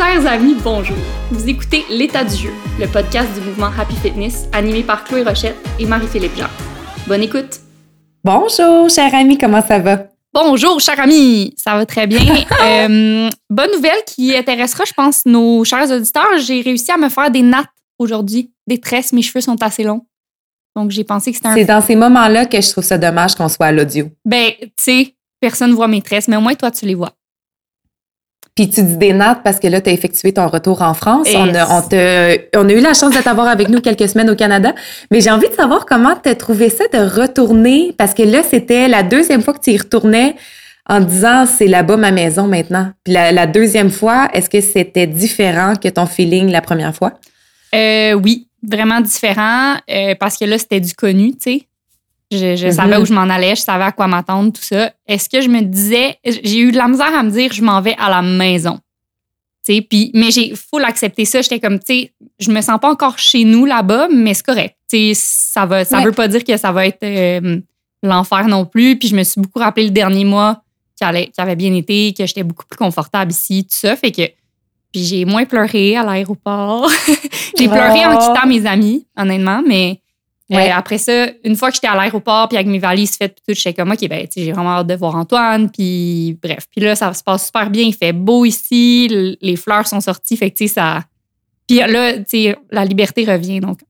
Chers 0.00 0.26
amis, 0.26 0.56
bonjour. 0.64 0.96
Vous 1.30 1.46
écoutez 1.46 1.84
L'état 1.90 2.24
du 2.24 2.34
jeu, 2.34 2.50
le 2.78 2.86
podcast 2.86 3.28
du 3.34 3.40
mouvement 3.42 3.68
Happy 3.78 3.94
Fitness 3.96 4.48
animé 4.50 4.82
par 4.82 5.04
Chloé 5.04 5.22
Rochette 5.22 5.56
et 5.78 5.84
Marie-Philippe 5.84 6.38
Jean. 6.38 6.46
Bonne 7.06 7.22
écoute. 7.22 7.60
Bonjour, 8.24 8.88
cher 8.88 9.14
ami, 9.14 9.36
comment 9.36 9.60
ça 9.60 9.78
va? 9.78 10.06
Bonjour, 10.32 10.80
cher 10.80 10.98
ami, 10.98 11.52
ça 11.58 11.74
va 11.74 11.84
très 11.84 12.06
bien. 12.06 12.20
Euh, 12.62 13.28
bonne 13.50 13.70
nouvelle 13.74 14.02
qui 14.06 14.34
intéressera, 14.34 14.84
je 14.86 14.94
pense, 14.94 15.26
nos 15.26 15.64
chers 15.64 15.90
auditeurs. 15.90 16.38
J'ai 16.38 16.62
réussi 16.62 16.90
à 16.90 16.96
me 16.96 17.10
faire 17.10 17.30
des 17.30 17.42
nattes 17.42 17.66
aujourd'hui, 17.98 18.50
des 18.66 18.80
tresses. 18.80 19.12
Mes 19.12 19.20
cheveux 19.20 19.42
sont 19.42 19.62
assez 19.62 19.84
longs. 19.84 20.06
Donc, 20.76 20.92
j'ai 20.92 21.04
pensé 21.04 21.30
que 21.30 21.36
c'était 21.36 21.48
un. 21.48 21.54
C'est 21.54 21.64
dans 21.66 21.82
ces 21.82 21.96
moments-là 21.96 22.46
que 22.46 22.58
je 22.58 22.70
trouve 22.70 22.84
ça 22.84 22.96
dommage 22.96 23.34
qu'on 23.34 23.50
soit 23.50 23.66
à 23.66 23.72
l'audio. 23.72 24.08
Ben, 24.24 24.52
tu 24.60 24.70
sais, 24.80 25.14
personne 25.40 25.70
ne 25.70 25.74
voit 25.74 25.88
mes 25.88 26.00
tresses, 26.00 26.26
mais 26.26 26.36
au 26.36 26.40
moins, 26.40 26.54
toi, 26.54 26.70
tu 26.70 26.86
les 26.86 26.94
vois. 26.94 27.12
Puis 28.54 28.68
tu 28.68 28.82
dis 28.82 28.96
des 28.96 29.12
nattes 29.12 29.40
parce 29.42 29.58
que 29.58 29.68
là, 29.68 29.80
tu 29.80 29.90
as 29.90 29.92
effectué 29.92 30.32
ton 30.32 30.48
retour 30.48 30.82
en 30.82 30.94
France. 30.94 31.28
On 31.34 31.48
a, 32.68 32.72
eu 32.72 32.80
la 32.80 32.94
chance 32.94 33.14
de 33.14 33.22
t'avoir 33.22 33.48
avec 33.48 33.68
nous 33.68 33.80
quelques 33.80 34.08
semaines 34.08 34.30
au 34.30 34.34
Canada. 34.34 34.74
Mais 35.10 35.20
j'ai 35.20 35.30
envie 35.30 35.48
de 35.48 35.54
savoir 35.54 35.86
comment 35.86 36.14
tu 36.22 36.28
as 36.28 36.34
trouvé 36.34 36.68
ça 36.68 36.84
de 36.92 36.98
retourner 36.98 37.94
parce 37.96 38.14
que 38.14 38.22
là, 38.22 38.42
c'était 38.48 38.88
la 38.88 39.02
deuxième 39.02 39.42
fois 39.42 39.54
que 39.54 39.60
tu 39.60 39.70
y 39.70 39.78
retournais 39.78 40.36
en 40.88 41.00
disant 41.00 41.46
c'est 41.46 41.68
là-bas 41.68 41.96
ma 41.96 42.10
maison 42.10 42.46
maintenant. 42.46 42.90
Puis 43.04 43.14
la, 43.14 43.32
la 43.32 43.46
deuxième 43.46 43.90
fois, 43.90 44.28
est-ce 44.34 44.50
que 44.50 44.60
c'était 44.60 45.06
différent 45.06 45.74
que 45.76 45.88
ton 45.88 46.06
feeling 46.06 46.50
la 46.50 46.60
première 46.60 46.94
fois? 46.94 47.12
Euh, 47.74 48.12
oui, 48.14 48.48
vraiment 48.62 49.00
différent 49.00 49.76
euh, 49.90 50.14
parce 50.18 50.36
que 50.36 50.44
là, 50.44 50.58
c'était 50.58 50.80
du 50.80 50.94
connu, 50.94 51.32
tu 51.32 51.38
sais. 51.40 51.62
Je, 52.30 52.54
je 52.56 52.66
Mhm. 52.66 52.72
savais 52.72 52.96
où 52.98 53.04
je 53.04 53.12
m'en 53.12 53.22
allais, 53.22 53.56
je 53.56 53.60
savais 53.62 53.84
à 53.84 53.92
quoi 53.92 54.06
m'attendre, 54.06 54.52
tout 54.52 54.62
ça. 54.62 54.92
Est-ce 55.06 55.28
que 55.28 55.40
je 55.40 55.48
me 55.48 55.62
disais, 55.62 56.16
j'ai 56.24 56.58
eu 56.60 56.70
de 56.72 56.76
la 56.76 56.86
misère 56.88 57.12
à 57.16 57.22
me 57.24 57.30
dire, 57.30 57.52
je 57.52 57.62
m'en 57.62 57.80
vais 57.80 57.96
à 57.98 58.08
la 58.08 58.22
maison. 58.22 58.78
Tu 59.66 59.74
sais, 59.74 59.82
puis, 59.82 60.10
mais 60.14 60.30
j'ai 60.30 60.54
full 60.54 60.84
accepté 60.84 61.24
ça. 61.24 61.42
J'étais 61.42 61.60
comme, 61.60 61.78
tu 61.78 61.86
sais, 61.86 62.12
je 62.38 62.50
me 62.50 62.60
sens 62.60 62.78
pas 62.80 62.90
encore 62.90 63.18
chez 63.18 63.44
nous 63.44 63.66
là-bas, 63.66 64.08
mais 64.14 64.32
c'est 64.34 64.46
correct. 64.46 64.76
Tu 64.88 65.12
sais, 65.12 65.20
ça 65.52 65.66
va, 65.66 65.84
ça 65.84 65.98
Ouais. 65.98 66.04
veut 66.04 66.12
pas 66.12 66.28
dire 66.28 66.44
que 66.44 66.56
ça 66.56 66.72
va 66.72 66.86
être 66.86 67.02
euh, 67.02 67.58
l'enfer 68.02 68.46
non 68.48 68.64
plus. 68.64 68.96
Puis 68.98 69.08
je 69.08 69.16
me 69.16 69.22
suis 69.24 69.40
beaucoup 69.40 69.58
rappelé 69.58 69.84
le 69.86 69.90
dernier 69.92 70.24
mois 70.24 70.62
qui, 70.96 71.04
allait, 71.04 71.26
qui 71.26 71.40
avait 71.40 71.56
bien 71.56 71.74
été, 71.74 72.14
que 72.16 72.24
j'étais 72.26 72.42
beaucoup 72.44 72.64
plus 72.64 72.78
confortable 72.78 73.32
ici, 73.32 73.64
tout 73.64 73.76
ça. 73.76 73.96
Fait 73.96 74.12
que, 74.12 74.22
puis 74.92 75.04
j'ai 75.04 75.24
moins 75.24 75.44
pleuré 75.44 75.96
à 75.96 76.04
l'aéroport. 76.04 76.90
j'ai 77.58 77.68
pleuré 77.68 78.06
en 78.06 78.14
Oh. 78.14 78.18
quittant 78.18 78.46
mes 78.46 78.64
amis, 78.66 79.06
honnêtement, 79.16 79.62
mais 79.66 80.00
euh, 80.52 80.56
Ouais. 80.56 80.70
après 80.70 80.98
ça, 80.98 81.28
une 81.44 81.54
fois 81.56 81.68
que 81.70 81.76
j'étais 81.76 81.86
à 81.86 81.94
l'aéroport, 81.94 82.48
puis 82.48 82.56
avec 82.58 82.66
mes 82.68 82.78
valises 82.78 83.16
faites, 83.16 83.34
puis 83.34 83.42
tout, 83.48 83.54
j'étais 83.54 83.74
comme, 83.74 83.90
OK, 83.92 84.08
ben, 84.08 84.26
j'ai 84.36 84.52
vraiment 84.52 84.70
hâte 84.78 84.86
de 84.88 84.94
voir 84.94 85.14
Antoine, 85.14 85.70
puis 85.70 86.38
bref. 86.42 86.66
Puis 86.70 86.80
là, 86.80 86.96
ça 86.96 87.12
se 87.14 87.22
passe 87.22 87.46
super 87.46 87.70
bien, 87.70 87.84
il 87.84 87.94
fait 87.94 88.12
beau 88.12 88.44
ici, 88.44 89.36
les 89.40 89.56
fleurs 89.56 89.86
sont 89.86 90.00
sorties, 90.00 90.36
fait 90.36 90.50
que, 90.50 90.56
tu 90.56 90.68
sais, 90.68 90.74
ça. 90.74 91.04
Puis 91.68 91.78
là, 91.78 92.18
tu 92.18 92.24
sais, 92.26 92.56
la 92.70 92.84
liberté 92.84 93.24
revient, 93.24 93.60
donc 93.60 93.80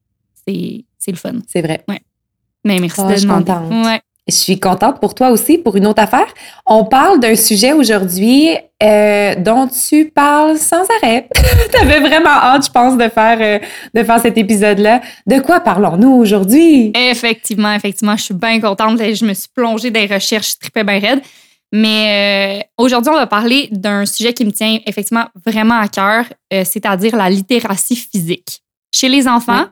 c'est 0.47 0.85
c'est 0.99 1.13
le 1.13 1.17
fun. 1.17 1.33
C'est 1.49 1.63
vrai. 1.63 1.83
Mais 2.63 2.79
merci 2.79 3.03
de 3.03 3.17
je 3.17 3.23
demander. 3.23 3.45
contente. 3.53 3.73
Ouais. 3.87 4.01
Je 4.31 4.37
suis 4.37 4.61
contente 4.61 5.01
pour 5.01 5.15
toi 5.15 5.31
aussi 5.31 5.59
pour 5.59 5.77
une 5.77 5.87
autre 5.87 6.03
affaire. 6.03 6.27
On 6.67 6.85
parle 6.85 7.19
d'un 7.19 7.35
sujet 7.35 7.73
aujourd'hui 7.73 8.51
euh, 8.83 9.35
dont 9.35 9.67
tu 9.69 10.07
parles 10.07 10.57
sans 10.57 10.85
arrêt. 11.03 11.29
tu 11.73 11.77
avais 11.81 11.99
vraiment 12.01 12.31
hâte, 12.31 12.67
je 12.67 12.71
pense, 12.71 12.97
de 12.97 13.09
faire, 13.09 13.39
euh, 13.41 13.59
de 13.93 14.05
faire 14.05 14.21
cet 14.21 14.39
épisode-là. 14.39 15.01
De 15.27 15.41
quoi 15.41 15.61
parlons-nous 15.61 16.11
aujourd'hui? 16.13 16.93
Effectivement, 16.95 17.75
effectivement, 17.75 18.17
je 18.17 18.23
suis 18.25 18.35
bien 18.35 18.61
contente. 18.61 18.99
Je 18.99 19.25
me 19.25 19.35
suis 19.35 19.49
plongée 19.55 19.91
dans 19.91 20.01
les 20.01 20.07
recherches, 20.07 20.53
je 20.55 20.59
tripais 20.61 20.85
bien 20.85 21.01
raide. 21.01 21.23
Mais 21.73 22.61
euh, 22.61 22.83
aujourd'hui, 22.85 23.11
on 23.13 23.17
va 23.17 23.27
parler 23.27 23.69
d'un 23.73 24.07
sujet 24.07 24.33
qui 24.33 24.45
me 24.45 24.53
tient 24.53 24.79
effectivement 24.87 25.27
vraiment 25.45 25.79
à 25.79 25.89
cœur, 25.89 26.25
c'est-à-dire 26.51 27.17
la 27.17 27.29
littératie 27.31 27.97
physique. 27.97 28.61
Chez 28.93 29.09
les 29.09 29.29
enfants, 29.29 29.63
Oui. 29.67 29.71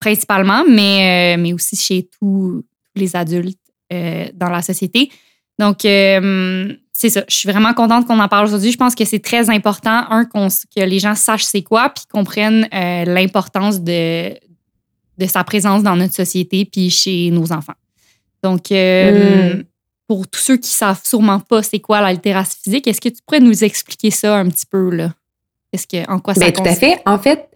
principalement, 0.00 0.62
mais, 0.68 1.36
mais 1.38 1.52
aussi 1.52 1.76
chez 1.76 2.08
tous 2.20 2.64
les 2.96 3.14
adultes 3.16 3.58
euh, 3.92 4.26
dans 4.34 4.48
la 4.48 4.62
société. 4.62 5.10
Donc, 5.58 5.84
euh, 5.84 6.72
c'est 6.92 7.08
ça. 7.10 7.24
Je 7.28 7.34
suis 7.34 7.48
vraiment 7.50 7.72
contente 7.74 8.06
qu'on 8.06 8.18
en 8.18 8.28
parle 8.28 8.46
aujourd'hui. 8.46 8.72
Je 8.72 8.76
pense 8.76 8.94
que 8.94 9.04
c'est 9.04 9.20
très 9.20 9.48
important, 9.50 10.04
un, 10.10 10.24
qu'on- 10.24 10.48
que 10.48 10.80
les 10.82 10.98
gens 10.98 11.14
sachent 11.14 11.44
c'est 11.44 11.62
quoi, 11.62 11.90
puis 11.90 12.04
comprennent 12.10 12.68
euh, 12.74 13.04
l'importance 13.04 13.80
de, 13.80 14.30
de 15.18 15.26
sa 15.26 15.44
présence 15.44 15.82
dans 15.82 15.96
notre 15.96 16.14
société 16.14 16.64
puis 16.64 16.90
chez 16.90 17.30
nos 17.30 17.52
enfants. 17.52 17.74
Donc, 18.42 18.70
Mm. 18.70 19.62
pour 20.06 20.28
tous 20.28 20.40
ceux 20.40 20.56
qui 20.56 20.70
savent 20.70 21.00
sûrement 21.04 21.40
pas 21.40 21.62
c'est 21.62 21.80
quoi 21.80 22.00
la 22.00 22.12
littératie 22.12 22.58
physique, 22.62 22.86
est-ce 22.86 23.00
que 23.00 23.08
tu 23.08 23.16
pourrais 23.26 23.40
nous 23.40 23.64
expliquer 23.64 24.10
ça 24.10 24.36
un 24.36 24.48
petit 24.48 24.66
peu 24.66 24.90
là? 24.90 25.12
Est-ce 25.72 25.86
que 25.86 26.08
en 26.10 26.20
quoi 26.20 26.34
ça 26.34 26.40
Ben, 26.40 26.52
tout 26.52 26.62
à 26.64 26.74
fait. 26.74 27.00
En 27.06 27.18
fait, 27.18 27.48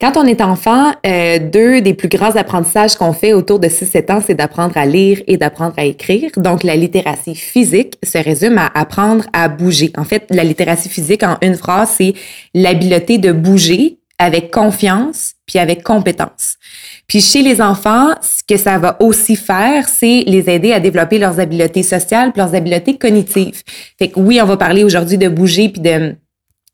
quand 0.00 0.16
on 0.16 0.24
est 0.24 0.40
enfant, 0.40 0.92
euh, 1.06 1.38
deux 1.38 1.80
des 1.80 1.94
plus 1.94 2.08
grands 2.08 2.36
apprentissages 2.36 2.94
qu'on 2.94 3.12
fait 3.12 3.32
autour 3.32 3.58
de 3.58 3.68
6-7 3.68 4.12
ans, 4.12 4.22
c'est 4.24 4.34
d'apprendre 4.34 4.76
à 4.76 4.86
lire 4.86 5.22
et 5.26 5.36
d'apprendre 5.36 5.74
à 5.76 5.84
écrire. 5.84 6.30
Donc, 6.36 6.62
la 6.62 6.76
littératie 6.76 7.34
physique 7.34 7.98
se 8.02 8.18
résume 8.18 8.58
à 8.58 8.70
apprendre 8.74 9.24
à 9.32 9.48
bouger. 9.48 9.92
En 9.96 10.04
fait, 10.04 10.26
la 10.30 10.44
littératie 10.44 10.88
physique, 10.88 11.22
en 11.22 11.36
une 11.42 11.56
phrase, 11.56 11.90
c'est 11.96 12.14
l'habileté 12.54 13.18
de 13.18 13.32
bouger 13.32 13.98
avec 14.18 14.50
confiance 14.50 15.34
puis 15.46 15.58
avec 15.58 15.82
compétence. 15.82 16.56
Puis 17.06 17.20
chez 17.20 17.42
les 17.42 17.60
enfants, 17.60 18.14
ce 18.22 18.42
que 18.42 18.58
ça 18.60 18.78
va 18.78 18.96
aussi 19.00 19.36
faire, 19.36 19.88
c'est 19.88 20.24
les 20.26 20.48
aider 20.48 20.72
à 20.72 20.80
développer 20.80 21.18
leurs 21.18 21.38
habiletés 21.38 21.82
sociales 21.82 22.32
puis 22.32 22.40
leurs 22.40 22.54
habiletés 22.54 22.96
cognitives. 22.96 23.62
Fait 23.98 24.08
que 24.08 24.18
oui, 24.18 24.40
on 24.42 24.46
va 24.46 24.56
parler 24.56 24.84
aujourd'hui 24.84 25.18
de 25.18 25.28
bouger 25.28 25.68
puis 25.68 25.82
de 25.82 26.16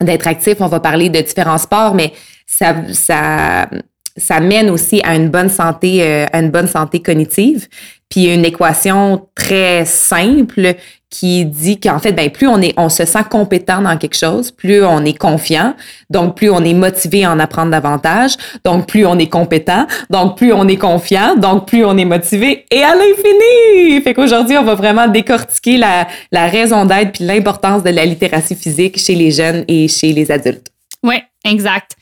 d'être 0.05 0.27
actif, 0.27 0.57
on 0.61 0.67
va 0.67 0.81
parler 0.81 1.09
de 1.09 1.21
différents 1.21 1.59
sports, 1.59 1.95
mais 1.95 2.13
ça, 2.47 2.75
ça, 2.93 3.69
ça 4.17 4.41
mène 4.41 4.71
aussi 4.71 5.01
à 5.05 5.15
une 5.17 5.29
bonne 5.29 5.49
santé, 5.49 6.03
euh, 6.03 6.27
à 6.33 6.41
une 6.41 6.51
bonne 6.51 6.69
santé 6.69 7.01
cognitive. 7.01 7.69
Puis 8.09 8.33
une 8.33 8.45
équation 8.45 9.27
très 9.35 9.85
simple 9.87 10.75
qui 11.13 11.45
dit 11.45 11.79
qu'en 11.79 11.99
fait, 11.99 12.13
ben 12.13 12.31
plus 12.31 12.49
on 12.49 12.61
est, 12.63 12.73
on 12.79 12.89
se 12.89 13.05
sent 13.05 13.25
compétent 13.31 13.83
dans 13.83 13.99
quelque 13.99 14.17
chose, 14.17 14.51
plus 14.51 14.83
on 14.83 15.05
est 15.05 15.17
confiant, 15.17 15.75
donc 16.09 16.37
plus 16.37 16.51
on 16.51 16.65
est 16.65 16.73
motivé 16.73 17.25
à 17.25 17.33
en 17.33 17.39
apprendre 17.39 17.71
davantage, 17.71 18.33
donc 18.65 18.89
plus 18.89 19.05
on 19.05 19.19
est 19.19 19.29
compétent, 19.29 19.87
donc 20.09 20.39
plus 20.39 20.55
on 20.55 20.67
est 20.67 20.79
confiant, 20.79 21.37
donc 21.37 21.69
plus 21.69 21.85
on 21.85 21.97
est 21.99 22.07
motivé 22.07 22.65
et 22.71 22.83
à 22.83 22.95
l'infini. 22.95 24.01
Fait 24.03 24.15
qu'aujourd'hui, 24.15 24.57
on 24.57 24.65
va 24.65 24.75
vraiment 24.75 25.07
décortiquer 25.07 25.77
la, 25.77 26.09
la 26.33 26.49
raison 26.49 26.87
d'être 26.87 27.13
puis 27.13 27.25
l'importance 27.25 27.83
de 27.83 27.91
la 27.91 28.07
littératie 28.07 28.57
physique 28.57 28.99
chez 28.99 29.15
les 29.15 29.31
jeunes 29.31 29.65
et 29.69 29.89
chez 29.89 30.15
les 30.15 30.31
adultes. 30.31 30.69
Oui, 31.03 31.17
exact. 31.45 31.93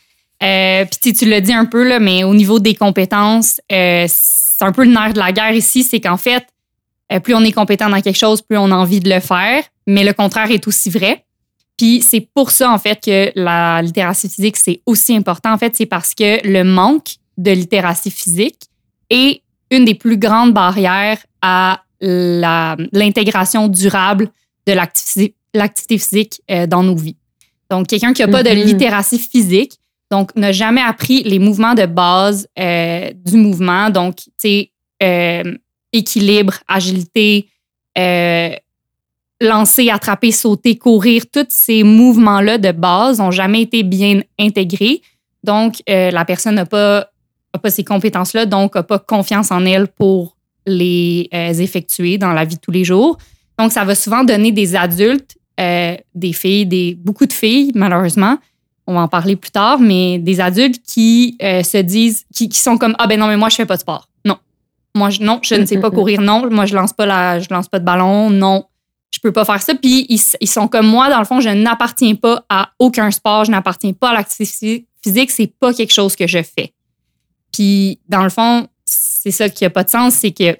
Euh, 0.42 0.84
Puis 0.84 1.12
tu 1.12 1.26
l'as 1.26 1.40
dit 1.40 1.52
un 1.52 1.64
peu, 1.64 1.86
là, 1.86 1.98
mais 1.98 2.22
au 2.22 2.34
niveau 2.34 2.60
des 2.60 2.74
compétences, 2.74 3.60
euh, 3.72 4.06
c'est 4.08 4.64
un 4.64 4.72
peu 4.72 4.84
le 4.84 4.92
nerf 4.92 5.12
de 5.14 5.18
la 5.18 5.32
guerre 5.32 5.52
ici, 5.52 5.82
c'est 5.82 6.00
qu'en 6.00 6.16
fait, 6.16 6.44
euh, 7.12 7.20
plus 7.20 7.34
on 7.34 7.42
est 7.42 7.52
compétent 7.52 7.88
dans 7.88 8.00
quelque 8.00 8.18
chose, 8.18 8.42
plus 8.42 8.56
on 8.58 8.70
a 8.70 8.74
envie 8.76 9.00
de 9.00 9.08
le 9.08 9.20
faire, 9.20 9.62
mais 9.86 10.04
le 10.04 10.12
contraire 10.12 10.50
est 10.50 10.66
aussi 10.66 10.90
vrai. 10.90 11.24
Puis 11.76 12.02
c'est 12.02 12.28
pour 12.34 12.50
ça, 12.50 12.70
en 12.70 12.78
fait, 12.78 13.00
que 13.02 13.32
la 13.34 13.80
littératie 13.82 14.28
physique, 14.28 14.56
c'est 14.56 14.82
aussi 14.86 15.16
important. 15.16 15.52
En 15.52 15.58
fait, 15.58 15.74
c'est 15.74 15.86
parce 15.86 16.14
que 16.14 16.46
le 16.46 16.62
manque 16.62 17.14
de 17.38 17.50
littératie 17.52 18.10
physique 18.10 18.58
est 19.08 19.40
une 19.70 19.84
des 19.86 19.94
plus 19.94 20.18
grandes 20.18 20.52
barrières 20.52 21.18
à 21.40 21.82
l'intégration 22.92 23.68
durable 23.68 24.28
de 24.66 24.72
l'activité 24.72 25.98
physique 25.98 26.40
euh, 26.50 26.66
dans 26.66 26.82
nos 26.82 26.96
vies. 26.96 27.16
Donc, 27.70 27.86
quelqu'un 27.86 28.12
qui 28.12 28.22
n'a 28.22 28.28
pas 28.28 28.42
de 28.42 28.50
Mhm. 28.50 28.64
littératie 28.66 29.18
physique, 29.18 29.74
donc 30.10 30.34
n'a 30.36 30.52
jamais 30.52 30.80
appris 30.82 31.22
les 31.22 31.38
mouvements 31.38 31.74
de 31.74 31.86
base 31.86 32.48
euh, 32.58 33.10
du 33.14 33.36
mouvement, 33.36 33.90
donc, 33.90 34.16
tu 34.16 34.30
sais, 34.38 34.72
euh, 35.02 35.56
équilibre, 35.92 36.54
agilité, 36.68 37.48
euh, 37.98 38.50
lancer, 39.40 39.90
attraper, 39.90 40.32
sauter, 40.32 40.76
courir, 40.76 41.24
tous 41.32 41.46
ces 41.48 41.82
mouvements-là 41.82 42.58
de 42.58 42.72
base 42.72 43.18
n'ont 43.18 43.30
jamais 43.30 43.62
été 43.62 43.82
bien 43.82 44.20
intégrés. 44.38 45.00
Donc, 45.42 45.82
euh, 45.88 46.10
la 46.10 46.24
personne 46.24 46.56
n'a 46.56 46.66
pas, 46.66 47.08
pas 47.62 47.70
ces 47.70 47.84
compétences-là, 47.84 48.46
donc 48.46 48.74
n'a 48.74 48.82
pas 48.82 48.98
confiance 48.98 49.50
en 49.50 49.64
elle 49.64 49.88
pour 49.88 50.36
les 50.66 51.28
euh, 51.32 51.52
effectuer 51.54 52.18
dans 52.18 52.32
la 52.32 52.44
vie 52.44 52.56
de 52.56 52.60
tous 52.60 52.70
les 52.70 52.84
jours. 52.84 53.16
Donc, 53.58 53.72
ça 53.72 53.84
va 53.84 53.94
souvent 53.94 54.24
donner 54.24 54.52
des 54.52 54.76
adultes, 54.76 55.36
euh, 55.58 55.96
des 56.14 56.32
filles, 56.32 56.66
des, 56.66 56.94
beaucoup 56.94 57.26
de 57.26 57.32
filles, 57.32 57.72
malheureusement, 57.74 58.38
on 58.86 58.94
va 58.94 59.02
en 59.02 59.08
parler 59.08 59.36
plus 59.36 59.50
tard, 59.50 59.78
mais 59.78 60.18
des 60.18 60.40
adultes 60.40 60.82
qui 60.82 61.36
euh, 61.42 61.62
se 61.62 61.78
disent, 61.78 62.24
qui, 62.34 62.48
qui 62.48 62.58
sont 62.58 62.76
comme, 62.76 62.94
ah 62.98 63.06
ben 63.06 63.18
non, 63.18 63.26
mais 63.28 63.36
moi, 63.36 63.48
je 63.48 63.56
fais 63.56 63.66
pas 63.66 63.76
de 63.76 63.80
sport. 63.80 64.08
Moi, 64.94 65.10
je, 65.10 65.22
non, 65.22 65.38
je 65.42 65.54
ne 65.54 65.64
sais 65.64 65.78
pas 65.78 65.88
Mm, 65.88 65.90
mm, 65.90 65.94
mm. 65.94 65.98
courir. 65.98 66.20
Non, 66.20 66.50
moi, 66.50 66.66
je 66.66 66.74
lance 66.74 66.92
pas 66.92 67.06
la, 67.06 67.38
je 67.38 67.48
lance 67.50 67.68
pas 67.68 67.78
de 67.78 67.84
ballon. 67.84 68.30
Non, 68.30 68.64
je 69.10 69.18
peux 69.20 69.32
pas 69.32 69.44
faire 69.44 69.62
ça. 69.62 69.74
Puis 69.74 70.06
ils, 70.08 70.20
ils 70.40 70.48
sont 70.48 70.68
comme 70.68 70.86
moi, 70.86 71.10
dans 71.10 71.18
le 71.18 71.24
fond, 71.24 71.40
je 71.40 71.48
n'appartiens 71.50 72.14
pas 72.14 72.44
à 72.48 72.70
aucun 72.78 73.10
sport, 73.10 73.44
je 73.44 73.50
n'appartiens 73.50 73.92
pas 73.92 74.10
à 74.10 74.14
l'activité 74.14 74.86
physique, 75.02 75.30
c'est 75.30 75.52
pas 75.58 75.72
quelque 75.72 75.92
chose 75.92 76.16
que 76.16 76.26
je 76.26 76.42
fais. 76.42 76.72
Puis 77.52 78.00
dans 78.08 78.22
le 78.22 78.30
fond, 78.30 78.66
c'est 78.84 79.30
ça 79.30 79.48
qui 79.48 79.64
a 79.64 79.70
pas 79.70 79.84
de 79.84 79.90
sens, 79.90 80.14
c'est 80.14 80.30
que 80.30 80.56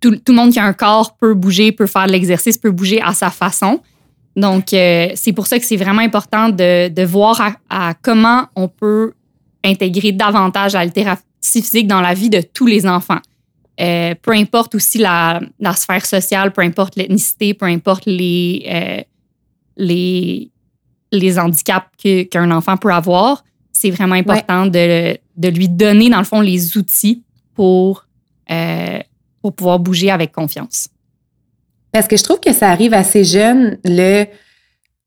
tout, 0.00 0.16
tout 0.16 0.32
le 0.32 0.36
monde 0.36 0.52
qui 0.52 0.58
a 0.58 0.64
un 0.64 0.72
corps 0.72 1.16
peut 1.16 1.34
bouger, 1.34 1.72
peut 1.72 1.86
faire 1.86 2.06
de 2.06 2.12
l'exercice, 2.12 2.58
peut 2.58 2.70
bouger 2.70 3.00
à 3.00 3.14
sa 3.14 3.30
façon. 3.30 3.80
Donc, 4.36 4.74
euh, 4.74 5.08
c'est 5.14 5.32
pour 5.32 5.46
ça 5.46 5.58
que 5.58 5.64
c'est 5.64 5.76
vraiment 5.76 6.02
important 6.02 6.50
de, 6.50 6.88
de 6.88 7.02
voir 7.02 7.40
à, 7.70 7.94
comment 8.02 8.46
on 8.54 8.68
peut 8.68 9.14
intégrer 9.64 10.12
davantage 10.12 10.74
la 10.74 10.84
littératie 10.84 11.22
physique 11.42 11.86
dans 11.86 12.02
la 12.02 12.12
vie 12.12 12.28
de 12.28 12.42
tous 12.42 12.66
les 12.66 12.86
enfants. 12.86 13.20
Euh, 13.80 14.14
peu 14.20 14.32
importe 14.32 14.74
aussi 14.74 14.98
la, 14.98 15.40
la, 15.58 15.74
sphère 15.74 16.06
sociale, 16.06 16.52
peu 16.52 16.62
importe 16.62 16.96
l'ethnicité, 16.96 17.52
peu 17.52 17.66
importe 17.66 18.06
les, 18.06 18.64
euh, 18.68 19.02
les, 19.76 20.50
les 21.12 21.38
handicaps 21.38 21.86
qu'un 22.30 22.50
enfant 22.50 22.76
peut 22.78 22.92
avoir, 22.92 23.44
c'est 23.72 23.90
vraiment 23.90 24.14
important 24.14 24.66
de, 24.66 25.18
de, 25.36 25.48
lui 25.48 25.68
donner, 25.68 26.08
dans 26.08 26.18
le 26.18 26.24
fond, 26.24 26.40
les 26.40 26.78
outils 26.78 27.22
pour, 27.54 28.06
pour 29.42 29.54
pouvoir 29.54 29.78
bouger 29.78 30.10
avec 30.10 30.32
confiance. 30.32 30.88
Parce 31.92 32.08
que 32.08 32.16
je 32.16 32.24
trouve 32.24 32.40
que 32.40 32.52
ça 32.52 32.70
arrive 32.70 32.94
assez 32.94 33.24
jeune, 33.24 33.78
le 33.84 34.26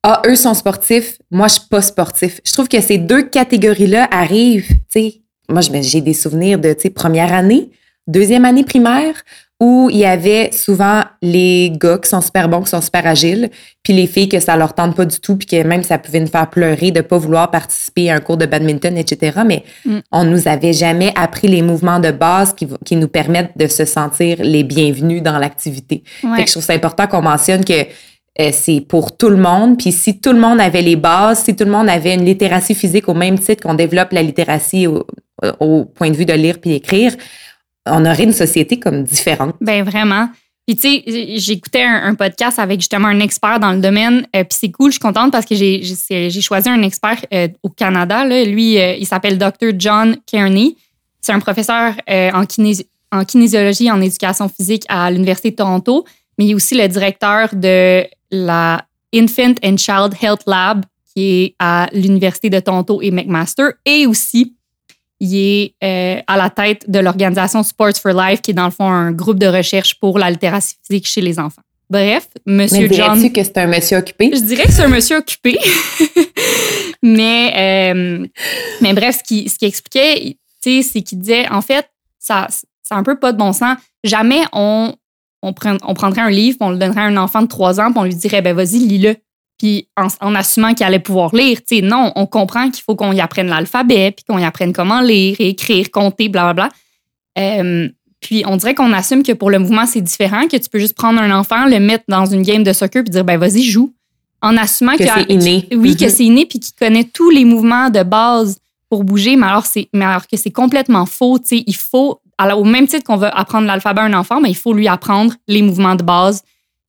Ah, 0.02 0.22
eux 0.26 0.36
sont 0.36 0.54
sportifs, 0.54 1.18
moi 1.30 1.48
je 1.48 1.54
suis 1.54 1.68
pas 1.68 1.82
sportif. 1.82 2.40
Je 2.44 2.52
trouve 2.52 2.68
que 2.68 2.80
ces 2.80 2.98
deux 2.98 3.22
catégories-là 3.22 4.08
arrivent, 4.10 4.68
tu 4.68 4.76
sais. 4.88 5.20
Moi, 5.48 5.62
j'ai 5.62 6.00
des 6.00 6.14
souvenirs 6.14 6.60
de, 6.60 6.72
tu 6.72 6.82
sais, 6.82 6.90
première 6.90 7.32
année, 7.32 7.70
deuxième 8.10 8.44
année 8.44 8.64
primaire, 8.64 9.14
où 9.60 9.90
il 9.90 9.98
y 9.98 10.06
avait 10.06 10.50
souvent 10.52 11.02
les 11.20 11.70
gars 11.70 11.98
qui 11.98 12.08
sont 12.08 12.22
super 12.22 12.48
bons, 12.48 12.62
qui 12.62 12.70
sont 12.70 12.80
super 12.80 13.06
agiles, 13.06 13.50
puis 13.82 13.92
les 13.92 14.06
filles 14.06 14.28
que 14.28 14.40
ça 14.40 14.56
leur 14.56 14.74
tente 14.74 14.96
pas 14.96 15.04
du 15.04 15.20
tout, 15.20 15.36
puis 15.36 15.46
que 15.46 15.62
même 15.62 15.82
ça 15.82 15.98
pouvait 15.98 16.20
nous 16.20 16.28
faire 16.28 16.48
pleurer 16.48 16.90
de 16.92 17.02
pas 17.02 17.18
vouloir 17.18 17.50
participer 17.50 18.10
à 18.10 18.14
un 18.14 18.20
cours 18.20 18.38
de 18.38 18.46
badminton, 18.46 18.96
etc. 18.96 19.40
Mais 19.46 19.64
mm. 19.84 19.98
on 20.12 20.24
nous 20.24 20.48
avait 20.48 20.72
jamais 20.72 21.12
appris 21.14 21.46
les 21.46 21.60
mouvements 21.60 22.00
de 22.00 22.10
base 22.10 22.54
qui, 22.54 22.66
qui 22.86 22.96
nous 22.96 23.08
permettent 23.08 23.56
de 23.56 23.66
se 23.66 23.84
sentir 23.84 24.38
les 24.40 24.64
bienvenus 24.64 25.22
dans 25.22 25.38
l'activité. 25.38 26.04
Fait 26.22 26.44
que 26.44 26.46
je 26.46 26.52
trouve 26.52 26.64
ça 26.64 26.72
important 26.72 27.06
qu'on 27.06 27.22
mentionne 27.22 27.62
que 27.62 27.82
euh, 28.40 28.50
c'est 28.52 28.80
pour 28.80 29.14
tout 29.14 29.28
le 29.28 29.36
monde. 29.36 29.76
Puis 29.76 29.92
si 29.92 30.20
tout 30.20 30.32
le 30.32 30.40
monde 30.40 30.58
avait 30.58 30.80
les 30.80 30.96
bases, 30.96 31.40
si 31.40 31.54
tout 31.54 31.64
le 31.64 31.70
monde 31.70 31.90
avait 31.90 32.14
une 32.14 32.24
littératie 32.24 32.74
physique 32.74 33.10
au 33.10 33.14
même 33.14 33.38
titre 33.38 33.62
qu'on 33.62 33.74
développe 33.74 34.12
la 34.12 34.22
littératie 34.22 34.86
au, 34.86 35.06
au 35.58 35.84
point 35.84 36.10
de 36.10 36.16
vue 36.16 36.24
de 36.24 36.32
lire 36.32 36.60
puis 36.60 36.72
écrire, 36.72 37.14
on 37.90 38.04
aurait 38.04 38.24
une 38.24 38.32
société 38.32 38.78
comme 38.78 39.04
différente. 39.04 39.56
Ben 39.60 39.84
vraiment. 39.84 40.28
Puis 40.66 40.76
tu 40.76 40.82
sais, 40.82 41.38
j'écoutais 41.38 41.82
un, 41.82 42.14
podcast 42.14 42.58
avec 42.58 42.80
justement 42.80 43.08
un 43.08 43.18
expert 43.20 43.58
dans 43.58 43.72
le 43.72 43.80
domaine. 43.80 44.26
Euh, 44.36 44.44
puis 44.44 44.56
c'est 44.60 44.70
cool, 44.70 44.90
je 44.90 44.94
suis 44.94 45.00
contente 45.00 45.32
parce 45.32 45.44
que 45.44 45.54
j'ai 45.54 46.30
choisi 46.40 46.68
un 46.68 46.82
expert 46.82 47.16
euh, 47.34 47.48
au 47.62 47.70
Canada. 47.70 48.24
Lui, 48.24 48.78
euh, 48.78 48.94
il 48.94 49.06
s'appelle 49.06 49.36
Dr. 49.36 49.72
John 49.76 50.16
Kearney. 50.26 50.76
C'est 51.20 51.32
un 51.32 51.40
professeur 51.40 51.94
en, 52.08 52.44
en 53.12 53.24
kinésiologie 53.24 53.86
et 53.86 53.90
en 53.90 54.00
éducation 54.00 54.48
physique 54.48 54.84
à 54.88 55.10
l'Université 55.10 55.50
de 55.50 55.56
Toronto, 55.56 56.06
mais 56.38 56.46
il 56.46 56.50
est 56.52 56.54
aussi 56.54 56.74
le 56.74 56.86
directeur 56.88 57.50
de 57.52 58.04
la 58.30 58.84
Infant 59.14 59.54
and 59.62 59.76
Child 59.76 60.14
Health 60.22 60.42
Lab 60.46 60.84
qui 61.12 61.42
est 61.42 61.54
à 61.58 61.88
l'Université 61.92 62.48
de 62.48 62.60
Toronto 62.60 63.02
et 63.02 63.10
McMaster 63.10 63.70
et 63.84 64.06
aussi 64.06 64.54
il 65.20 65.36
est 65.36 65.74
euh, 65.84 66.20
à 66.26 66.36
la 66.36 66.50
tête 66.50 66.90
de 66.90 66.98
l'organisation 66.98 67.62
Sports 67.62 67.96
for 68.02 68.12
Life, 68.12 68.40
qui 68.40 68.52
est 68.52 68.54
dans 68.54 68.64
le 68.64 68.70
fond 68.70 68.88
un 68.88 69.12
groupe 69.12 69.38
de 69.38 69.46
recherche 69.46 70.00
pour 70.00 70.18
la 70.18 70.30
littératie 70.30 70.76
physique 70.86 71.06
chez 71.06 71.20
les 71.20 71.38
enfants. 71.38 71.62
Bref, 71.90 72.28
Monsieur 72.46 72.88
Mais 72.88 72.94
John. 72.96 73.32
que 73.32 73.42
c'est 73.42 73.58
un 73.58 73.66
monsieur 73.66 73.98
occupé? 73.98 74.30
Je 74.32 74.40
dirais 74.40 74.64
que 74.64 74.72
c'est 74.72 74.82
un 74.82 74.88
monsieur 74.88 75.16
occupé. 75.16 75.58
mais, 77.02 77.52
euh, 77.92 78.26
mais 78.80 78.94
bref, 78.94 79.18
ce 79.18 79.22
qu'il 79.24 79.50
ce 79.50 79.58
qui 79.58 79.66
expliquait, 79.66 80.36
c'est 80.62 81.02
qu'il 81.02 81.18
disait, 81.18 81.48
en 81.48 81.60
fait, 81.62 81.90
ça, 82.18 82.46
c'est 82.50 82.94
un 82.94 83.02
peu 83.02 83.18
pas 83.18 83.32
de 83.32 83.38
bon 83.38 83.52
sens. 83.52 83.76
Jamais 84.04 84.40
on, 84.52 84.94
on, 85.42 85.52
on 85.82 85.94
prendrait 85.94 86.20
un 86.20 86.30
livre, 86.30 86.58
on 86.60 86.70
le 86.70 86.78
donnerait 86.78 87.00
à 87.00 87.04
un 87.04 87.16
enfant 87.16 87.42
de 87.42 87.48
3 87.48 87.80
ans, 87.80 87.90
puis 87.90 87.98
on 88.00 88.04
lui 88.04 88.14
dirait, 88.14 88.40
ben 88.40 88.54
vas-y, 88.54 88.78
lis-le 88.78 89.16
puis 89.60 89.88
en, 90.22 90.34
assumant 90.34 90.72
qu'il 90.72 90.86
allait 90.86 91.00
pouvoir 91.00 91.34
lire. 91.36 91.58
sais, 91.66 91.82
non, 91.82 92.12
on 92.16 92.24
comprend 92.24 92.70
qu'il 92.70 92.82
faut 92.82 92.96
qu'on 92.96 93.12
y 93.12 93.20
apprenne 93.20 93.48
l'alphabet, 93.48 94.10
puis 94.10 94.24
qu'on 94.26 94.38
y 94.38 94.44
apprenne 94.44 94.72
comment 94.72 95.02
lire, 95.02 95.36
écrire, 95.38 95.90
compter, 95.90 96.30
blablabla. 96.30 96.70
Euh, 97.38 97.86
puis 98.20 98.42
on 98.46 98.56
dirait 98.56 98.74
qu'on 98.74 98.94
assume 98.94 99.22
que 99.22 99.32
pour 99.32 99.50
le 99.50 99.58
mouvement, 99.58 99.84
c'est 99.84 100.00
différent, 100.00 100.48
que 100.48 100.56
tu 100.56 100.70
peux 100.70 100.78
juste 100.78 100.96
prendre 100.96 101.20
un 101.20 101.30
enfant, 101.30 101.66
le 101.66 101.78
mettre 101.78 102.04
dans 102.08 102.24
une 102.24 102.40
game 102.40 102.62
de 102.62 102.72
soccer, 102.72 103.04
puis 103.04 103.10
dire, 103.10 103.22
ben 103.22 103.38
vas-y, 103.38 103.62
joue. 103.62 103.92
En 104.40 104.56
assumant 104.56 104.96
que 104.96 105.04
c'est 105.04 105.30
inné. 105.30 105.68
Oui, 105.72 105.94
que 105.94 106.04
mm-hmm. 106.04 106.08
c'est 106.08 106.24
inné, 106.24 106.46
puis 106.46 106.58
qu'il 106.58 106.74
connaît 106.74 107.04
tous 107.04 107.28
les 107.28 107.44
mouvements 107.44 107.90
de 107.90 108.02
base 108.02 108.60
pour 108.88 109.04
bouger, 109.04 109.36
mais 109.36 109.46
alors, 109.46 109.66
mais 109.92 110.06
alors 110.06 110.26
que 110.26 110.38
c'est 110.38 110.50
complètement 110.50 111.04
faux. 111.04 111.38
sais, 111.44 111.64
il 111.66 111.76
faut, 111.76 112.22
alors, 112.38 112.60
au 112.60 112.64
même 112.64 112.86
titre 112.86 113.04
qu'on 113.04 113.18
veut 113.18 113.28
apprendre 113.30 113.66
l'alphabet 113.66 114.00
à 114.00 114.04
un 114.04 114.14
enfant, 114.14 114.40
mais 114.40 114.48
il 114.48 114.56
faut 114.56 114.72
lui 114.72 114.88
apprendre 114.88 115.34
les 115.48 115.60
mouvements 115.60 115.96
de 115.96 116.02
base 116.02 116.42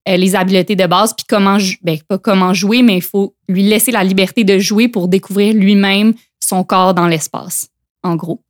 euh, 0.10 0.18
les 0.18 0.36
habiletés 0.36 0.76
de 0.76 0.86
base, 0.88 1.14
puis 1.14 1.26
comment, 1.30 1.58
ben, 1.84 1.98
pas 2.08 2.18
comment 2.18 2.54
jouer, 2.54 2.82
mais 2.82 2.96
il 2.96 3.04
faut 3.04 3.36
lui 3.48 3.64
laisser 3.64 3.92
la 3.92 4.04
liberté 4.04 4.44
de 4.44 4.58
jouer 4.58 4.88
pour 4.88 5.08
découvrir 5.08 5.54
lui-même 5.54 6.14
son 6.40 6.64
corps 6.64 6.94
dans 6.94 7.08
l'espace, 7.08 7.68
en 8.04 8.16
gros. 8.16 8.42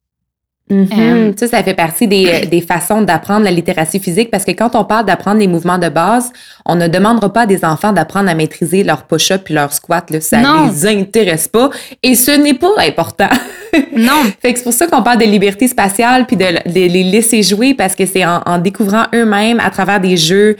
Mm-hmm. 0.71 0.88
Euh, 1.00 1.33
ça, 1.36 1.48
ça 1.48 1.63
fait 1.63 1.74
partie 1.74 2.07
des, 2.07 2.45
des 2.45 2.62
façons 2.62 3.01
d'apprendre 3.01 3.44
la 3.44 3.51
littératie 3.51 4.00
physique 4.00 4.31
parce 4.31 4.45
que 4.45 4.51
quand 4.51 4.75
on 4.75 4.86
parle 4.86 5.06
d'apprendre 5.06 5.39
les 5.39 5.48
mouvements 5.48 5.77
de 5.77 5.89
base, 5.89 6.31
on 6.65 6.75
ne 6.75 6.88
demandera 6.88 7.33
pas 7.33 7.42
à 7.42 7.45
des 7.45 7.65
enfants 7.65 7.92
d'apprendre 7.92 8.30
à 8.30 8.36
maîtriser 8.36 8.86
leur 8.86 9.03
push-up 9.03 9.42
puis 9.44 9.53
leur 9.53 9.74
squat. 9.74 10.09
Là, 10.09 10.21
ça 10.21 10.39
ne 10.39 10.71
les 10.71 10.88
intéresse 10.88 11.50
pas 11.50 11.69
et 12.01 12.15
ce 12.15 12.31
n'est 12.31 12.53
pas 12.53 12.71
important. 12.77 13.30
non. 13.98 14.24
fait 14.42 14.53
que 14.53 14.59
c'est 14.59 14.63
pour 14.63 14.74
ça 14.74 14.88
qu'on 14.88 15.03
parle 15.03 15.19
de 15.19 15.25
liberté 15.25 15.68
spatiale 15.68 16.25
puis 16.25 16.38
de, 16.38 16.45
les 16.65 17.03
laisser 17.03 17.44
jouer 17.44 17.74
parce 17.74 17.95
que 17.95 18.06
c'est 18.06 18.25
en, 18.25 18.42
en 18.45 18.57
découvrant 18.57 19.03
eux-mêmes 19.13 19.59
à 19.59 19.69
travers 19.71 20.00
des 20.00 20.15
jeux 20.15 20.56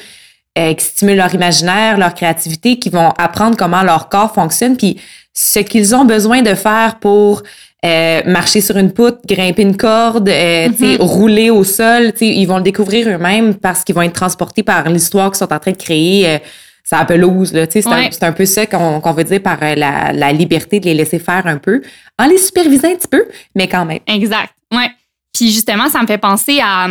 euh, 0.58 0.74
qui 0.74 0.86
stimulent 0.86 1.18
leur 1.18 1.34
imaginaire, 1.34 1.98
leur 1.98 2.14
créativité, 2.14 2.80
qui 2.80 2.90
vont 2.90 3.10
apprendre 3.18 3.56
comment 3.58 3.84
leur 3.84 4.10
corps 4.10 4.34
fonctionne, 4.34 4.78
puis 4.78 5.00
ce 5.34 5.60
qu'ils 5.60 5.96
ont 5.96 6.06
besoin 6.06 6.42
de 6.42 6.56
faire 6.56 7.00
pour 7.00 7.44
euh, 7.84 8.22
marcher 8.28 8.62
sur 8.62 8.78
une 8.78 8.94
poutre, 8.94 9.18
grimper 9.26 9.64
une 9.64 9.76
corde, 9.76 10.30
euh, 10.30 10.70
mm-hmm. 10.70 10.98
rouler 11.02 11.50
au 11.50 11.64
sol, 11.64 12.14
ils 12.22 12.46
vont 12.46 12.58
le 12.58 12.64
découvrir 12.64 13.08
eux-mêmes 13.10 13.56
parce 13.56 13.84
qu'ils 13.84 13.96
vont 13.96 14.04
être 14.04 14.14
transportés 14.14 14.62
par 14.62 14.88
l'histoire 14.88 15.32
qu'ils 15.32 15.40
sont 15.40 15.52
en 15.52 15.58
train 15.58 15.72
de 15.72 15.78
créer. 15.78 16.30
Euh, 16.30 16.38
c'est 16.84 16.96
un 16.96 17.06
pelouse, 17.06 17.54
là, 17.54 17.66
c'est 17.70 17.88
un, 17.88 18.10
un, 18.22 18.32
peu 18.34 18.46
ça 18.46 18.68
qu'on 18.68 19.14
veut 19.14 19.24
dire 19.24 19.42
par 19.42 19.60
la, 19.62 20.12
la, 20.14 20.34
liberté 20.34 20.80
de 20.80 20.86
les 20.86 20.94
laisser 20.94 21.20
faire 21.20 21.48
un 21.48 21.58
peu, 21.58 21.82
en 22.20 22.26
les 22.26 22.38
supervisant 22.38 22.90
un 22.90 22.96
petit 22.96 23.08
peu, 23.08 23.26
mais 23.56 23.68
quand 23.68 23.86
même. 23.86 24.00
Exact, 24.08 24.54
ouais. 24.72 24.90
Puis 25.34 25.52
justement, 25.52 25.90
ça 25.90 26.02
me 26.02 26.08
fait 26.08 26.18
penser 26.18 26.60
à, 26.62 26.88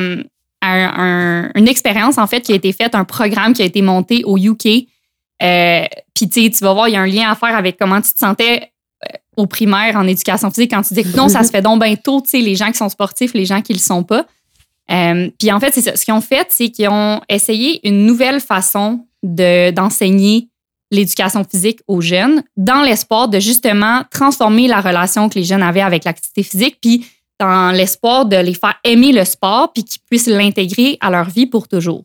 une 0.62 1.68
expérience 1.68 2.18
en 2.18 2.26
fait 2.26 2.40
qui 2.42 2.52
a 2.52 2.56
été 2.56 2.72
faite, 2.72 2.94
un 2.94 3.04
programme 3.04 3.52
qui 3.52 3.62
a 3.62 3.64
été 3.64 3.82
monté 3.82 4.24
au 4.24 4.36
UK. 4.36 4.86
Euh, 5.42 5.84
Puis 6.14 6.28
tu 6.28 6.50
vas 6.60 6.74
voir, 6.74 6.88
il 6.88 6.92
y 6.92 6.96
a 6.96 7.00
un 7.00 7.06
lien 7.06 7.30
à 7.30 7.34
faire 7.34 7.56
avec 7.56 7.78
comment 7.78 8.00
tu 8.00 8.12
te 8.12 8.18
sentais 8.18 8.70
euh, 9.04 9.16
au 9.36 9.46
primaire 9.46 9.96
en 9.96 10.06
éducation 10.06 10.50
physique 10.50 10.70
quand 10.72 10.82
tu 10.82 10.94
dis 10.94 11.02
que 11.02 11.16
non, 11.16 11.28
ça 11.28 11.42
se 11.44 11.50
fait 11.50 11.62
donc 11.62 11.82
bien 11.82 11.96
tôt, 11.96 12.20
tu 12.20 12.30
sais, 12.30 12.40
les 12.40 12.56
gens 12.56 12.70
qui 12.70 12.76
sont 12.76 12.90
sportifs, 12.90 13.32
les 13.32 13.46
gens 13.46 13.62
qui 13.62 13.72
ne 13.72 13.78
le 13.78 13.82
sont 13.82 14.04
pas. 14.04 14.26
Euh, 14.90 15.30
puis 15.38 15.52
en 15.52 15.60
fait, 15.60 15.72
c'est 15.72 15.82
ça. 15.82 15.96
Ce 15.96 16.04
qu'ils 16.04 16.14
ont 16.14 16.20
fait, 16.20 16.48
c'est 16.50 16.68
qu'ils 16.68 16.88
ont 16.88 17.20
essayé 17.28 17.86
une 17.88 18.06
nouvelle 18.06 18.40
façon 18.40 19.06
d'enseigner 19.22 20.48
l'éducation 20.90 21.44
physique 21.44 21.80
aux 21.86 22.00
jeunes 22.00 22.42
dans 22.56 22.82
l'espoir 22.82 23.28
de 23.28 23.38
justement 23.38 24.02
transformer 24.10 24.66
la 24.66 24.80
relation 24.80 25.28
que 25.28 25.38
les 25.38 25.44
jeunes 25.44 25.62
avaient 25.62 25.82
avec 25.82 26.04
l'activité 26.04 26.42
physique. 26.42 26.78
Puis 26.80 27.06
dans 27.40 27.74
l'espoir 27.74 28.26
de 28.26 28.36
les 28.36 28.54
faire 28.54 28.76
aimer 28.84 29.12
le 29.12 29.24
sport 29.24 29.72
puis 29.72 29.82
qu'ils 29.82 30.02
puissent 30.08 30.28
l'intégrer 30.28 30.98
à 31.00 31.10
leur 31.10 31.28
vie 31.28 31.46
pour 31.46 31.66
toujours. 31.66 32.04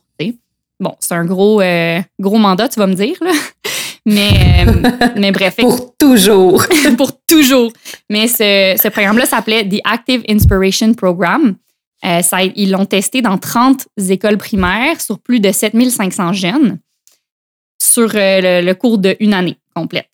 Bon, 0.79 0.93
c'est 0.99 1.13
un 1.13 1.25
gros, 1.25 1.61
euh, 1.61 2.01
gros 2.19 2.37
mandat, 2.37 2.67
tu 2.67 2.79
vas 2.79 2.87
me 2.87 2.95
dire, 2.95 3.15
là. 3.21 3.31
Mais, 4.07 4.67
euh, 4.67 5.09
mais 5.15 5.31
bref. 5.31 5.55
pour 5.55 5.97
toujours. 5.97 6.63
pour 6.97 7.19
toujours. 7.25 7.71
Mais 8.07 8.27
ce, 8.27 8.79
ce 8.79 8.87
programme-là 8.89 9.25
s'appelait 9.25 9.67
The 9.67 9.79
Active 9.83 10.23
Inspiration 10.29 10.93
Program. 10.93 11.55
Euh, 12.05 12.21
ça, 12.21 12.43
ils 12.43 12.69
l'ont 12.69 12.85
testé 12.85 13.23
dans 13.23 13.39
30 13.39 13.87
écoles 14.09 14.37
primaires 14.37 15.01
sur 15.01 15.17
plus 15.17 15.39
de 15.39 15.51
7500 15.51 16.33
jeunes 16.33 16.77
sur 17.81 18.11
le, 18.13 18.61
le 18.61 18.73
cours 18.75 18.99
d'une 18.99 19.33
année 19.33 19.57
complète. 19.75 20.09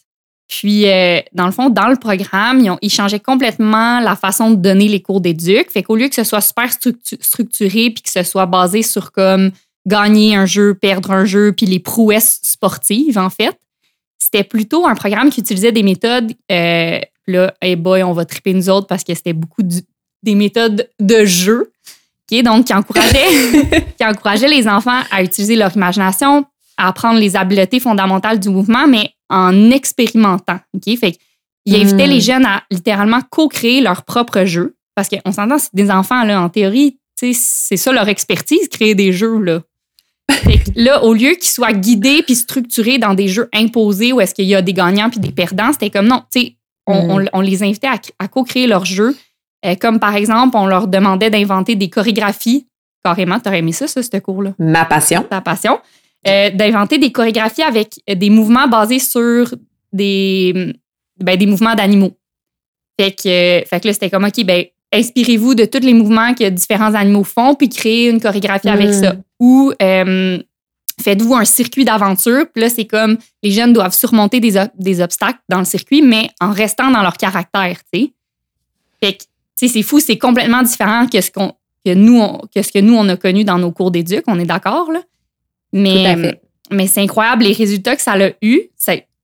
Puis, 0.51 0.85
euh, 0.85 1.21
dans 1.31 1.45
le 1.45 1.53
fond, 1.53 1.69
dans 1.69 1.87
le 1.87 1.95
programme, 1.95 2.59
ils, 2.59 2.69
ont, 2.69 2.77
ils 2.81 2.91
changeaient 2.91 3.21
complètement 3.21 4.01
la 4.01 4.17
façon 4.17 4.51
de 4.51 4.55
donner 4.55 4.89
les 4.89 5.01
cours 5.01 5.21
d'éduc. 5.21 5.71
Fait 5.71 5.81
qu'au 5.81 5.95
lieu 5.95 6.09
que 6.09 6.15
ce 6.15 6.25
soit 6.25 6.41
super 6.41 6.69
structuré 6.73 7.89
puis 7.89 8.03
que 8.03 8.09
ce 8.09 8.21
soit 8.23 8.47
basé 8.47 8.81
sur 8.81 9.13
comme 9.13 9.51
gagner 9.87 10.35
un 10.35 10.45
jeu, 10.45 10.73
perdre 10.73 11.11
un 11.11 11.23
jeu, 11.23 11.53
puis 11.53 11.65
les 11.65 11.79
prouesses 11.79 12.41
sportives, 12.43 13.17
en 13.17 13.29
fait, 13.29 13.57
c'était 14.19 14.43
plutôt 14.43 14.85
un 14.85 14.93
programme 14.93 15.29
qui 15.29 15.39
utilisait 15.39 15.71
des 15.71 15.83
méthodes. 15.83 16.33
Euh, 16.51 16.99
là, 17.27 17.53
hey 17.61 17.77
boy, 17.77 18.03
on 18.03 18.11
va 18.11 18.25
triper 18.25 18.53
nous 18.53 18.69
autres 18.69 18.87
parce 18.87 19.05
que 19.05 19.15
c'était 19.15 19.31
beaucoup 19.31 19.63
des 19.63 20.35
méthodes 20.35 20.89
de 20.99 21.23
jeu. 21.23 21.71
donc, 22.43 22.65
qui 22.65 22.73
encourageait, 22.73 23.93
qui 23.97 24.05
encourageait 24.05 24.49
les 24.49 24.67
enfants 24.67 24.99
à 25.11 25.23
utiliser 25.23 25.55
leur 25.55 25.73
imagination, 25.77 26.45
à 26.75 26.89
apprendre 26.89 27.21
les 27.21 27.37
habiletés 27.37 27.79
fondamentales 27.79 28.37
du 28.41 28.49
mouvement, 28.49 28.85
mais 28.85 29.13
en 29.31 29.71
expérimentant. 29.71 30.59
OK? 30.75 30.97
Fait 30.99 31.17
il 31.65 31.75
invitait 31.75 32.07
les 32.07 32.17
hmm. 32.17 32.21
jeunes 32.21 32.45
à 32.45 32.63
littéralement 32.71 33.21
co-créer 33.29 33.81
leur 33.81 34.03
propre 34.03 34.45
jeu. 34.45 34.75
Parce 34.95 35.09
qu'on 35.09 35.31
s'entend, 35.31 35.57
c'est 35.57 35.73
des 35.73 35.91
enfants, 35.91 36.23
là, 36.23 36.41
en 36.41 36.49
théorie, 36.49 36.97
c'est 37.15 37.77
ça 37.77 37.91
leur 37.91 38.07
expertise, 38.07 38.67
créer 38.67 38.95
des 38.95 39.13
jeux. 39.13 39.39
Là. 39.39 39.61
là, 40.75 41.03
au 41.03 41.13
lieu 41.13 41.31
qu'ils 41.31 41.51
soient 41.51 41.73
guidés 41.73 42.23
puis 42.23 42.35
structurés 42.35 42.97
dans 42.97 43.13
des 43.13 43.27
jeux 43.27 43.47
imposés 43.53 44.11
où 44.11 44.19
est-ce 44.19 44.33
qu'il 44.33 44.45
y 44.45 44.55
a 44.55 44.61
des 44.61 44.73
gagnants 44.73 45.09
puis 45.09 45.19
des 45.19 45.31
perdants, 45.31 45.71
c'était 45.71 45.89
comme 45.89 46.07
non, 46.07 46.23
tu 46.31 46.41
sais, 46.41 46.55
on, 46.87 47.41
les 47.41 47.63
invitait 47.63 47.87
à, 48.19 48.27
co-créer 48.27 48.67
leurs 48.67 48.85
jeux. 48.85 49.15
Euh, 49.65 49.75
comme 49.79 49.99
par 49.99 50.15
exemple, 50.15 50.57
on 50.57 50.65
leur 50.65 50.87
demandait 50.87 51.29
d'inventer 51.29 51.75
des 51.75 51.89
chorégraphies. 51.89 52.67
Carrément, 53.03 53.39
t'aurais 53.39 53.59
aimé 53.59 53.71
ça, 53.71 53.87
ça, 53.87 54.01
ce 54.01 54.17
cours-là? 54.17 54.53
Ma 54.59 54.85
passion. 54.85 55.23
Ta 55.29 55.41
passion. 55.41 55.79
Euh, 56.27 56.51
d'inventer 56.51 56.99
des 56.99 57.11
chorégraphies 57.11 57.63
avec 57.63 57.95
des 58.07 58.29
mouvements 58.29 58.67
basés 58.67 58.99
sur 58.99 59.55
des, 59.91 60.75
ben, 61.19 61.35
des 61.35 61.47
mouvements 61.47 61.73
d'animaux. 61.73 62.15
Fait 62.99 63.11
que, 63.11 63.67
fait 63.67 63.79
que 63.81 63.87
là, 63.87 63.93
c'était 63.93 64.11
comme, 64.11 64.25
OK, 64.25 64.43
ben, 64.45 64.65
inspirez-vous 64.93 65.55
de 65.55 65.65
tous 65.65 65.79
les 65.79 65.93
mouvements 65.93 66.35
que 66.35 66.47
différents 66.49 66.93
animaux 66.93 67.23
font, 67.23 67.55
puis 67.55 67.69
créez 67.69 68.09
une 68.09 68.21
chorégraphie 68.21 68.69
avec 68.69 68.93
ça. 68.93 69.15
Ou 69.39 69.71
euh, 69.81 70.37
faites-vous 71.01 71.33
un 71.33 71.45
circuit 71.45 71.85
d'aventure. 71.85 72.45
Puis 72.53 72.61
là, 72.61 72.69
c'est 72.69 72.85
comme 72.85 73.17
les 73.41 73.51
jeunes 73.51 73.73
doivent 73.73 73.95
surmonter 73.95 74.39
des, 74.39 74.63
des, 74.77 75.01
obstacles 75.01 75.39
dans 75.49 75.59
le 75.59 75.65
circuit, 75.65 76.01
mais 76.01 76.29
en 76.39 76.51
restant 76.51 76.91
dans 76.91 77.01
leur 77.01 77.17
caractère, 77.17 77.77
tu 77.91 77.99
sais. 77.99 78.13
Fait 79.03 79.13
que, 79.13 79.23
c'est 79.55 79.81
fou, 79.81 79.99
c'est 79.99 80.17
complètement 80.17 80.61
différent 80.61 81.07
que 81.07 81.21
ce, 81.21 81.31
qu'on, 81.31 81.53
que, 81.83 81.93
nous, 81.93 82.19
on, 82.19 82.41
que 82.53 82.61
ce 82.61 82.71
que 82.71 82.79
nous, 82.79 82.93
on 82.93 83.07
a 83.09 83.17
connu 83.17 83.43
dans 83.43 83.57
nos 83.57 83.71
cours 83.71 83.89
d'éduc, 83.89 84.23
on 84.27 84.37
est 84.37 84.45
d'accord, 84.45 84.91
là. 84.91 85.01
Mais, 85.73 86.39
mais 86.69 86.87
c'est 86.87 87.01
incroyable 87.01 87.43
les 87.43 87.53
résultats 87.53 87.95
que 87.95 88.01
ça 88.01 88.13
a 88.13 88.29
eu. 88.41 88.61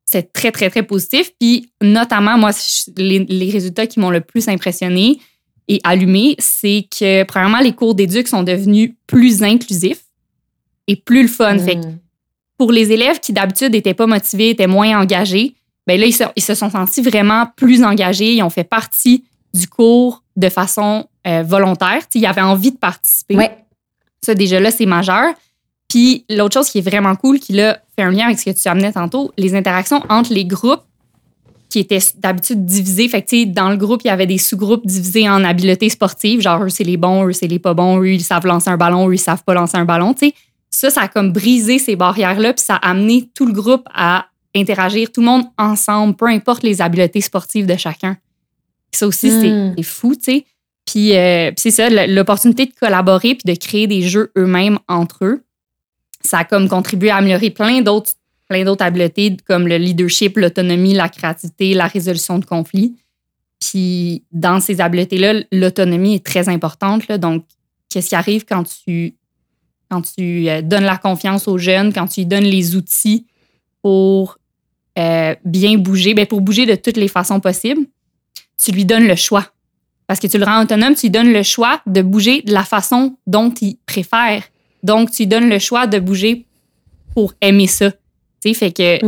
C'est, 0.09 0.31
très, 0.31 0.51
très, 0.51 0.69
très 0.69 0.83
positif. 0.83 1.31
Puis, 1.39 1.69
notamment, 1.81 2.37
moi, 2.37 2.51
les, 2.95 3.19
les 3.25 3.49
résultats 3.49 3.87
qui 3.87 3.99
m'ont 3.99 4.09
le 4.09 4.21
plus 4.21 4.47
impressionné, 4.47 5.19
et 5.67 5.81
allumé, 5.83 6.35
c'est 6.39 6.87
que, 6.89 7.23
premièrement, 7.23 7.59
les 7.59 7.73
cours 7.73 7.93
d'éduc 7.93 8.27
sont 8.27 8.43
devenus 8.43 8.93
plus 9.05 9.43
inclusifs 9.43 10.05
et 10.87 10.95
plus 10.95 11.23
le 11.23 11.27
fun. 11.27 11.57
Fait 11.59 11.75
hmm. 11.75 11.97
pour 12.57 12.71
les 12.71 12.91
élèves 12.91 13.19
qui 13.19 13.33
d'habitude 13.33 13.73
n'étaient 13.73 13.93
pas 13.93 14.07
motivés, 14.07 14.51
étaient 14.51 14.67
moins 14.67 14.99
engagés, 14.99 15.55
ben 15.85 15.99
là, 15.99 16.05
ils 16.05 16.41
se, 16.41 16.55
sont 16.55 16.69
sentis 16.69 17.01
vraiment 17.01 17.47
plus 17.55 17.83
engagés. 17.83 18.33
Ils 18.33 18.43
ont 18.43 18.49
fait 18.49 18.65
partie 18.65 19.23
du 19.53 19.67
cours 19.67 20.23
de 20.35 20.49
façon 20.49 21.07
euh, 21.25 21.43
volontaire. 21.43 22.01
ils 22.13 22.25
avaient 22.25 22.41
envie 22.41 22.71
de 22.71 22.77
participer. 22.77 23.35
Ouais. 23.35 23.57
Ça, 24.21 24.35
déjà 24.35 24.59
là, 24.59 24.71
c'est 24.71 24.85
majeur. 24.85 25.33
Puis 25.89 26.25
l'autre 26.29 26.53
chose 26.53 26.70
qui 26.70 26.79
est 26.79 26.89
vraiment 26.89 27.15
cool, 27.15 27.39
qui 27.39 27.53
là 27.53 27.79
fait 27.96 28.03
un 28.03 28.12
lien 28.12 28.25
avec 28.25 28.39
ce 28.39 28.46
que 28.46 28.51
tu 28.51 28.67
amenais 28.67 28.91
tantôt, 28.91 29.32
les 29.38 29.56
interactions 29.56 30.03
entre 30.10 30.34
les 30.34 30.46
groupes 30.46 30.84
qui 31.70 31.79
étaient 31.79 32.00
d'habitude 32.17 32.65
divisés. 32.65 33.08
Fait 33.08 33.22
que, 33.22 33.46
dans 33.46 33.70
le 33.70 33.77
groupe, 33.77 34.01
il 34.03 34.08
y 34.08 34.12
avait 34.12 34.25
des 34.25 34.38
sous-groupes 34.38 34.86
divisés 34.86 35.29
en 35.29 35.44
habiletés 35.44 35.89
sportives, 35.89 36.41
genre 36.41 36.63
eux, 36.63 36.70
c'est 36.70 36.84
les 36.84 36.98
bons, 36.98 37.27
eux, 37.27 37.34
c'est 37.34 37.48
les 37.48 37.60
pas 37.60 37.74
bons, 37.74 38.00
eux, 38.01 38.13
ils 38.13 38.24
savent 38.24 38.46
lancer 38.46 38.70
un 38.70 38.77
ballon, 38.77 39.10
eux, 39.10 39.15
ils 39.15 39.20
savent 39.20 39.44
pas 39.44 39.53
lancer 39.53 39.77
un 39.77 39.86
ballon. 39.86 40.15
sais. 40.17 40.34
Ça, 40.70 40.89
ça 40.89 41.01
a 41.01 41.08
comme 41.08 41.32
brisé 41.32 41.79
ces 41.79 41.96
barrières-là, 41.96 42.53
puis 42.53 42.63
ça 42.63 42.75
a 42.75 42.89
amené 42.89 43.29
tout 43.34 43.46
le 43.46 43.53
groupe 43.53 43.88
à 43.94 44.27
interagir, 44.56 45.12
tout 45.12 45.22
le 45.22 45.27
monde 45.27 45.46
ensemble, 45.58 46.15
peu 46.15 46.27
importe 46.27 46.63
les 46.63 46.82
habiletés 46.82 47.22
sportives 47.22 47.65
de 47.65 47.77
chacun. 47.77 48.17
Ça 48.91 49.08
aussi, 49.08 49.29
c'est 49.29 49.51
hmm. 49.51 49.84
fou, 49.84 50.15
tu 50.15 50.24
sais. 50.24 50.46
Puis, 50.86 51.15
euh, 51.15 51.51
puis 51.51 51.58
c'est 51.58 51.72
ça, 51.72 51.89
l'opportunité 52.08 52.65
de 52.65 52.72
collaborer 52.79 53.36
puis 53.36 53.53
de 53.53 53.60
créer 53.60 53.88
des 53.88 54.03
jeux 54.03 54.32
eux-mêmes 54.38 54.79
entre 54.88 55.25
eux. 55.25 55.44
Ça 56.27 56.39
a 56.39 56.43
comme 56.43 56.67
contribué 56.67 57.10
à 57.10 57.17
améliorer 57.17 57.50
plein 57.50 57.81
d'autres 57.81 58.12
plein 58.48 58.63
d'autres 58.63 58.84
habiletés 58.84 59.36
comme 59.46 59.67
le 59.67 59.77
leadership, 59.77 60.38
l'autonomie, 60.38 60.93
la 60.93 61.10
créativité, 61.10 61.74
la 61.74 61.88
résolution 61.88 62.39
de 62.39 62.46
conflits. 62.46 62.96
Puis 63.60 64.24
dans 64.31 64.60
ces 64.60 64.79
habiletés-là, 64.81 65.41
l'autonomie 65.51 66.15
est 66.15 66.25
très 66.25 66.48
importante. 66.48 67.12
Donc, 67.13 67.43
qu'est-ce 67.89 68.10
qui 68.10 68.15
arrive 68.15 68.46
quand 68.46 68.63
tu, 68.63 69.15
quand 69.89 70.01
tu 70.01 70.48
euh, 70.48 70.62
donnes 70.62 70.84
la 70.84 70.98
confiance 70.98 71.48
aux 71.48 71.57
jeunes, 71.57 71.91
quand 71.93 72.07
tu 72.07 72.22
lui 72.22 72.27
donnes 72.27 72.46
les 72.46 72.75
outils 72.75 73.25
pour 73.81 74.38
euh, 74.98 75.36
bien 75.43 75.77
bouger, 75.77 76.13
bien, 76.13 76.25
pour 76.25 76.41
bouger 76.41 76.65
de 76.65 76.75
toutes 76.75 76.98
les 76.98 77.07
façons 77.07 77.39
possibles, 77.39 77.86
tu 78.62 78.72
lui 78.72 78.86
donnes 78.86 79.07
le 79.07 79.15
choix. 79.15 79.51
Parce 80.07 80.19
que 80.19 80.27
tu 80.27 80.38
le 80.38 80.46
rends 80.46 80.63
autonome, 80.63 80.96
tu 80.96 81.07
lui 81.07 81.12
donnes 81.12 81.34
le 81.34 81.43
choix 81.43 81.81
de 81.86 82.01
bouger 82.01 82.41
de 82.41 82.53
la 82.53 82.63
façon 82.63 83.17
dont 83.27 83.53
il 83.62 83.77
préfère. 83.86 84.43
Donc, 84.84 85.12
tu 85.12 85.24
lui 85.24 85.27
donnes 85.27 85.50
le 85.50 85.60
choix 85.60 85.88
de 85.88 86.00
bouger 86.00 86.46
pour 87.13 87.34
aimer 87.41 87.67
ça 87.67 87.91
fait 88.53 88.72
que 88.72 89.00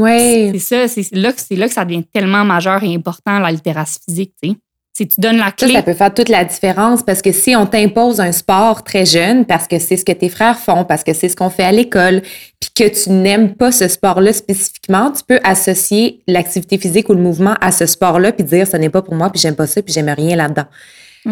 c'est 0.52 0.60
ça, 0.60 0.88
c'est 0.88 1.16
là, 1.16 1.32
là, 1.52 1.68
que 1.68 1.74
ça 1.74 1.86
devient 1.86 2.04
tellement 2.04 2.46
majeur 2.46 2.84
et 2.84 2.94
important, 2.94 3.40
la 3.40 3.52
littératie 3.52 4.00
physique, 4.06 4.34
tu 4.42 4.50
sais. 4.50 4.56
Si 4.98 5.08
tu 5.08 5.22
donnes 5.22 5.38
la 5.38 5.52
clé. 5.52 5.70
Ça, 5.70 5.76
ça 5.76 5.84
peut 5.84 5.94
faire 5.94 6.14
toute 6.14 6.28
la 6.28 6.44
différence 6.44 7.04
parce 7.04 7.22
que 7.22 7.32
si 7.32 7.56
on 7.56 7.66
t'impose 7.66 8.20
un 8.20 8.34
sport 8.34 8.84
très 8.84 9.06
jeune, 9.06 9.46
parce 9.46 9.66
que 9.66 9.80
c'est 9.80 9.96
ce 9.96 10.04
que 10.04 10.12
tes 10.12 10.28
frères 10.28 10.60
font, 10.60 10.84
parce 10.84 11.06
que 11.06 11.14
c'est 11.14 11.30
ce 11.30 11.38
qu'on 11.38 11.50
fait 11.50 11.64
à 11.64 11.72
l'école, 11.72 12.22
puis 12.60 12.70
que 12.76 12.90
tu 12.90 13.12
n'aimes 13.12 13.56
pas 13.56 13.72
ce 13.72 13.88
sport-là 13.88 14.34
spécifiquement, 14.34 15.10
tu 15.12 15.24
peux 15.26 15.40
associer 15.46 16.22
l'activité 16.28 16.78
physique 16.78 17.08
ou 17.08 17.14
le 17.14 17.22
mouvement 17.22 17.56
à 17.62 17.72
ce 17.72 17.86
sport-là, 17.86 18.34
puis 18.34 18.44
dire 18.44 18.68
ce 18.68 18.76
n'est 18.76 18.90
pas 18.90 19.02
pour 19.02 19.16
moi, 19.16 19.30
puis 19.30 19.40
j'aime 19.40 19.56
pas 19.56 19.68
ça, 19.68 19.82
puis 19.82 19.94
j'aime 19.94 20.10
rien 20.10 20.36
là-dedans. 20.36 20.66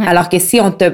Alors 0.05 0.29
que 0.29 0.39
si 0.39 0.61
on 0.61 0.71
te 0.71 0.93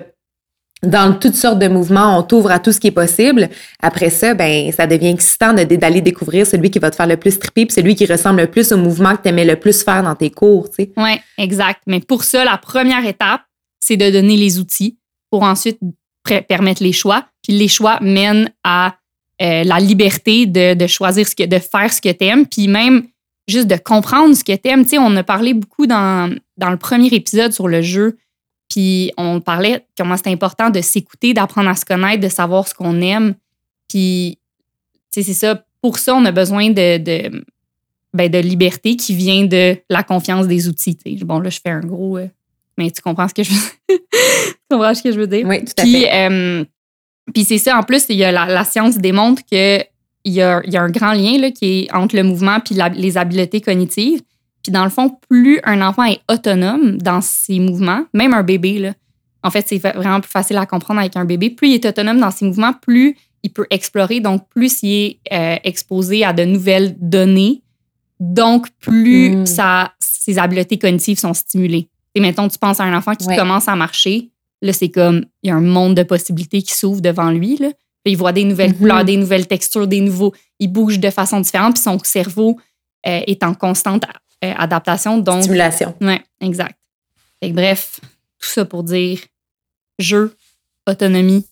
dans 0.83 1.17
toutes 1.17 1.35
sortes 1.35 1.59
de 1.59 1.67
mouvements, 1.67 2.17
on 2.17 2.23
t'ouvre 2.23 2.51
à 2.51 2.59
tout 2.59 2.71
ce 2.71 2.79
qui 2.79 2.87
est 2.87 2.91
possible. 2.91 3.49
Après 3.81 4.09
ça, 4.09 4.33
ben 4.33 4.71
ça 4.71 4.85
devient 4.85 5.07
excitant 5.07 5.53
d'aller 5.53 6.01
découvrir 6.01 6.45
celui 6.45 6.69
qui 6.69 6.79
va 6.79 6.91
te 6.91 6.95
faire 6.95 7.07
le 7.07 7.17
plus 7.17 7.39
triper, 7.39 7.65
puis 7.65 7.73
celui 7.73 7.95
qui 7.95 8.05
ressemble 8.05 8.41
le 8.41 8.47
plus 8.47 8.71
au 8.71 8.77
mouvement 8.77 9.15
que 9.15 9.23
tu 9.23 9.29
aimais 9.29 9.45
le 9.45 9.55
plus 9.55 9.83
faire 9.83 10.03
dans 10.03 10.15
tes 10.15 10.29
cours, 10.29 10.69
tu 10.69 10.83
sais. 10.83 10.91
Oui, 10.97 11.19
exact. 11.37 11.81
Mais 11.87 12.01
pour 12.01 12.23
ça, 12.23 12.43
la 12.43 12.57
première 12.57 13.05
étape, 13.05 13.41
c'est 13.79 13.97
de 13.97 14.09
donner 14.09 14.35
les 14.35 14.59
outils 14.59 14.97
pour 15.31 15.43
ensuite 15.43 15.79
permettre 16.47 16.83
les 16.83 16.93
choix. 16.93 17.25
Puis 17.41 17.53
les 17.57 17.67
choix 17.67 17.99
mènent 18.01 18.49
à 18.63 18.95
euh, 19.41 19.63
la 19.63 19.79
liberté 19.79 20.45
de, 20.45 20.87
choisir 20.87 21.27
ce 21.27 21.35
que, 21.35 21.45
de 21.45 21.59
faire 21.59 21.91
ce 21.91 22.01
que 22.01 22.11
tu 22.11 22.25
aimes, 22.25 22.45
puis 22.45 22.67
même 22.67 23.03
juste 23.47 23.67
de 23.67 23.75
comprendre 23.75 24.35
ce 24.35 24.43
que 24.43 24.55
tu 24.55 24.69
aimes. 24.69 24.83
Tu 24.83 24.91
sais, 24.91 24.97
on 24.99 25.15
a 25.15 25.23
parlé 25.23 25.53
beaucoup 25.53 25.87
dans, 25.87 26.33
dans 26.57 26.69
le 26.69 26.77
premier 26.77 27.07
épisode 27.07 27.51
sur 27.51 27.67
le 27.67 27.81
jeu 27.81 28.17
puis 28.73 29.11
on 29.17 29.39
parlait 29.39 29.85
comment 29.95 30.17
c'est 30.17 30.31
important 30.31 30.71
de 30.71 30.81
s'écouter, 30.81 31.35
d'apprendre 31.35 31.69
à 31.69 31.75
se 31.75 31.85
connaître, 31.85 32.23
de 32.23 32.27
savoir 32.27 32.67
ce 32.67 32.73
qu'on 32.73 33.01
aime. 33.01 33.35
Puis, 33.87 34.39
c'est 35.11 35.21
ça. 35.21 35.63
Pour 35.79 35.99
ça, 35.99 36.15
on 36.15 36.25
a 36.25 36.31
besoin 36.31 36.71
de, 36.71 36.97
de, 36.97 37.45
ben, 38.15 38.31
de 38.31 38.39
liberté 38.39 38.95
qui 38.95 39.13
vient 39.13 39.45
de 39.45 39.77
la 39.91 40.01
confiance 40.01 40.47
des 40.47 40.67
outils. 40.67 40.97
Bon, 41.23 41.39
là, 41.39 41.51
je 41.51 41.59
fais 41.63 41.69
un 41.69 41.81
gros. 41.81 42.17
Euh, 42.17 42.27
mais 42.75 42.89
tu 42.89 43.03
comprends 43.03 43.27
ce 43.27 43.35
que 43.35 43.43
je 43.43 43.51
veux 43.51 43.59
tu 43.89 43.97
comprends 44.71 44.95
ce 44.95 45.03
que 45.03 45.11
je 45.11 45.19
veux 45.19 45.27
dire? 45.27 45.45
Oui, 45.45 45.63
tout 45.63 45.73
à 45.77 45.83
fait. 45.83 46.11
Euh, 46.11 46.65
puis 47.31 47.43
c'est 47.43 47.59
ça, 47.59 47.77
en 47.77 47.83
plus, 47.83 48.05
il 48.09 48.15
y 48.15 48.23
a 48.23 48.31
la, 48.31 48.65
science 48.65 48.97
démontre 48.97 49.43
qu'il 49.45 49.85
y 50.25 50.41
a, 50.41 50.61
il 50.65 50.73
y 50.73 50.77
a 50.77 50.81
un 50.81 50.89
grand 50.89 51.13
lien 51.13 51.37
là, 51.37 51.51
qui 51.51 51.81
est 51.81 51.93
entre 51.93 52.15
le 52.15 52.23
mouvement 52.23 52.57
et 52.57 52.89
les 52.95 53.17
habiletés 53.19 53.61
cognitives. 53.61 54.21
Puis 54.63 54.71
dans 54.71 54.85
le 54.85 54.89
fond, 54.89 55.17
plus 55.29 55.59
un 55.65 55.81
enfant 55.81 56.05
est 56.05 56.21
autonome 56.31 56.97
dans 56.97 57.21
ses 57.21 57.59
mouvements, 57.59 58.05
même 58.13 58.33
un 58.33 58.43
bébé, 58.43 58.79
là, 58.79 58.93
en 59.43 59.51
fait, 59.51 59.67
c'est 59.67 59.77
vraiment 59.77 60.21
plus 60.21 60.31
facile 60.31 60.57
à 60.57 60.65
comprendre 60.65 61.01
avec 61.01 61.17
un 61.17 61.25
bébé. 61.25 61.49
Plus 61.49 61.67
il 61.67 61.73
est 61.73 61.85
autonome 61.85 62.19
dans 62.19 62.31
ses 62.31 62.45
mouvements, 62.45 62.71
plus 62.73 63.17
il 63.43 63.51
peut 63.51 63.67
explorer, 63.69 64.21
donc 64.21 64.47
plus 64.47 64.81
il 64.83 64.93
est 64.93 65.19
euh, 65.33 65.57
exposé 65.65 66.23
à 66.23 66.31
de 66.31 66.45
nouvelles 66.45 66.95
données, 66.97 67.61
donc 68.21 68.69
plus 68.79 69.35
mm. 69.35 69.45
ses 69.99 70.39
habiletés 70.39 70.79
cognitives 70.79 71.19
sont 71.19 71.33
stimulées. 71.33 71.89
Et 72.15 72.21
maintenant, 72.21 72.47
tu 72.47 72.57
penses 72.57 72.79
à 72.79 72.83
un 72.83 72.97
enfant 72.97 73.15
qui 73.15 73.27
commence 73.35 73.67
à 73.67 73.75
marcher, 73.75 74.29
là, 74.61 74.71
c'est 74.71 74.89
comme, 74.89 75.25
il 75.41 75.49
y 75.49 75.51
a 75.51 75.55
un 75.55 75.61
monde 75.61 75.95
de 75.95 76.03
possibilités 76.03 76.61
qui 76.61 76.73
s'ouvre 76.73 77.01
devant 77.01 77.31
lui. 77.31 77.57
Là. 77.57 77.71
il 78.05 78.15
voit 78.15 78.31
des 78.31 78.45
nouvelles 78.45 78.71
mm-hmm. 78.71 78.77
couleurs, 78.77 79.03
des 79.03 79.17
nouvelles 79.17 79.47
textures, 79.47 79.87
des 79.87 79.99
nouveaux. 79.99 80.33
Il 80.59 80.71
bouge 80.71 80.99
de 80.99 81.09
façon 81.09 81.41
différente, 81.41 81.73
puis 81.73 81.83
son 81.83 81.99
cerveau 81.99 82.57
euh, 83.05 83.19
est 83.27 83.43
en 83.43 83.53
constante 83.53 84.05
euh, 84.43 84.53
adaptation. 84.57 85.17
Donc, 85.17 85.43
Stimulation. 85.43 85.95
Oui, 86.01 86.19
exact. 86.41 86.75
bref, 87.41 87.99
tout 88.39 88.49
ça 88.49 88.65
pour 88.65 88.83
dire 88.83 89.19
jeu, 89.99 90.35
autonomie, 90.87 91.47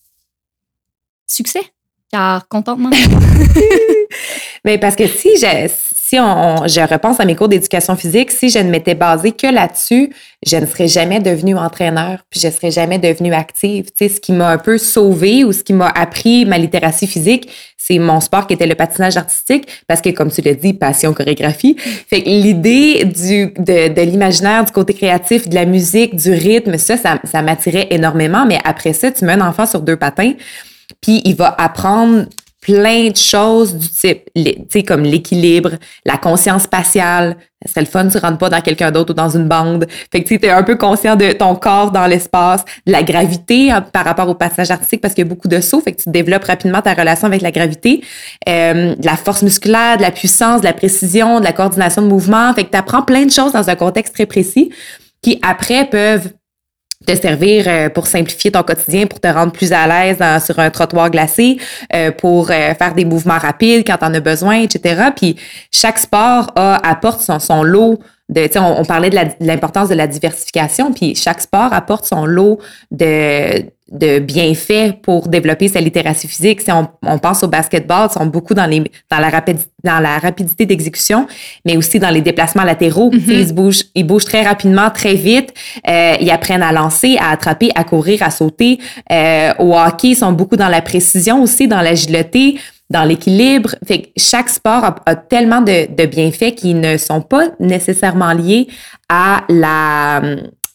succès, 1.28 1.64
car 2.12 2.48
contentement. 2.48 2.90
Mais 4.66 4.78
parce 4.78 4.96
que 4.96 5.08
si 5.08 5.38
j'ai 5.38 5.68
si 6.12 6.20
on, 6.20 6.68
je 6.68 6.82
repense 6.82 7.22
à 7.22 7.26
mes 7.26 7.38
cours 7.38 7.48
d'éducation 7.48 7.96
physique, 7.96 8.32
si 8.32 8.50
je 8.50 8.60
ne 8.60 8.70
m'étais 8.70 8.96
basée 8.96 9.32
que 9.32 9.48
là-dessus, 9.48 10.14
je 10.46 10.58
ne 10.58 10.66
serais 10.66 10.90
jamais 10.90 11.22
devenue 11.22 11.56
entraîneur, 11.56 12.20
puis 12.30 12.42
je 12.42 12.48
ne 12.48 12.52
serais 12.52 12.70
jamais 12.70 13.00
devenue 13.00 13.34
active. 13.34 13.86
Tu 13.86 14.10
sais, 14.10 14.16
ce 14.16 14.20
qui 14.20 14.34
m'a 14.34 14.50
un 14.50 14.58
peu 14.58 14.78
sauvée 14.78 15.46
ou 15.46 15.54
ce 15.54 15.64
qui 15.64 15.72
m'a 15.72 15.88
appris 15.88 16.44
ma 16.44 16.58
littératie 16.58 17.08
physique, 17.08 17.50
c'est 17.84 17.98
mon 17.98 18.20
sport 18.20 18.46
qui 18.46 18.54
était 18.54 18.68
le 18.68 18.76
patinage 18.76 19.18
artistique, 19.18 19.68
parce 19.88 20.02
que 20.02 20.10
comme 20.10 20.32
tu 20.32 20.42
l'as 20.42 20.54
dit, 20.54 20.74
passion 20.74 21.14
chorégraphie. 21.14 21.76
Fait 21.80 22.22
que 22.22 22.30
l'idée 22.30 23.06
du 23.06 23.48
de, 23.58 23.94
de 23.94 24.02
l'imaginaire, 24.02 24.64
du 24.64 24.72
côté 24.72 24.94
créatif, 24.94 25.50
de 25.50 25.56
la 25.56 25.66
musique, 25.66 26.16
du 26.16 26.32
rythme, 26.32 26.78
ça, 26.78 26.96
ça, 26.98 27.20
ça 27.24 27.42
m'attirait 27.42 27.88
énormément. 27.90 28.46
Mais 28.46 28.60
après 28.64 28.94
ça, 28.94 29.12
tu 29.12 29.26
mets 29.26 29.34
un 29.34 29.42
enfant 29.42 29.66
sur 29.66 29.82
deux 29.82 29.96
patins, 29.96 30.34
puis 31.02 31.22
il 31.26 31.36
va 31.36 31.56
apprendre 31.58 32.26
plein 32.62 33.10
de 33.10 33.18
choses 33.18 33.76
du 33.76 33.90
type, 33.90 34.30
tu 34.36 34.54
sais, 34.70 34.84
comme 34.84 35.02
l'équilibre, 35.02 35.72
la 36.06 36.18
conscience 36.18 36.64
spatiale. 36.64 37.36
C'est 37.66 37.80
le 37.80 37.86
fun, 37.88 38.08
tu 38.08 38.18
rentres 38.18 38.38
pas 38.38 38.50
dans 38.50 38.62
quelqu'un 38.62 38.92
d'autre 38.92 39.12
ou 39.12 39.16
dans 39.16 39.30
une 39.30 39.48
bande. 39.48 39.86
Fait 40.12 40.24
que 40.24 40.28
tu 40.28 40.44
es 40.44 40.50
un 40.50 40.64
peu 40.64 40.78
conscient 40.78 41.16
de 41.16 41.32
ton 41.32 41.56
corps 41.56 41.92
dans 41.92 42.08
l'espace, 42.08 42.64
de 42.88 42.92
la 42.92 43.04
gravité 43.04 43.72
hein, 43.72 43.82
par 43.82 44.06
rapport 44.06 44.30
au 44.30 44.36
passage 44.36 44.72
artistique 44.72 45.02
parce 45.02 45.14
qu'il 45.14 45.24
y 45.24 45.28
a 45.28 45.30
beaucoup 45.30 45.48
de 45.48 45.60
sauts. 45.60 45.82
Fait 45.82 45.92
que 45.92 46.02
tu 46.02 46.10
développes 46.10 46.44
rapidement 46.44 46.82
ta 46.82 46.94
relation 46.94 47.28
avec 47.28 47.42
la 47.42 47.52
gravité, 47.52 48.02
euh, 48.48 48.96
de 48.96 49.06
la 49.06 49.16
force 49.16 49.44
musculaire, 49.44 49.98
de 49.98 50.02
la 50.02 50.12
puissance, 50.12 50.62
de 50.62 50.66
la 50.66 50.74
précision, 50.74 51.40
de 51.40 51.44
la 51.44 51.54
coordination 51.54 52.02
de 52.02 52.08
mouvement. 52.08 52.54
Fait 52.54 52.64
que 52.64 52.72
tu 52.72 52.78
apprends 52.78 53.04
plein 53.04 53.26
de 53.26 53.32
choses 53.32 53.54
dans 53.54 53.70
un 53.70 53.76
contexte 53.76 54.14
très 54.14 54.26
précis 54.26 54.72
qui 55.22 55.40
après 55.44 55.86
peuvent 55.86 56.30
te 57.06 57.16
servir 57.16 57.66
euh, 57.68 57.90
pour 57.90 58.08
simplifier 58.08 58.52
ton 58.52 58.64
quotidien, 58.64 59.08
pour 59.08 59.20
te 59.20 59.28
rendre 59.28 59.52
plus 59.52 59.72
à 59.72 59.88
l'aise 59.88 60.20
sur 60.44 60.60
un 60.60 60.70
trottoir 60.70 61.10
glacé, 61.10 61.58
euh, 61.94 62.12
pour 62.12 62.52
euh, 62.52 62.74
faire 62.76 62.94
des 62.94 63.06
mouvements 63.06 63.38
rapides 63.38 63.86
quand 63.86 63.98
on 64.02 64.14
as 64.14 64.20
besoin, 64.20 64.62
etc. 64.62 65.10
Puis 65.16 65.36
chaque 65.72 66.00
sport 66.00 66.52
a, 66.56 66.76
apporte 66.88 67.22
son, 67.22 67.40
son 67.40 67.64
lot 67.64 68.00
de, 68.30 68.48
on, 68.58 68.82
on 68.82 68.86
parlait 68.86 69.10
de 69.10 69.18
l'importance 69.40 69.90
de 69.90 69.96
la 69.96 70.08
diversification, 70.08 70.94
puis 70.94 71.16
chaque 71.16 71.42
sport 71.42 71.74
apporte 71.74 72.06
son 72.06 72.26
lot 72.26 72.60
de, 72.92 73.66
de 73.92 74.20
bienfaits 74.20 75.02
pour 75.04 75.28
développer 75.28 75.68
sa 75.68 75.82
littératie 75.82 76.28
physique. 76.28 76.62
Si 76.62 76.72
on, 76.72 76.88
on 77.06 77.20
pense 77.20 77.44
au 77.44 77.48
basketball, 77.48 78.08
ils 78.10 78.14
sont 78.14 78.26
beaucoup 78.26 78.54
dans, 78.54 78.66
les, 78.66 78.80
dans, 79.12 79.20
la, 79.20 79.30
rapidité, 79.30 79.70
dans 79.84 80.00
la 80.00 80.18
rapidité 80.18 80.66
d'exécution, 80.66 81.28
mais 81.66 81.76
aussi 81.76 82.00
dans 82.00 82.10
les 82.10 82.22
déplacements 82.22 82.64
latéraux. 82.64 83.12
Mm-hmm. 83.12 83.32
Ils, 83.32 83.54
bougent, 83.54 83.84
ils 83.94 84.08
bougent 84.08 84.26
très 84.26 84.44
rapidement, 84.44 84.90
très 84.90 85.16
vite. 85.16 85.54
Euh, 85.88 86.16
ils 86.22 86.32
apprennent 86.32 86.64
à 86.64 86.72
lancer, 86.72 87.18
à 87.20 87.32
attraper, 87.32 87.70
à 87.76 87.84
courir, 87.84 88.24
à 88.24 88.32
sauter. 88.32 88.80
Euh, 89.12 89.54
au 89.60 89.78
hockey, 89.78 90.10
ils 90.10 90.16
sont 90.16 90.32
beaucoup 90.32 90.56
dans 90.56 90.70
la 90.70 90.82
précision 90.82 91.44
aussi, 91.44 91.68
dans 91.68 91.82
l'agilité 91.82 92.60
dans 92.90 93.04
l'équilibre. 93.06 93.74
Fait 93.88 94.02
que 94.02 94.08
chaque 94.18 94.50
sport 94.50 94.96
a, 95.06 95.16
tellement 95.16 95.62
de, 95.62 95.88
de, 95.96 96.06
bienfaits 96.06 96.56
qui 96.56 96.74
ne 96.74 96.98
sont 96.98 97.22
pas 97.22 97.48
nécessairement 97.60 98.34
liés 98.34 98.68
à 99.08 99.46
la, 99.48 100.22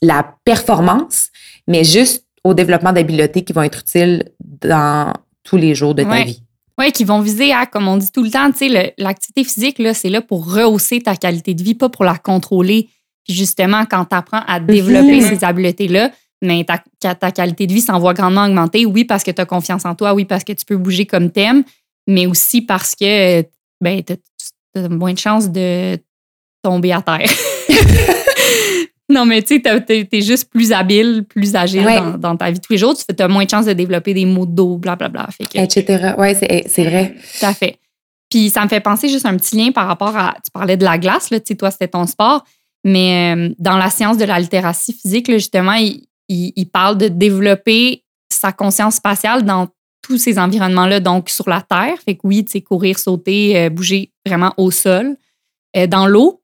la 0.00 0.26
performance, 0.44 1.28
mais 1.68 1.85
juste 1.85 2.25
au 2.46 2.54
développement 2.54 2.92
d'habiletés 2.92 3.42
qui 3.42 3.52
vont 3.52 3.62
être 3.62 3.80
utiles 3.80 4.30
dans 4.40 5.12
tous 5.42 5.56
les 5.56 5.74
jours 5.74 5.94
de 5.94 6.04
ta 6.04 6.22
vie. 6.22 6.42
Oui, 6.78 6.92
qui 6.92 7.04
vont 7.04 7.20
viser 7.20 7.52
à, 7.52 7.66
comme 7.66 7.88
on 7.88 7.96
dit 7.96 8.12
tout 8.12 8.22
le 8.22 8.30
temps, 8.30 8.50
tu 8.52 8.68
sais, 8.68 8.94
l'activité 8.98 9.44
physique, 9.44 9.78
là, 9.78 9.94
c'est 9.94 10.10
là 10.10 10.20
pour 10.20 10.52
rehausser 10.52 11.00
ta 11.00 11.16
qualité 11.16 11.54
de 11.54 11.62
vie, 11.62 11.74
pas 11.74 11.88
pour 11.88 12.04
la 12.04 12.18
contrôler. 12.18 12.88
Puis 13.24 13.34
justement, 13.34 13.84
quand 13.86 14.04
tu 14.04 14.14
apprends 14.14 14.42
à 14.46 14.60
développer 14.60 15.20
mhm. 15.20 15.28
ces 15.28 15.44
habiletés-là, 15.44 16.10
mais 16.42 16.64
ta, 16.64 17.14
ta 17.14 17.30
qualité 17.32 17.66
de 17.66 17.72
vie 17.72 17.80
s'en 17.80 17.98
voit 17.98 18.14
grandement 18.14 18.44
augmenter. 18.44 18.84
Oui, 18.84 19.04
parce 19.04 19.24
que 19.24 19.30
tu 19.30 19.40
as 19.40 19.46
confiance 19.46 19.84
en 19.84 19.94
toi, 19.94 20.14
oui, 20.14 20.24
parce 20.26 20.44
que 20.44 20.52
tu 20.52 20.64
peux 20.64 20.76
bouger 20.76 21.06
comme 21.06 21.30
t'aimes, 21.30 21.64
mais 22.06 22.26
aussi 22.26 22.60
parce 22.60 22.94
que 22.94 23.42
ben, 23.80 24.02
tu 24.04 24.12
as, 24.78 24.88
moins 24.88 25.14
de 25.14 25.18
chances 25.18 25.50
de 25.50 25.98
tomber 26.62 26.92
à 26.92 27.00
terre. 27.02 27.30
non, 29.16 29.25
mais 29.25 29.42
tu 29.42 29.61
sais, 29.62 29.85
tu 29.87 30.08
es, 30.12 30.20
juste 30.20 30.50
plus 30.50 30.73
habile, 30.73 31.25
plus 31.25 31.56
agile 31.56 31.87
dans, 32.18 32.37
ta 32.37 32.50
vie 32.50 32.61
tous 32.61 32.73
les 32.73 32.78
jours. 32.78 32.94
Tu 32.96 33.23
as 33.23 33.28
moins 33.28 33.44
de 33.44 33.50
chances 33.50 33.66
de 33.66 33.73
développer 33.73 34.12
des 34.12 34.26
maux 34.26 34.46
de 34.46 34.52
dos, 34.52 34.76
blablabla. 34.76 35.28
Etc. 35.54 36.12
Oui, 36.18 36.28
c'est 36.35 36.85
vrai. 36.85 37.14
Tout 37.38 37.46
à 37.46 37.54
fait. 37.54 37.78
Puis 38.30 38.50
ça 38.50 38.62
me 38.62 38.68
fait 38.68 38.80
penser 38.80 39.08
juste 39.08 39.25
un 39.25 39.37
petit 39.37 39.56
lien 39.56 39.73
par 39.73 39.87
rapport 39.87 40.16
à. 40.16 40.37
Tu 40.44 40.50
parlais 40.50 40.76
de 40.76 40.85
la 40.85 40.99
glace, 40.99 41.30
là, 41.30 41.40
tu 41.40 41.46
sais, 41.49 41.54
toi, 41.54 41.70
c'était 41.70 41.88
ton 41.88 42.06
sport. 42.06 42.44
Mais 42.85 43.35
euh, 43.35 43.54
dans 43.58 43.76
la 43.76 43.90
science 43.90 44.18
de 44.18 44.25
la 44.25 44.38
littératie 44.38 44.92
physique, 44.92 45.30
justement, 45.30 45.75
il, 45.75 46.06
il, 46.28 46.66
parle 46.66 46.99
de 46.99 47.08
développer 47.08 48.04
sa 48.28 48.52
conscience 48.52 48.96
spatiale 48.96 49.44
dans 49.44 49.68
tous 50.02 50.18
ces 50.18 50.38
environnements-là, 50.38 51.00
donc 51.00 51.30
sur 51.30 51.49
la 51.49 51.62
terre. 51.62 51.96
Fait 52.04 52.14
que 52.14 52.20
oui, 52.25 52.44
tu 52.44 52.52
sais, 52.52 52.61
courir, 52.61 52.99
sauter, 52.99 53.58
euh, 53.58 53.70
bouger 53.70 54.12
vraiment 54.25 54.52
au 54.56 54.70
sol, 54.70 55.16
euh, 55.76 55.87
dans 55.87 56.06
l'eau, 56.06 56.42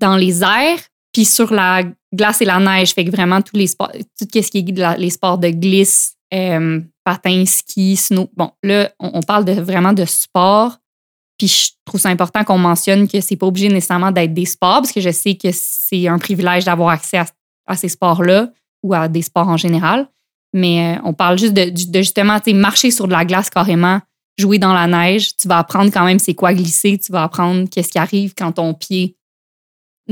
dans 0.00 0.16
les 0.16 0.42
airs, 0.42 0.80
puis 1.12 1.24
sur 1.24 1.52
la 1.52 1.82
glace 2.14 2.40
et 2.40 2.44
la 2.44 2.58
neige. 2.58 2.92
Fait 2.94 3.04
que 3.04 3.10
vraiment 3.10 3.40
tous 3.42 3.56
les 3.56 3.66
sports, 3.66 3.92
tout 3.92 4.28
ce 4.32 4.50
qui 4.50 4.58
est 4.58 4.98
les 4.98 5.10
sports 5.10 5.38
de 5.38 5.48
glisse, 5.48 6.16
euh, 6.32 6.80
patin, 7.04 7.44
ski, 7.46 7.96
snow. 7.96 8.28
Bon, 8.36 8.50
là, 8.62 8.90
on, 8.98 9.20
parle 9.20 9.44
de, 9.44 9.52
vraiment 9.52 9.92
de 9.92 10.04
sport. 10.04 10.76
Puis 11.38 11.48
je 11.48 11.70
trouve 11.84 12.00
ça 12.00 12.10
important 12.10 12.44
qu'on 12.44 12.58
mentionne 12.58 13.08
que 13.08 13.20
c'est 13.20 13.36
pas 13.36 13.46
obligé 13.46 13.68
nécessairement 13.68 14.12
d'être 14.12 14.34
des 14.34 14.44
sports, 14.44 14.82
parce 14.82 14.92
que 14.92 15.00
je 15.00 15.10
sais 15.10 15.36
que 15.36 15.48
c'est 15.52 16.06
un 16.06 16.18
privilège 16.18 16.66
d'avoir 16.66 16.90
accès 16.90 17.18
à, 17.66 17.76
ces 17.76 17.88
sports-là 17.88 18.50
ou 18.82 18.94
à 18.94 19.08
des 19.08 19.22
sports 19.22 19.48
en 19.48 19.56
général. 19.56 20.08
Mais 20.52 20.96
euh, 20.96 21.00
on 21.04 21.12
parle 21.12 21.38
juste 21.38 21.54
de, 21.54 21.70
de 21.70 21.98
justement 21.98 22.38
marcher 22.54 22.90
sur 22.90 23.06
de 23.06 23.12
la 23.12 23.24
glace 23.24 23.48
carrément, 23.48 24.00
jouer 24.38 24.58
dans 24.58 24.74
la 24.74 24.86
neige. 24.86 25.36
Tu 25.36 25.48
vas 25.48 25.58
apprendre 25.58 25.90
quand 25.92 26.04
même 26.04 26.18
c'est 26.18 26.34
quoi 26.34 26.52
glisser. 26.52 26.98
Tu 26.98 27.12
vas 27.12 27.22
apprendre 27.22 27.68
qu'est-ce 27.70 27.90
qui 27.90 27.98
arrive 27.98 28.34
quand 28.36 28.52
ton 28.52 28.74
pied 28.74 29.16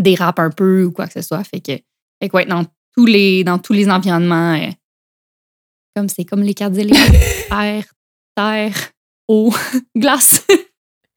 dérape 0.03 0.39
un 0.39 0.51
peu 0.51 0.85
ou 0.85 0.93
quoi 0.93 1.07
que 1.07 1.15
ce 1.15 1.23
soit. 1.23 1.45
Fait 1.45 1.61
que, 1.61 1.73
fait 2.21 2.29
que 2.29 2.49
dans 2.49 2.65
tous 2.97 3.07
les, 3.07 3.45
dans 3.45 3.59
tous 3.59 3.73
les 3.73 3.89
environnements, 3.89 4.55
euh, 4.55 4.71
comme 5.95 6.09
c'est 6.09 6.25
comme 6.25 6.43
les 6.43 6.55
cartes 6.55 6.77
air, 7.51 7.85
terre, 8.35 8.91
eau, 9.29 9.53
glace. 9.97 10.45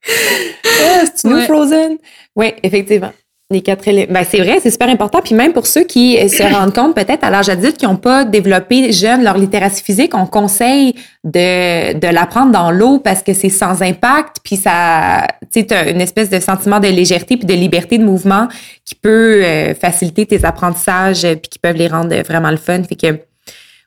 ah, 0.04 1.04
c'est 1.14 1.28
ouais. 1.28 1.46
Frozen? 1.46 1.98
Oui, 2.36 2.52
effectivement. 2.62 3.12
Les 3.52 3.60
quatre 3.60 3.86
éléments. 3.86 4.14
Ben, 4.14 4.24
c'est 4.28 4.38
vrai, 4.38 4.60
c'est 4.62 4.70
super 4.70 4.88
important. 4.88 5.20
Puis 5.22 5.34
même 5.34 5.52
pour 5.52 5.66
ceux 5.66 5.84
qui 5.84 6.18
euh, 6.18 6.26
se 6.26 6.42
rendent 6.42 6.74
compte 6.74 6.94
peut-être 6.94 7.22
à 7.22 7.28
l'âge 7.28 7.50
adulte 7.50 7.76
qui 7.76 7.84
n'ont 7.84 7.96
pas 7.96 8.24
développé 8.24 8.92
jeune 8.92 9.22
leur 9.22 9.36
littératie 9.36 9.82
physique, 9.82 10.14
on 10.14 10.24
conseille 10.24 10.94
de, 11.22 11.92
de 11.92 12.06
l'apprendre 12.08 12.50
dans 12.50 12.70
l'eau 12.70 12.98
parce 12.98 13.22
que 13.22 13.34
c'est 13.34 13.50
sans 13.50 13.82
impact. 13.82 14.38
Puis 14.42 14.56
ça, 14.56 15.26
tu 15.52 15.66
sais, 15.68 15.90
une 15.90 16.00
espèce 16.00 16.30
de 16.30 16.40
sentiment 16.40 16.80
de 16.80 16.88
légèreté 16.88 17.36
puis 17.36 17.44
de 17.44 17.52
liberté 17.52 17.98
de 17.98 18.04
mouvement 18.04 18.48
qui 18.86 18.94
peut 18.94 19.44
euh, 19.44 19.74
faciliter 19.74 20.24
tes 20.24 20.46
apprentissages 20.46 21.24
euh, 21.26 21.34
puis 21.34 21.50
qui 21.50 21.58
peuvent 21.58 21.76
les 21.76 21.88
rendre 21.88 22.16
vraiment 22.22 22.50
le 22.50 22.56
fun. 22.56 22.82
Fait 22.84 22.96
que, 22.96 23.18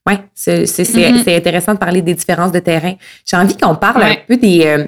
ouais, 0.07 0.19
c'est, 0.35 0.67
c'est, 0.67 0.83
mm-hmm. 0.83 1.23
c'est 1.23 1.35
intéressant 1.35 1.73
de 1.73 1.79
parler 1.79 2.03
des 2.03 2.13
différences 2.13 2.51
de 2.51 2.59
terrain. 2.59 2.93
J'ai 3.25 3.35
envie 3.35 3.57
qu'on 3.57 3.75
parle 3.75 4.03
un 4.03 4.15
peu 4.27 4.37
des, 4.37 4.85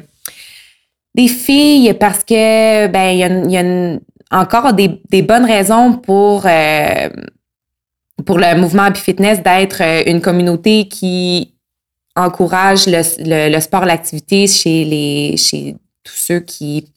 des 1.16 1.28
filles 1.28 1.96
parce 2.00 2.24
que, 2.24 2.86
ben, 2.88 3.10
il 3.10 3.18
y 3.18 3.24
a, 3.24 3.28
y 3.28 3.58
a 3.58 3.62
une, 3.62 4.00
encore 4.32 4.74
des, 4.74 5.22
bonnes 5.22 5.46
raisons 5.46 5.94
pour, 5.94 6.46
euh, 6.46 7.10
pour 8.26 8.38
le 8.38 8.60
mouvement 8.60 8.84
Happy 8.84 9.02
Fitness 9.02 9.42
d'être 9.42 9.82
euh, 9.82 10.04
une 10.06 10.22
communauté 10.22 10.88
qui 10.88 11.54
encourage 12.16 12.88
le, 12.88 13.60
sport, 13.60 13.86
l'activité 13.86 14.48
chez, 14.48 15.36
chez 15.38 15.76
tous 16.04 16.16
ceux 16.16 16.40
qui 16.40 16.88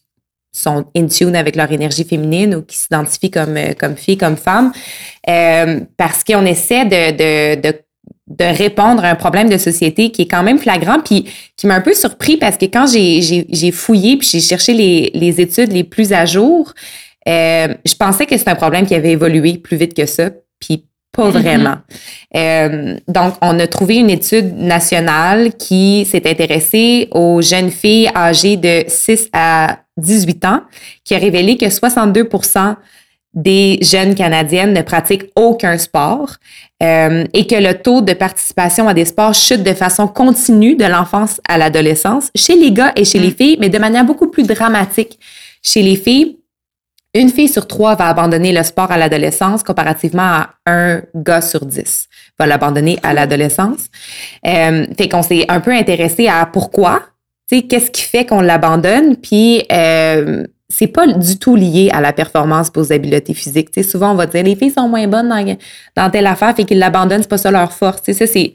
sont 0.53 0.87
in 0.97 1.07
tune 1.07 1.37
avec 1.37 1.55
leur 1.55 1.71
énergie 1.71 2.05
féminine 2.05 2.57
ou 2.57 2.63
qui 2.63 2.77
s'identifient 2.77 3.31
comme, 3.31 3.57
euh, 3.57 3.73
comme 3.79 3.97
filles, 3.97 4.19
comme 4.19 4.37
femmes, 4.37 4.73
parce 5.97 6.25
qu'on 6.25 6.45
essaie 6.45 6.85
de, 6.87 7.81
répondre 8.41 9.05
à 9.05 9.11
un 9.11 9.15
problème 9.15 9.49
de 9.49 9.59
société 9.59 10.11
qui 10.11 10.23
est 10.23 10.27
quand 10.27 10.43
même 10.43 10.59
flagrant, 10.59 11.01
puis 11.01 11.27
qui 11.57 11.67
m'a 11.67 11.75
un 11.75 11.81
peu 11.81 11.95
surpris 11.95 12.37
parce 12.37 12.57
que 12.57 12.65
quand 12.65 12.87
j'ai 12.89 13.71
fouillé 13.73 14.17
puis 14.17 14.29
j'ai 14.29 14.41
cherché 14.41 14.73
les 14.73 15.41
études 15.41 15.73
les 15.73 15.85
plus 15.85 16.13
à 16.13 16.25
jour, 16.27 16.73
euh, 17.29 17.75
je 17.85 17.95
pensais 17.95 18.27
que 18.27 18.37
c'était 18.37 18.51
un 18.51 18.57
problème 18.57 18.87
qui 18.87 18.95
avait 18.95 19.13
évolué 19.13 19.59
plus 19.59 19.77
vite 19.77 19.95
que 19.95 20.07
ça, 20.07 20.31
puis 20.59 20.87
pas 21.13 21.29
mm-hmm. 21.29 21.43
vraiment. 21.43 21.77
euh, 22.37 22.97
donc, 23.09 23.35
on 23.43 23.59
a 23.59 23.67
trouvé 23.67 23.97
une 23.97 24.11
étude 24.11 24.57
nationale 24.57 25.55
qui 25.55 26.07
s'est 26.11 26.29
intéressée 26.29 27.09
aux 27.13 27.43
jeunes 27.43 27.71
filles 27.71 28.11
âgées 28.15 28.57
de 28.57 28.85
6 28.87 29.29
à 29.33 29.81
18 29.97 30.45
ans, 30.45 30.63
qui 31.05 31.15
a 31.15 31.19
révélé 31.19 31.57
que 31.57 31.67
62% 31.67 32.77
des 33.33 33.79
jeunes 33.83 34.15
Canadiennes 34.15 34.73
ne 34.73 34.83
pratiquent 34.83 35.31
aucun 35.37 35.79
sport 35.79 36.37
euh, 36.83 37.25
et 37.33 37.47
que 37.47 37.55
le 37.55 37.75
taux 37.75 38.01
de 38.01 38.13
participation 38.13 38.89
à 38.89 38.95
des 38.95 39.05
sports 39.05 39.35
chute 39.35 39.63
de 39.63 39.73
façon 39.73 40.09
continue 40.09 40.75
de 40.75 40.85
l'enfance 40.85 41.41
à 41.49 41.57
l'adolescence 41.57 42.31
chez 42.35 42.57
les 42.57 42.73
gars 42.73 42.93
et 42.97 43.05
chez 43.05 43.21
les 43.21 43.29
mm. 43.29 43.35
filles, 43.35 43.57
mais 43.61 43.69
de 43.69 43.79
manière 43.79 44.05
beaucoup 44.05 44.29
plus 44.29 44.43
dramatique. 44.43 45.19
Chez 45.63 45.83
les 45.83 45.97
filles, 45.97 46.39
une 47.15 47.29
fille 47.29 47.49
sur 47.49 47.67
trois 47.67 47.97
va 47.97 48.07
abandonner 48.07 48.53
le 48.53 48.63
sport 48.63 48.91
à 48.93 48.97
l'adolescence 48.97 49.63
comparativement 49.63 50.23
à 50.23 50.51
un 50.67 51.03
gars 51.15 51.41
sur 51.41 51.67
dix 51.67 52.09
va 52.39 52.47
l'abandonner 52.47 52.99
à 53.03 53.13
l'adolescence. 53.13 53.87
Euh, 54.47 54.87
fait 54.97 55.09
qu'on 55.09 55.23
s'est 55.23 55.45
un 55.49 55.61
peu 55.61 55.73
intéressé 55.73 56.27
à 56.29 56.47
pourquoi, 56.47 57.03
qu'est-ce 57.49 57.91
qui 57.91 58.03
fait 58.03 58.25
qu'on 58.25 58.41
l'abandonne, 58.41 59.17
puis 59.17 59.65
euh, 59.73 60.45
c'est 60.69 60.87
pas 60.87 61.07
du 61.07 61.39
tout 61.39 61.57
lié 61.57 61.91
à 61.93 62.01
la 62.01 62.13
performance 62.13 62.71
pour 62.71 62.83
aux 62.83 62.93
habiletés 62.93 63.35
physiques. 63.35 63.71
Tu 63.73 63.83
sais, 63.83 63.89
souvent, 63.89 64.13
on 64.13 64.15
va 64.15 64.27
dire 64.27 64.45
les 64.45 64.57
filles 64.57 64.71
sont 64.71 64.89
moins 64.89 65.07
bonnes 65.07 65.29
dans, 65.97 66.11
telle 66.11 66.27
affaire, 66.27 66.55
fait 66.55 66.65
qu'ils 66.65 66.79
l'abandonnent, 66.79 67.23
c'est 67.23 67.29
pas 67.29 67.39
ça 67.39 67.51
leur 67.51 67.73
force. 67.73 68.03
Tu 68.03 68.15
sais, 68.15 68.27
ça, 68.27 68.33
c'est 68.33 68.55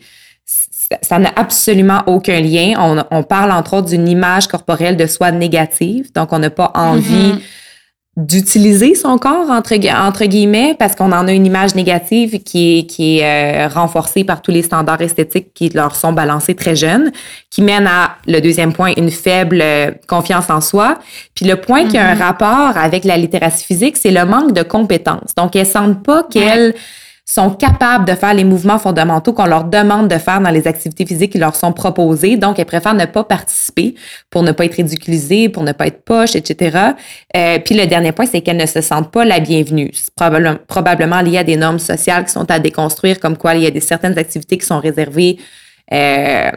ça 1.01 1.17
n'a 1.17 1.33
absolument 1.35 2.03
aucun 2.05 2.39
lien. 2.39 2.73
On, 2.77 3.03
on, 3.09 3.23
parle 3.23 3.51
entre 3.51 3.73
autres 3.73 3.87
d'une 3.87 4.07
image 4.07 4.47
corporelle 4.47 4.95
de 4.95 5.07
soi 5.07 5.31
négative, 5.31 6.11
donc 6.13 6.31
on 6.31 6.37
n'a 6.37 6.51
pas 6.51 6.71
envie 6.75 7.33
mm-hmm 7.33 7.39
d'utiliser 8.17 8.95
son 8.95 9.17
corps 9.17 9.49
entre, 9.49 9.73
entre 9.93 10.25
guillemets 10.25 10.73
parce 10.79 10.95
qu'on 10.95 11.11
en 11.11 11.27
a 11.27 11.33
une 11.33 11.45
image 11.45 11.75
négative 11.75 12.41
qui 12.43 12.79
est, 12.79 12.83
qui 12.85 13.19
est 13.19 13.65
euh, 13.65 13.67
renforcée 13.67 14.23
par 14.23 14.41
tous 14.41 14.51
les 14.51 14.61
standards 14.61 15.01
esthétiques 15.01 15.53
qui 15.53 15.67
leur 15.69 15.97
sont 15.97 16.13
balancés 16.13 16.55
très 16.55 16.77
jeunes, 16.77 17.11
qui 17.49 17.61
mène 17.61 17.87
à 17.87 18.15
le 18.25 18.39
deuxième 18.39 18.71
point 18.71 18.93
une 18.95 19.11
faible 19.11 19.59
euh, 19.61 19.91
confiance 20.07 20.49
en 20.49 20.61
soi. 20.61 20.97
Puis 21.35 21.45
le 21.45 21.57
point 21.57 21.87
qui 21.87 21.97
a 21.97 22.07
un 22.07 22.15
mm-hmm. 22.15 22.19
rapport 22.19 22.77
avec 22.77 23.03
la 23.03 23.17
littératie 23.17 23.65
physique, 23.65 23.97
c'est 23.97 24.11
le 24.11 24.23
manque 24.23 24.53
de 24.53 24.63
compétences. 24.63 25.35
Donc 25.35 25.57
elles 25.57 25.65
sentent 25.65 26.01
pas 26.01 26.23
qu'elles 26.23 26.73
sont 27.27 27.49
capables 27.49 28.05
de 28.05 28.13
faire 28.13 28.35
les 28.35 28.43
mouvements 28.43 28.77
fondamentaux 28.77 29.33
qu'on 29.33 29.47
leur 29.47 29.63
demande 29.63 30.07
de 30.07 30.17
faire 30.19 30.39
dans 30.41 30.51
les 30.51 30.67
activités 30.67 31.07
physiques 31.07 31.31
qui 31.31 31.39
leur 31.39 31.55
sont 31.55 31.73
proposées. 31.73 32.37
Donc, 32.37 32.59
elles 32.59 32.65
préfèrent 32.65 32.93
ne 32.93 33.05
pas 33.05 33.23
participer 33.23 33.95
pour 34.29 34.43
ne 34.43 34.51
pas 34.51 34.65
être 34.65 34.75
ridiculisées, 34.75 35.49
pour 35.49 35.63
ne 35.63 35.71
pas 35.71 35.87
être 35.87 36.03
poche, 36.05 36.35
etc. 36.35 36.77
Euh, 37.35 37.57
puis 37.59 37.75
le 37.75 37.87
dernier 37.87 38.11
point, 38.11 38.27
c'est 38.27 38.41
qu'elles 38.41 38.57
ne 38.57 38.67
se 38.67 38.79
sentent 38.79 39.11
pas 39.11 39.25
la 39.25 39.39
bienvenue. 39.39 39.89
C'est 39.91 40.13
probablement, 40.13 40.57
probablement 40.67 41.21
lié 41.21 41.39
à 41.39 41.43
des 41.43 41.57
normes 41.57 41.79
sociales 41.79 42.25
qui 42.25 42.31
sont 42.31 42.49
à 42.51 42.59
déconstruire, 42.59 43.19
comme 43.19 43.37
quoi 43.37 43.55
il 43.55 43.63
y 43.63 43.67
a 43.67 43.71
des 43.71 43.81
certaines 43.81 44.19
activités 44.19 44.59
qui 44.59 44.65
sont 44.67 44.79
réservées 44.79 45.39
euh, 45.93 46.51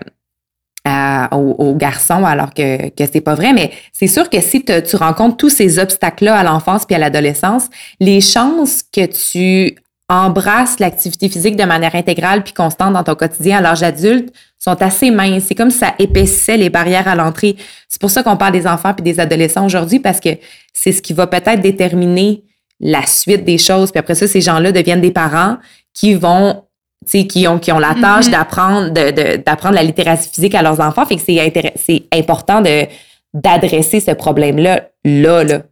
aux, 1.33 1.75
garçons, 1.77 2.27
alors 2.27 2.53
que, 2.53 2.91
que 2.91 3.05
c'est 3.11 3.23
pas 3.23 3.35
vrai. 3.35 3.55
Mais 3.55 3.71
c'est 3.95 4.07
sûr 4.07 4.29
que 4.29 4.41
si 4.43 4.63
tu 4.65 4.97
rencontres 4.97 5.39
tous 5.39 5.51
ces 5.51 5.79
obstacles-là 5.79 6.37
à 6.37 6.43
l'enfance 6.43 6.85
puis 6.85 6.95
à 6.95 6.99
l'adolescence, 6.99 7.69
les 8.01 8.21
chances 8.21 8.83
que 8.83 9.07
tu 9.07 9.77
embrasse 10.09 10.79
l'activité 10.79 11.29
physique 11.29 11.57
de 11.57 11.65
manière 11.65 11.95
intégrale 11.95 12.43
puis 12.43 12.55
constante 12.55 12.95
dans 12.95 13.05
ton 13.05 13.15
quotidien 13.15 13.59
à 13.59 13.61
l'âge 13.61 13.83
adulte 13.83 14.35
sont 14.59 14.81
assez 14.83 15.11
minces. 15.11 15.45
C'est 15.45 15.55
comme 15.55 15.71
si 15.71 15.79
ça 15.79 15.95
épaississait 15.99 16.57
les 16.57 16.71
barrières 16.71 17.07
à 17.09 17.15
l'entrée. 17.15 17.57
C'est 17.89 18.01
pour 18.01 18.11
ça 18.11 18.23
qu'on 18.23 18.37
parle 18.37 18.53
des 18.53 18.67
enfants 18.67 18.95
puis 18.95 19.03
des 19.03 19.21
adolescents 19.21 19.67
aujourd'hui 19.67 20.01
parce 20.01 20.19
que 20.19 20.31
c'est 20.73 20.93
ce 20.93 21.03
qui 21.03 21.13
va 21.13 21.27
peut-être 21.27 21.61
déterminer 21.61 22.43
la 22.81 23.05
suite 23.07 23.45
des 23.45 23.59
choses. 23.59 23.91
Puis 23.91 23.99
après 23.99 24.15
ça, 24.15 24.27
ces 24.27 24.41
gens-là 24.41 24.73
deviennent 24.73 25.03
des 25.03 25.11
parents 25.11 25.59
qui 25.93 26.15
vont 26.15 26.65
qui 27.07 27.47
ont, 27.47 27.59
qui 27.59 27.73
ont 27.73 27.79
la 27.79 27.95
tâche 27.95 28.27
mm-hmm. 28.27 28.31
d'apprendre 28.31 28.91
de, 28.91 29.37
d'apprendre 29.37 29.77
la 29.77 29.83
littératie 29.83 30.29
physique 30.29 30.55
à 30.55 30.63
leurs 30.63 30.81
enfants. 30.81 31.07
Fait 31.07 31.17
que 31.17 31.23
c'est, 31.23 31.53
c'est 31.77 32.05
important 32.13 32.61
de, 32.61 32.87
d'adresser 33.33 34.01
ce 34.01 34.11
problème-là, 34.11 34.89
là, 35.05 35.45
là. 35.45 35.63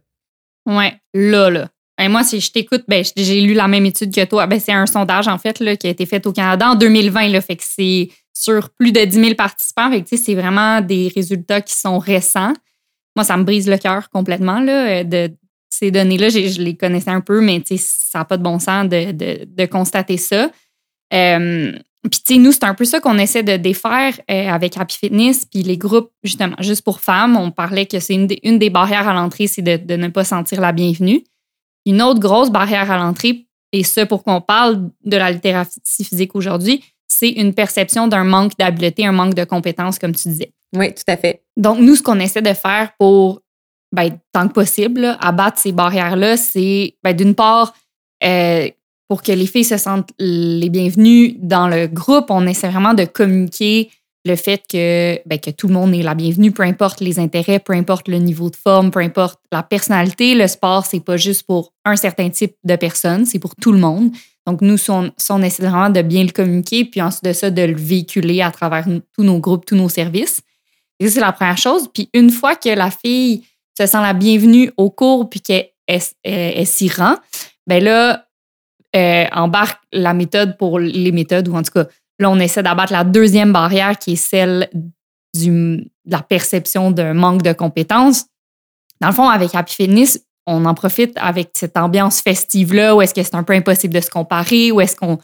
Ouais, 0.65 0.93
là, 1.13 1.49
là. 1.49 1.67
Ben, 1.97 2.09
moi, 2.09 2.23
si 2.23 2.39
je 2.39 2.51
t'écoute, 2.51 2.83
ben, 2.87 3.03
j'ai 3.15 3.41
lu 3.41 3.53
la 3.53 3.67
même 3.67 3.85
étude 3.85 4.13
que 4.13 4.23
toi. 4.25 4.45
Ben, 4.45 4.59
c'est 4.59 4.71
un 4.71 4.85
sondage, 4.85 5.27
en 5.27 5.37
fait, 5.37 5.59
là, 5.59 5.75
qui 5.75 5.87
a 5.87 5.89
été 5.89 6.05
fait 6.05 6.25
au 6.27 6.31
Canada 6.31 6.71
en 6.71 6.75
2020. 6.75 7.29
Là, 7.29 7.41
fait 7.41 7.55
que 7.55 7.63
c'est 7.65 8.09
sur 8.33 8.69
plus 8.69 8.91
de 8.91 9.03
10 9.03 9.15
000 9.15 9.35
participants. 9.35 9.89
Fait 9.89 10.03
que, 10.03 10.15
c'est 10.15 10.35
vraiment 10.35 10.81
des 10.81 11.11
résultats 11.13 11.61
qui 11.61 11.73
sont 11.73 11.97
récents. 11.97 12.53
Moi, 13.15 13.23
ça 13.23 13.35
me 13.35 13.43
brise 13.43 13.67
le 13.67 13.77
cœur 13.77 14.09
complètement. 14.09 14.59
Là, 14.59 15.03
de, 15.03 15.31
ces 15.69 15.91
données-là, 15.91 16.29
je 16.29 16.61
les 16.61 16.75
connaissais 16.75 17.09
un 17.09 17.21
peu, 17.21 17.41
mais 17.41 17.61
ça 17.65 18.19
n'a 18.19 18.25
pas 18.25 18.37
de 18.37 18.43
bon 18.43 18.59
sens 18.59 18.87
de, 18.87 19.11
de, 19.11 19.65
constater 19.65 20.17
ça. 20.17 20.49
Euh, 21.13 21.71
puis, 22.09 22.21
tu 22.25 22.33
sais, 22.35 22.39
nous, 22.39 22.51
c'est 22.51 22.63
un 22.63 22.73
peu 22.73 22.85
ça 22.85 22.99
qu'on 22.99 23.17
essaie 23.17 23.43
de 23.43 23.57
défaire 23.57 24.13
euh, 24.31 24.49
avec 24.49 24.77
Happy 24.77 24.97
Fitness. 24.97 25.45
Puis, 25.45 25.63
les 25.63 25.77
groupes, 25.77 26.11
justement, 26.23 26.55
juste 26.59 26.83
pour 26.83 27.01
femmes, 27.01 27.35
on 27.35 27.51
parlait 27.51 27.85
que 27.85 27.99
c'est 27.99 28.13
une, 28.13 28.27
une, 28.43 28.59
des 28.59 28.69
barrières 28.69 29.07
à 29.07 29.13
l'entrée, 29.13 29.47
c'est 29.47 29.61
de, 29.61 29.77
de, 29.77 29.95
ne 29.95 30.07
pas 30.07 30.23
sentir 30.23 30.61
la 30.61 30.71
bienvenue. 30.71 31.23
Une 31.87 32.01
autre 32.01 32.19
grosse 32.19 32.51
barrière 32.51 32.91
à 32.91 32.97
l'entrée, 32.97 33.47
et 33.71 33.83
ce 33.83 34.01
pour 34.01 34.23
qu'on 34.23 34.41
parle 34.41 34.89
de 35.05 35.17
la 35.17 35.31
littératie 35.31 36.03
physique 36.03 36.35
aujourd'hui, 36.35 36.83
c'est 37.07 37.29
une 37.29 37.53
perception 37.53 38.09
d'un 38.09 38.25
manque 38.25 38.57
d'habileté, 38.59 39.05
un 39.05 39.13
manque 39.13 39.33
de 39.33 39.45
compétences, 39.45 39.97
comme 39.97 40.13
tu 40.13 40.27
disais. 40.27 40.51
Oui, 40.75 40.93
tout 40.93 41.03
à 41.07 41.15
fait. 41.15 41.43
Donc, 41.55 41.79
nous, 41.79 41.95
ce 41.95 42.03
qu'on 42.03 42.19
essaie 42.19 42.41
de 42.41 42.53
faire 42.53 42.91
pour, 42.99 43.41
ben, 43.93 44.19
tant 44.33 44.49
que 44.49 44.53
possible, 44.53 45.17
abattre 45.21 45.59
ces 45.59 45.71
barrières-là, 45.71 46.35
c'est, 46.35 46.97
ben, 47.03 47.15
d'une 47.15 47.35
part, 47.35 47.73
euh, 48.21 48.67
pour 49.07 49.21
que 49.21 49.31
les 49.31 49.47
filles 49.47 49.63
se 49.63 49.77
sentent 49.77 50.09
les 50.19 50.69
bienvenues 50.69 51.37
dans 51.39 51.69
le 51.69 51.87
groupe, 51.87 52.25
on 52.29 52.45
essaie 52.45 52.67
vraiment 52.67 52.93
de 52.93 53.05
communiquer 53.05 53.89
le 54.27 54.35
fait 54.35 54.61
que, 54.69 55.19
ben, 55.25 55.39
que 55.39 55.49
tout 55.49 55.67
le 55.67 55.73
monde 55.73 55.93
est 55.93 56.03
la 56.03 56.13
bienvenue, 56.13 56.51
peu 56.51 56.63
importe 56.63 56.99
les 56.99 57.19
intérêts, 57.19 57.59
peu 57.59 57.73
importe 57.73 58.07
le 58.07 58.17
niveau 58.17 58.49
de 58.49 58.55
forme, 58.55 58.91
peu 58.91 58.99
importe 58.99 59.39
la 59.51 59.63
personnalité. 59.63 60.35
Le 60.35 60.47
sport, 60.47 60.85
c'est 60.85 60.99
pas 60.99 61.17
juste 61.17 61.43
pour 61.43 61.73
un 61.85 61.95
certain 61.95 62.29
type 62.29 62.55
de 62.63 62.75
personnes, 62.75 63.25
c'est 63.25 63.39
pour 63.39 63.55
tout 63.55 63.71
le 63.71 63.79
monde. 63.79 64.11
Donc, 64.45 64.61
nous, 64.61 64.77
on, 64.89 65.11
on 65.29 65.39
de 65.39 66.01
bien 66.01 66.23
le 66.23 66.31
communiquer, 66.31 66.85
puis 66.85 67.01
ensuite 67.01 67.23
de 67.23 67.33
ça, 67.33 67.49
de 67.49 67.61
le 67.61 67.75
véhiculer 67.75 68.41
à 68.41 68.51
travers 68.51 68.85
tous 69.13 69.23
nos 69.23 69.39
groupes, 69.39 69.65
tous 69.65 69.75
nos 69.75 69.89
services. 69.89 70.41
Et 70.99 71.09
c'est 71.09 71.19
la 71.19 71.31
première 71.31 71.57
chose. 71.57 71.89
Puis 71.93 72.09
une 72.13 72.29
fois 72.29 72.55
que 72.55 72.69
la 72.69 72.91
fille 72.91 73.43
se 73.77 73.85
sent 73.85 74.01
la 74.01 74.13
bienvenue 74.13 74.71
au 74.77 74.89
cours, 74.89 75.29
puis 75.29 75.41
qu'elle 75.41 76.65
s'y 76.65 76.89
rend, 76.89 77.15
ben 77.65 77.83
là, 77.83 78.25
euh, 78.95 79.25
embarque 79.31 79.81
la 79.91 80.13
méthode 80.13 80.57
pour 80.57 80.79
les 80.79 81.11
méthodes, 81.11 81.47
ou 81.49 81.55
en 81.55 81.63
tout 81.63 81.73
cas, 81.73 81.87
Là, 82.19 82.29
on 82.29 82.39
essaie 82.39 82.63
d'abattre 82.63 82.93
la 82.93 83.03
deuxième 83.03 83.53
barrière 83.53 83.97
qui 83.97 84.13
est 84.13 84.15
celle 84.15 84.69
de 85.33 85.83
la 86.05 86.21
perception 86.21 86.91
d'un 86.91 87.13
manque 87.13 87.43
de 87.43 87.53
compétences. 87.53 88.25
Dans 89.01 89.09
le 89.09 89.13
fond, 89.13 89.29
avec 89.29 89.53
Happy 89.53 89.75
Fitness, 89.75 90.19
on 90.47 90.65
en 90.65 90.73
profite 90.73 91.13
avec 91.17 91.51
cette 91.53 91.77
ambiance 91.77 92.21
festive-là 92.21 92.95
où 92.95 93.01
est-ce 93.01 93.13
que 93.13 93.21
c'est 93.21 93.35
un 93.35 93.43
peu 93.43 93.53
impossible 93.53 93.93
de 93.93 93.99
se 93.99 94.09
comparer, 94.09 94.71
où 94.71 94.81
est-ce 94.81 94.95
qu'on 94.95 95.19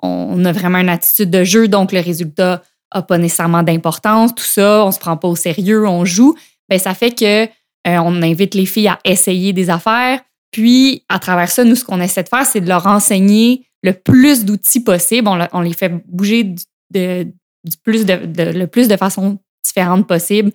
on 0.00 0.44
a 0.44 0.52
vraiment 0.52 0.78
une 0.78 0.88
attitude 0.88 1.30
de 1.30 1.42
jeu, 1.42 1.66
donc 1.68 1.92
le 1.92 2.00
résultat 2.00 2.62
n'a 2.94 3.02
pas 3.02 3.18
nécessairement 3.18 3.64
d'importance, 3.64 4.34
tout 4.34 4.44
ça, 4.44 4.84
on 4.84 4.92
se 4.92 4.98
prend 4.98 5.16
pas 5.16 5.28
au 5.28 5.36
sérieux, 5.36 5.86
on 5.86 6.04
joue. 6.04 6.36
Bien, 6.68 6.78
ça 6.78 6.94
fait 6.94 7.10
que 7.10 7.44
euh, 7.44 7.48
on 7.86 8.22
invite 8.22 8.54
les 8.54 8.66
filles 8.66 8.88
à 8.88 8.98
essayer 9.04 9.52
des 9.52 9.70
affaires. 9.70 10.20
Puis, 10.50 11.04
à 11.08 11.18
travers 11.18 11.50
ça, 11.50 11.64
nous, 11.64 11.74
ce 11.74 11.84
qu'on 11.84 12.00
essaie 12.00 12.22
de 12.22 12.28
faire, 12.28 12.46
c'est 12.46 12.60
de 12.60 12.68
leur 12.68 12.86
enseigner 12.86 13.67
le 13.82 13.92
plus 13.92 14.44
d'outils 14.44 14.82
possible. 14.82 15.28
On, 15.52 15.60
les 15.60 15.72
fait 15.72 15.92
bouger 16.06 16.54
de, 16.90 17.26
plus 17.82 18.04
de, 18.06 18.14
le 18.14 18.66
plus 18.66 18.88
de 18.88 18.96
façon 18.96 19.38
différente 19.64 20.06
possible 20.06 20.52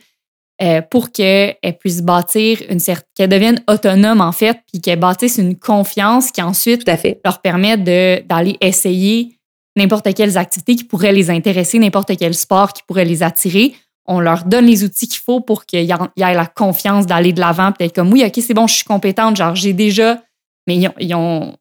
euh, 0.61 0.81
pour 0.81 1.11
qu'elles 1.11 1.57
puissent 1.79 2.03
bâtir 2.03 2.59
une 2.69 2.79
certaine, 2.79 3.07
qu'elles 3.15 3.29
deviennent 3.29 3.63
autonomes 3.67 4.21
en 4.21 4.31
fait, 4.31 4.59
puis 4.71 4.81
qu'elles 4.81 4.99
bâtissent 4.99 5.37
une 5.37 5.57
confiance 5.57 6.31
qui 6.31 6.41
ensuite 6.41 6.89
leur 7.25 7.41
permet 7.41 7.77
d'aller 7.77 8.57
essayer 8.61 9.37
n'importe 9.75 10.13
quelles 10.13 10.37
activités 10.37 10.75
qui 10.75 10.83
pourraient 10.83 11.11
les 11.11 11.29
intéresser, 11.29 11.79
n'importe 11.79 12.15
quel 12.17 12.33
sport 12.33 12.73
qui 12.73 12.83
pourrait 12.87 13.05
les 13.05 13.23
attirer. 13.23 13.73
On 14.05 14.19
leur 14.19 14.43
donne 14.43 14.65
les 14.65 14.83
outils 14.83 15.07
qu'il 15.07 15.21
faut 15.21 15.39
pour 15.39 15.65
qu'il 15.65 15.81
y 15.81 15.91
ait 15.91 16.33
la 16.33 16.45
confiance 16.45 17.05
d'aller 17.07 17.33
de 17.33 17.39
l'avant, 17.39 17.71
peut-être 17.71 17.95
comme 17.95 18.11
oui, 18.11 18.23
ok, 18.25 18.33
c'est 18.45 18.53
bon, 18.53 18.67
je 18.67 18.75
suis 18.75 18.85
compétente, 18.85 19.37
genre 19.37 19.55
j'ai 19.55 19.73
déjà, 19.73 20.21
mais 20.67 20.75
ils 20.75 20.87
ont, 20.87 20.93
ils 20.99 21.15
ont 21.15 21.55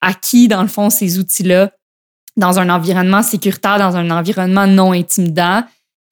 acquis, 0.00 0.48
dans 0.48 0.62
le 0.62 0.68
fond, 0.68 0.90
ces 0.90 1.18
outils-là 1.18 1.70
dans 2.36 2.58
un 2.58 2.70
environnement 2.70 3.22
sécuritaire, 3.22 3.78
dans 3.78 3.96
un 3.96 4.10
environnement 4.10 4.66
non 4.66 4.92
intimidant. 4.92 5.62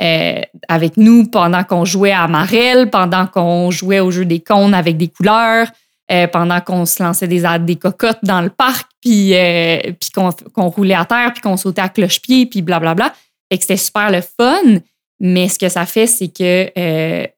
Euh, 0.00 0.42
avec 0.68 0.96
nous 0.96 1.26
pendant 1.26 1.64
qu'on 1.64 1.84
jouait 1.84 2.12
à 2.12 2.28
Marelle, 2.28 2.88
pendant 2.88 3.26
qu'on 3.26 3.72
jouait 3.72 3.98
au 3.98 4.12
jeu 4.12 4.24
des 4.24 4.38
cônes 4.38 4.72
avec 4.72 4.96
des 4.96 5.08
couleurs, 5.08 5.66
euh, 6.12 6.28
pendant 6.28 6.60
qu'on 6.60 6.86
se 6.86 7.02
lançait 7.02 7.26
des, 7.26 7.76
cocottes 7.76 8.20
dans 8.22 8.40
le 8.40 8.48
parc, 8.48 8.88
puis, 9.00 9.34
euh, 9.34 9.92
puis 9.98 10.10
qu'on 10.12 10.68
roulait 10.68 10.94
à 10.94 11.04
terre, 11.04 11.32
puis 11.32 11.42
qu'on 11.42 11.56
sautait 11.56 11.80
à 11.80 11.88
cloche-pied, 11.88 12.46
puis 12.46 12.62
blablabla. 12.62 13.12
Et 13.50 13.56
que 13.56 13.62
c'était 13.62 13.76
super 13.76 14.12
le 14.12 14.20
fun. 14.20 14.80
Mais 15.18 15.48
ce 15.48 15.58
que 15.58 15.68
ça 15.68 15.84
fait, 15.84 16.06
c'est 16.06 16.28
que 16.28 16.70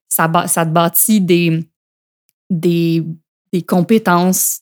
ça, 0.07 0.31
ça 0.47 0.67
te 0.67 0.71
bâtit 0.71 1.23
des, 1.23 1.65
des, 2.51 3.03
des 3.55 3.63
compétences 3.63 4.61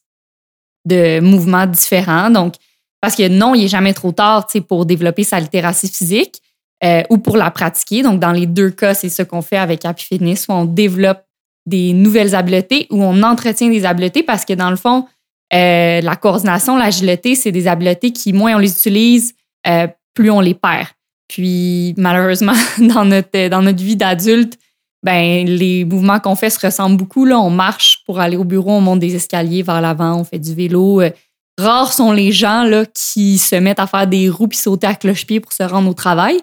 de 0.89 1.21
mouvements 1.21 1.67
différents. 1.67 2.31
Donc, 2.31 2.55
parce 3.01 3.15
que 3.15 3.29
non, 3.29 3.55
il 3.55 3.63
n'est 3.63 3.69
jamais 3.69 3.95
trop 3.95 4.13
tard 4.13 4.47
pour 4.69 4.87
développer 4.87 5.23
sa 5.23 5.39
littératie 5.39 5.89
physique 5.89 6.43
euh, 6.85 7.03
ou 7.11 7.19
pour 7.19 7.37
la 7.37 7.51
pratiquer. 7.51 8.03
Donc, 8.03 8.21
dans 8.21 8.33
les 8.33 8.47
deux 8.47 8.71
cas, 8.71 8.95
c'est 8.95 9.09
ce 9.09 9.23
qu'on 9.23 9.43
fait 9.43 9.57
avec 9.57 9.85
Happy 9.85 10.05
Fitness, 10.05 10.47
où 10.49 10.53
on 10.53 10.65
développe 10.65 11.23
des 11.67 11.93
nouvelles 11.93 12.35
habiletés, 12.35 12.87
où 12.91 13.03
on 13.03 13.23
entretient 13.23 13.69
des 13.69 13.85
habiletés 13.85 14.23
parce 14.23 14.45
que 14.45 14.55
dans 14.55 14.71
le 14.71 14.77
fond, 14.77 15.07
euh, 15.53 16.01
la 16.01 16.17
coordination, 16.17 16.77
l'agilité, 16.77 17.35
c'est 17.35 17.53
des 17.53 17.69
habiletés 17.69 18.13
qui, 18.13 18.33
moins 18.33 18.57
on 18.57 18.59
les 18.59 18.73
utilise, 18.73 19.35
euh, 19.67 19.87
plus 20.15 20.31
on 20.31 20.41
les 20.41 20.55
perd. 20.55 20.89
Puis, 21.29 21.95
malheureusement, 21.97 22.55
dans 22.79 23.05
notre, 23.05 23.49
dans 23.49 23.63
notre 23.63 23.83
vie 23.83 23.97
d'adulte, 23.97 24.59
ben 25.03 25.47
les 25.47 25.85
mouvements 25.85 26.19
qu'on 26.19 26.35
fait 26.35 26.51
se 26.51 26.65
ressemblent 26.65 26.97
beaucoup. 26.97 27.25
Là. 27.25 27.39
On 27.39 27.51
marche 27.51 28.03
pour 28.05 28.21
aller 28.21 28.37
au 28.37 28.45
bureau, 28.45 28.73
on 28.73 28.81
monte 28.81 29.01
des 29.01 29.15
escaliers 29.15 29.63
vers 29.63 29.81
l'avant, 29.81 30.21
on 30.21 30.25
fait 30.25 30.39
du 30.39 30.55
vélo. 30.55 31.01
Euh, 31.01 31.11
rares 31.59 31.93
sont 31.93 32.13
les 32.13 32.33
gens 32.33 32.65
là, 32.65 32.85
qui 32.87 33.39
se 33.39 33.57
mettent 33.57 33.81
à 33.81 33.87
faire 33.87 34.07
des 34.07 34.29
roues 34.29 34.49
puis 34.49 34.59
sauter 34.59 34.87
à 34.87 34.95
cloche-pied 34.95 35.41
pour 35.41 35.53
se 35.53 35.63
rendre 35.63 35.89
au 35.89 35.95
travail. 35.95 36.39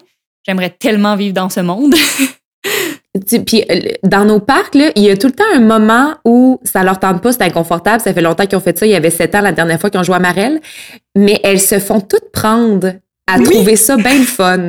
J'aimerais 0.46 0.70
tellement 0.70 1.16
vivre 1.16 1.34
dans 1.34 1.48
ce 1.48 1.60
monde. 1.60 1.94
Puis 3.46 3.64
euh, 3.70 3.80
dans 4.02 4.24
nos 4.24 4.40
parcs, 4.40 4.74
là, 4.74 4.90
il 4.94 5.02
y 5.02 5.10
a 5.10 5.16
tout 5.16 5.28
le 5.28 5.32
temps 5.32 5.44
un 5.54 5.60
moment 5.60 6.14
où 6.24 6.60
ça 6.64 6.82
leur 6.82 7.00
tente 7.00 7.22
pas, 7.22 7.32
c'est 7.32 7.42
inconfortable. 7.42 8.02
Ça 8.02 8.12
fait 8.12 8.20
longtemps 8.20 8.46
qu'ils 8.46 8.58
ont 8.58 8.60
fait 8.60 8.78
ça. 8.78 8.86
Il 8.86 8.92
y 8.92 8.94
avait 8.94 9.10
sept 9.10 9.34
ans 9.34 9.40
la 9.40 9.52
dernière 9.52 9.80
fois 9.80 9.90
qu'ils 9.90 10.00
ont 10.00 10.04
joué 10.04 10.16
à 10.16 10.20
Marelle. 10.20 10.60
Mais 11.16 11.40
elles 11.42 11.60
se 11.60 11.78
font 11.78 12.00
toutes 12.00 12.30
prendre 12.32 12.92
à 13.26 13.40
trouver 13.40 13.76
ça 13.76 13.96
bien 13.96 14.22
fun. 14.22 14.68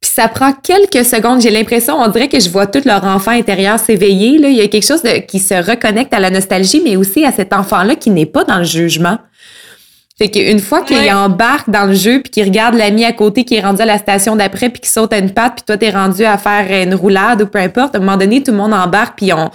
Puis 0.00 0.10
ça 0.14 0.28
prend 0.28 0.52
quelques 0.52 1.04
secondes. 1.04 1.40
J'ai 1.40 1.50
l'impression, 1.50 1.94
on 1.98 2.08
dirait 2.08 2.28
que 2.28 2.38
je 2.38 2.48
vois 2.50 2.66
tout 2.66 2.82
leur 2.84 3.04
enfant 3.04 3.30
intérieur 3.30 3.78
s'éveiller. 3.78 4.38
Là. 4.38 4.48
Il 4.48 4.56
y 4.56 4.60
a 4.60 4.68
quelque 4.68 4.86
chose 4.86 5.02
de, 5.02 5.20
qui 5.20 5.38
se 5.38 5.54
reconnecte 5.54 6.12
à 6.12 6.20
la 6.20 6.30
nostalgie, 6.30 6.82
mais 6.84 6.96
aussi 6.96 7.24
à 7.24 7.32
cet 7.32 7.52
enfant-là 7.52 7.96
qui 7.96 8.10
n'est 8.10 8.26
pas 8.26 8.44
dans 8.44 8.58
le 8.58 8.64
jugement. 8.64 9.18
Fait 10.18 10.30
qu'une 10.30 10.60
fois 10.60 10.80
qu'il 10.80 11.12
embarque 11.12 11.68
dans 11.68 11.84
le 11.84 11.94
jeu 11.94 12.22
puis 12.22 12.30
qu'il 12.30 12.44
regarde 12.44 12.74
l'ami 12.74 13.04
à 13.04 13.12
côté 13.12 13.44
qui 13.44 13.54
est 13.54 13.60
rendu 13.60 13.82
à 13.82 13.84
la 13.84 13.98
station 13.98 14.34
d'après 14.34 14.70
puis 14.70 14.80
qui 14.80 14.88
saute 14.88 15.12
à 15.12 15.18
une 15.18 15.30
patte 15.30 15.56
puis 15.56 15.64
toi 15.66 15.76
t'es 15.76 15.90
rendu 15.90 16.24
à 16.24 16.38
faire 16.38 16.82
une 16.82 16.94
roulade 16.94 17.42
ou 17.42 17.46
peu 17.46 17.58
importe, 17.58 17.94
à 17.94 17.98
un 17.98 18.00
moment 18.00 18.16
donné 18.16 18.42
tout 18.42 18.50
le 18.50 18.56
monde 18.56 18.72
embarque 18.72 19.18
puis 19.18 19.34
on 19.34 19.50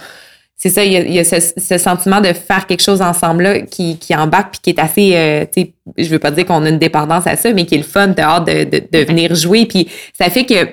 c'est 0.62 0.68
ça, 0.68 0.84
il 0.84 1.12
y 1.12 1.18
a, 1.18 1.24
ce, 1.24 1.76
sentiment 1.76 2.20
de 2.20 2.32
faire 2.32 2.68
quelque 2.68 2.84
chose 2.84 3.02
ensemble 3.02 3.42
là 3.42 3.60
qui, 3.62 3.98
qui 3.98 4.14
embarque 4.14 4.52
puis 4.52 4.60
qui 4.62 4.70
est 4.70 4.80
assez, 4.80 5.16
euh, 5.16 5.44
tu 5.52 5.62
sais, 5.62 5.72
je 5.98 6.08
veux 6.08 6.20
pas 6.20 6.30
dire 6.30 6.46
qu'on 6.46 6.64
a 6.64 6.68
une 6.68 6.78
dépendance 6.78 7.26
à 7.26 7.34
ça, 7.34 7.52
mais 7.52 7.66
qui 7.66 7.74
est 7.74 7.78
le 7.78 7.82
fun, 7.82 8.06
de 8.06 8.64
de, 8.64 8.82
de 8.92 9.04
venir 9.04 9.34
jouer. 9.34 9.66
Puis 9.66 9.88
ça 10.16 10.30
fait 10.30 10.44
que 10.44 10.68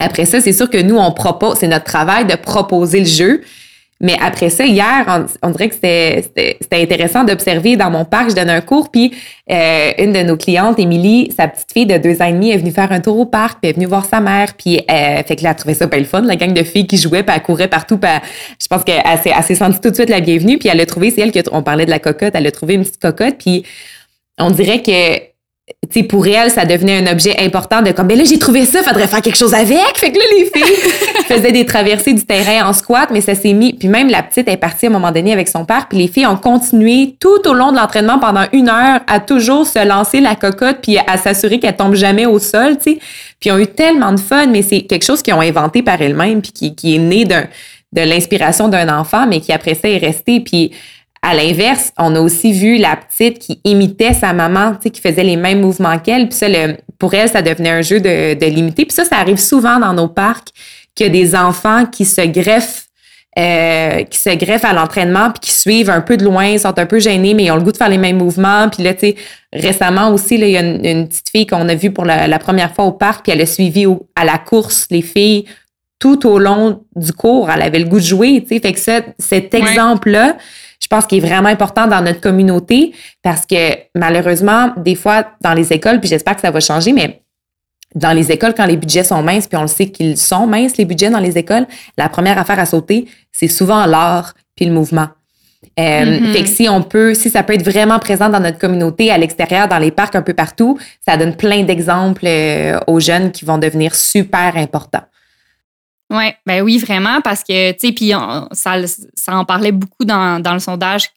après 0.00 0.24
ça, 0.24 0.40
c'est 0.40 0.52
sûr 0.52 0.68
que 0.68 0.78
nous 0.78 0.96
on 0.96 1.12
propose, 1.12 1.58
c'est 1.58 1.68
notre 1.68 1.84
travail 1.84 2.24
de 2.26 2.34
proposer 2.34 2.98
le 2.98 3.06
jeu, 3.06 3.42
mais 4.04 4.16
après 4.20 4.50
ça, 4.50 4.66
hier, 4.66 5.26
on, 5.42 5.50
dirait 5.50 5.70
que 5.70 5.74
c'était 5.74 6.58
intéressant 6.70 7.24
d'observer 7.24 7.76
dans 7.76 7.90
mon 7.90 8.04
parc, 8.04 8.30
je 8.30 8.34
donne 8.34 8.50
un 8.50 8.60
cours, 8.60 8.90
puis 8.90 9.14
euh, 9.50 9.92
une 9.96 10.12
de 10.12 10.22
nos 10.22 10.36
clientes, 10.36 10.78
Émilie, 10.78 11.32
sa 11.34 11.48
petite 11.48 11.72
fille 11.72 11.86
de 11.86 11.96
deux 11.96 12.20
ans 12.20 12.26
et 12.26 12.32
demi, 12.32 12.50
est 12.50 12.58
venue 12.58 12.70
faire 12.70 12.92
un 12.92 13.00
tour 13.00 13.18
au 13.18 13.24
parc, 13.24 13.60
puis 13.60 13.60
elle 13.62 13.70
est 13.70 13.72
venue 13.72 13.86
voir 13.86 14.04
sa 14.04 14.20
mère, 14.20 14.52
puis 14.58 14.78
euh, 14.90 15.22
fait 15.22 15.36
que 15.36 15.42
là, 15.42 15.50
elle 15.50 15.56
trouvait 15.56 15.72
ça 15.72 15.88
pas 15.88 15.96
le 15.96 16.04
fun, 16.04 16.20
la 16.20 16.36
gang 16.36 16.52
de 16.52 16.62
filles 16.62 16.86
qui 16.86 16.98
jouaient, 16.98 17.22
puis 17.22 17.34
elle 17.34 17.42
courait 17.42 17.68
partout, 17.68 17.96
puis 17.96 18.10
je 18.60 18.66
pense 18.66 18.84
qu'elle 18.84 19.02
s'est 19.44 19.54
sentie 19.54 19.80
tout 19.80 19.88
de 19.88 19.94
suite 19.94 20.10
la 20.10 20.20
bienvenue, 20.20 20.58
puis 20.58 20.68
elle 20.68 20.80
a 20.82 20.86
trouvé, 20.86 21.10
c'est 21.10 21.22
elle 21.22 21.32
qu'on 21.32 21.62
parlait 21.62 21.86
de 21.86 21.90
la 21.90 21.98
cocotte, 21.98 22.34
elle 22.34 22.46
a 22.46 22.52
trouvé 22.52 22.74
une 22.74 22.82
petite 22.82 23.00
cocotte, 23.00 23.38
puis 23.38 23.64
on 24.38 24.50
dirait 24.50 24.82
que 24.82 25.33
sais, 25.90 26.02
pour 26.02 26.26
elle, 26.26 26.50
ça 26.50 26.64
devenait 26.64 26.98
un 26.98 27.10
objet 27.10 27.36
important 27.40 27.80
de 27.80 27.92
comme, 27.92 28.06
ben 28.06 28.18
là, 28.18 28.24
j'ai 28.24 28.38
trouvé 28.38 28.66
ça, 28.66 28.82
faudrait 28.82 29.06
faire 29.06 29.22
quelque 29.22 29.38
chose 29.38 29.54
avec. 29.54 29.96
Fait 29.96 30.10
que 30.10 30.18
là, 30.18 30.24
les 30.32 30.44
filles 30.44 30.90
faisaient 31.26 31.52
des 31.52 31.64
traversées 31.64 32.12
du 32.12 32.24
terrain 32.24 32.68
en 32.68 32.72
squat, 32.72 33.08
mais 33.10 33.20
ça 33.20 33.34
s'est 33.34 33.52
mis. 33.52 33.72
Puis 33.72 33.88
même 33.88 34.10
la 34.10 34.22
petite 34.22 34.48
est 34.48 34.56
partie 34.56 34.86
à 34.86 34.88
un 34.90 34.92
moment 34.92 35.10
donné 35.10 35.32
avec 35.32 35.48
son 35.48 35.64
père, 35.64 35.86
puis 35.88 35.98
les 35.98 36.08
filles 36.08 36.26
ont 36.26 36.36
continué 36.36 37.16
tout 37.18 37.48
au 37.48 37.54
long 37.54 37.72
de 37.72 37.76
l'entraînement 37.76 38.18
pendant 38.18 38.44
une 38.52 38.68
heure 38.68 39.00
à 39.06 39.20
toujours 39.20 39.66
se 39.66 39.84
lancer 39.86 40.20
la 40.20 40.34
cocotte, 40.34 40.78
puis 40.82 40.98
à 40.98 41.16
s'assurer 41.16 41.58
qu'elle 41.58 41.76
tombe 41.76 41.94
jamais 41.94 42.26
au 42.26 42.38
sol, 42.38 42.76
tu 42.76 42.92
sais. 42.92 42.98
Puis 43.40 43.50
ils 43.50 43.52
ont 43.52 43.58
eu 43.58 43.66
tellement 43.66 44.12
de 44.12 44.20
fun, 44.20 44.46
mais 44.46 44.62
c'est 44.62 44.82
quelque 44.82 45.04
chose 45.04 45.22
qu'ils 45.22 45.34
ont 45.34 45.40
inventé 45.40 45.82
par 45.82 46.00
elles-mêmes, 46.00 46.42
puis 46.42 46.52
qui, 46.52 46.74
qui 46.74 46.96
est 46.96 46.98
né 46.98 47.24
d'un 47.24 47.44
de 47.92 48.00
l'inspiration 48.00 48.66
d'un 48.68 48.88
enfant, 48.88 49.26
mais 49.28 49.40
qui 49.40 49.52
après 49.52 49.74
ça 49.74 49.88
est 49.88 49.98
resté. 49.98 50.40
Puis 50.40 50.72
à 51.24 51.34
l'inverse, 51.34 51.90
on 51.98 52.14
a 52.14 52.20
aussi 52.20 52.52
vu 52.52 52.76
la 52.76 52.96
petite 52.96 53.38
qui 53.38 53.58
imitait 53.64 54.12
sa 54.12 54.34
maman, 54.34 54.72
tu 54.72 54.82
sais, 54.82 54.90
qui 54.90 55.00
faisait 55.00 55.24
les 55.24 55.36
mêmes 55.36 55.60
mouvements 55.60 55.98
qu'elle. 55.98 56.28
Puis 56.28 56.36
ça, 56.36 56.46
pour 56.98 57.14
elle, 57.14 57.30
ça 57.30 57.40
devenait 57.40 57.70
un 57.70 57.82
jeu 57.82 57.98
de, 57.98 58.34
de 58.34 58.46
limiter. 58.46 58.84
Puis 58.84 58.94
ça, 58.94 59.04
ça 59.04 59.16
arrive 59.16 59.38
souvent 59.38 59.78
dans 59.78 59.94
nos 59.94 60.08
parcs 60.08 60.48
qu'il 60.94 61.06
y 61.06 61.08
a 61.08 61.12
des 61.12 61.34
enfants 61.34 61.86
qui 61.86 62.04
se 62.04 62.20
greffent 62.20 62.84
euh, 63.36 64.04
qui 64.04 64.18
se 64.18 64.30
greffent 64.36 64.64
à 64.64 64.72
l'entraînement 64.72 65.28
puis 65.32 65.40
qui 65.40 65.50
suivent 65.50 65.90
un 65.90 66.02
peu 66.02 66.16
de 66.16 66.24
loin, 66.24 66.56
sont 66.56 66.78
un 66.78 66.86
peu 66.86 67.00
gênés, 67.00 67.34
mais 67.34 67.44
ils 67.44 67.50
ont 67.50 67.56
le 67.56 67.62
goût 67.62 67.72
de 67.72 67.76
faire 67.76 67.88
les 67.88 67.98
mêmes 67.98 68.18
mouvements. 68.18 68.68
Puis 68.68 68.84
là, 68.84 68.94
tu 68.94 69.08
sais, 69.08 69.16
récemment 69.52 70.10
aussi, 70.10 70.38
là, 70.38 70.46
il 70.46 70.52
y 70.52 70.56
a 70.56 70.60
une, 70.60 71.08
petite 71.08 71.30
fille 71.30 71.46
qu'on 71.46 71.68
a 71.68 71.74
vue 71.74 71.90
pour 71.90 72.04
la, 72.04 72.38
première 72.38 72.72
fois 72.72 72.84
au 72.84 72.92
parc, 72.92 73.24
puis 73.24 73.32
elle 73.32 73.40
a 73.40 73.46
suivi 73.46 73.86
à 74.14 74.24
la 74.24 74.38
course 74.38 74.86
les 74.90 75.02
filles 75.02 75.46
tout 75.98 76.28
au 76.28 76.38
long 76.38 76.82
du 76.94 77.12
cours. 77.12 77.50
Elle 77.50 77.62
avait 77.62 77.80
le 77.80 77.86
goût 77.86 77.98
de 77.98 78.04
jouer, 78.04 78.40
tu 78.42 78.54
sais. 78.54 78.60
Fait 78.60 78.72
que 78.72 78.78
ça, 78.78 79.00
cet 79.18 79.52
exemple-là, 79.52 80.36
pense 80.94 81.06
qu'il 81.06 81.18
est 81.18 81.26
vraiment 81.26 81.48
important 81.48 81.88
dans 81.88 82.00
notre 82.00 82.20
communauté 82.20 82.92
parce 83.22 83.46
que 83.46 83.76
malheureusement, 83.96 84.72
des 84.76 84.94
fois, 84.94 85.24
dans 85.40 85.52
les 85.52 85.72
écoles, 85.72 85.98
puis 85.98 86.08
j'espère 86.08 86.36
que 86.36 86.40
ça 86.40 86.52
va 86.52 86.60
changer, 86.60 86.92
mais 86.92 87.22
dans 87.96 88.12
les 88.12 88.30
écoles, 88.30 88.54
quand 88.56 88.66
les 88.66 88.76
budgets 88.76 89.02
sont 89.02 89.22
minces, 89.22 89.48
puis 89.48 89.56
on 89.56 89.62
le 89.62 89.68
sait 89.68 89.88
qu'ils 89.88 90.16
sont 90.16 90.46
minces, 90.46 90.76
les 90.76 90.84
budgets 90.84 91.10
dans 91.10 91.18
les 91.18 91.36
écoles, 91.36 91.66
la 91.98 92.08
première 92.08 92.38
affaire 92.38 92.60
à 92.60 92.66
sauter, 92.66 93.06
c'est 93.32 93.48
souvent 93.48 93.86
l'art 93.86 94.34
puis 94.54 94.66
le 94.66 94.72
mouvement. 94.72 95.08
Euh, 95.80 95.82
mm-hmm. 95.82 96.32
Fait 96.32 96.42
que 96.42 96.48
si 96.48 96.68
on 96.68 96.82
peut, 96.82 97.14
si 97.14 97.28
ça 97.28 97.42
peut 97.42 97.54
être 97.54 97.68
vraiment 97.68 97.98
présent 97.98 98.28
dans 98.28 98.40
notre 98.40 98.58
communauté, 98.58 99.10
à 99.10 99.18
l'extérieur, 99.18 99.66
dans 99.66 99.78
les 99.78 99.90
parcs, 99.90 100.14
un 100.14 100.22
peu 100.22 100.34
partout, 100.34 100.78
ça 101.04 101.16
donne 101.16 101.34
plein 101.34 101.64
d'exemples 101.64 102.26
euh, 102.26 102.78
aux 102.86 103.00
jeunes 103.00 103.32
qui 103.32 103.44
vont 103.44 103.58
devenir 103.58 103.96
super 103.96 104.56
importants. 104.56 105.02
Ouais, 106.14 106.36
ben 106.46 106.62
oui, 106.62 106.78
vraiment, 106.78 107.20
parce 107.22 107.42
que, 107.42 107.72
tu 107.72 107.88
sais, 107.88 107.92
puis 107.92 108.12
ça, 108.52 108.76
ça 109.14 109.36
en 109.36 109.44
parlait 109.44 109.72
beaucoup 109.72 110.04
dans, 110.04 110.40
dans 110.40 110.52
le 110.52 110.60
sondage 110.60 111.10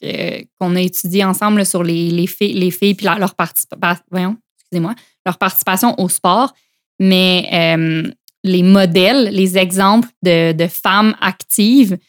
qu'on 0.60 0.76
a 0.76 0.82
étudié 0.82 1.24
ensemble 1.24 1.64
sur 1.68 1.84
les, 1.84 2.10
les, 2.10 2.26
filles, 2.26 2.54
les 2.54 2.72
filles 2.72 2.96
puis 2.96 3.06
leur, 3.06 3.36
participation, 3.36 4.04
voyons, 4.10 4.38
excusez-moi, 4.60 4.96
leur 5.24 5.38
participation 5.38 5.94
au 6.00 6.10
sport. 6.10 6.52
Mais 7.00 7.48
euh, 7.54 8.10
les 8.44 8.64
modèles, 8.64 9.30
les 9.32 9.56
exemples 9.60 10.10
de, 10.24 10.54
de, 10.54 10.66
femmes 10.66 11.16
actives 11.22 12.00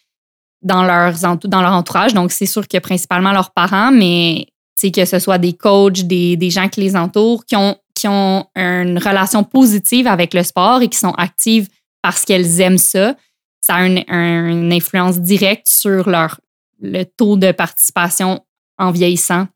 dans, 0.62 0.82
leurs, 0.82 1.18
dans 1.44 1.60
leur 1.60 1.72
entourage, 1.72 2.14
donc 2.14 2.32
c'est 2.32 2.46
sûr 2.46 2.66
que 2.66 2.78
principalement 2.78 3.32
leurs 3.32 3.50
parents, 3.50 3.92
mais 3.92 4.46
c'est 4.76 4.90
que 4.90 5.04
ce 5.04 5.18
soit 5.18 5.36
des 5.36 5.52
coachs, 5.52 6.04
des, 6.04 6.38
des 6.38 6.48
gens 6.48 6.68
qui 6.68 6.80
les 6.80 6.96
entourent, 6.96 7.44
qui 7.44 7.54
ont, 7.56 7.76
qui 7.94 8.08
ont 8.08 8.46
une 8.56 8.96
relation 8.96 9.44
positive 9.44 10.06
avec 10.06 10.32
le 10.32 10.42
sport 10.42 10.80
et 10.80 10.88
qui 10.88 10.98
sont 10.98 11.12
actives 11.18 11.68
parce 12.08 12.24
qu'elles 12.24 12.62
aiment 12.62 12.78
ça, 12.78 13.16
ça 13.60 13.74
a 13.74 13.84
une, 13.84 14.72
influence 14.72 15.20
directe 15.20 15.68
sur 15.68 16.08
leur, 16.08 16.40
le 16.80 17.04
taux 17.04 17.36
de 17.36 17.52
participation 17.52 18.42
en 18.78 18.92
vieillissant 18.92 19.46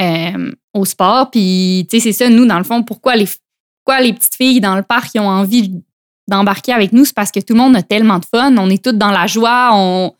euh, 0.00 0.50
au 0.74 0.84
sport. 0.84 1.30
Puis, 1.30 1.86
tu 1.88 2.00
sais, 2.00 2.02
c'est 2.02 2.24
ça, 2.24 2.28
nous, 2.30 2.46
dans 2.46 2.58
le 2.58 2.64
fond, 2.64 2.82
pourquoi 2.82 3.14
les, 3.14 3.28
pourquoi 3.84 4.02
les 4.02 4.12
petites 4.12 4.34
filles 4.34 4.60
dans 4.60 4.74
le 4.74 4.82
parc 4.82 5.14
ont 5.14 5.28
envie 5.28 5.72
d'embarquer 6.26 6.72
avec 6.72 6.92
nous? 6.92 7.04
C'est 7.04 7.14
parce 7.14 7.30
que 7.30 7.38
tout 7.38 7.54
le 7.54 7.60
monde 7.60 7.76
a 7.76 7.82
tellement 7.82 8.18
de 8.18 8.24
fun. 8.24 8.56
On 8.56 8.70
est 8.70 8.82
toutes 8.82 8.98
dans 8.98 9.12
la 9.12 9.28
joie. 9.28 9.70
On, 9.72 10.12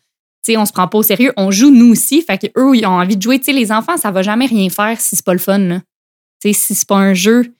on 0.55 0.65
se 0.65 0.71
prend 0.71 0.87
pas 0.87 0.99
au 0.99 1.03
sérieux. 1.03 1.33
On 1.35 1.51
joue 1.51 1.71
nous 1.71 1.91
aussi. 1.91 2.21
Fait 2.21 2.37
qu'eux, 2.37 2.73
ils 2.73 2.85
ont 2.85 3.01
envie 3.01 3.17
de 3.17 3.21
jouer. 3.21 3.37
Tu 3.37 3.47
sais, 3.47 3.51
les 3.51 3.73
enfants, 3.73 3.97
ça 3.97 4.11
va 4.11 4.21
jamais 4.21 4.45
rien 4.45 4.69
faire 4.69 4.97
si 4.97 5.17
c'est 5.17 5.25
pas 5.25 5.33
le 5.33 5.39
fun. 5.39 5.81
Tu 6.41 6.53
sais, 6.53 6.53
si 6.53 6.73
c'est 6.73 6.87
pas 6.87 6.95
un 6.95 7.13
jeu. 7.13 7.53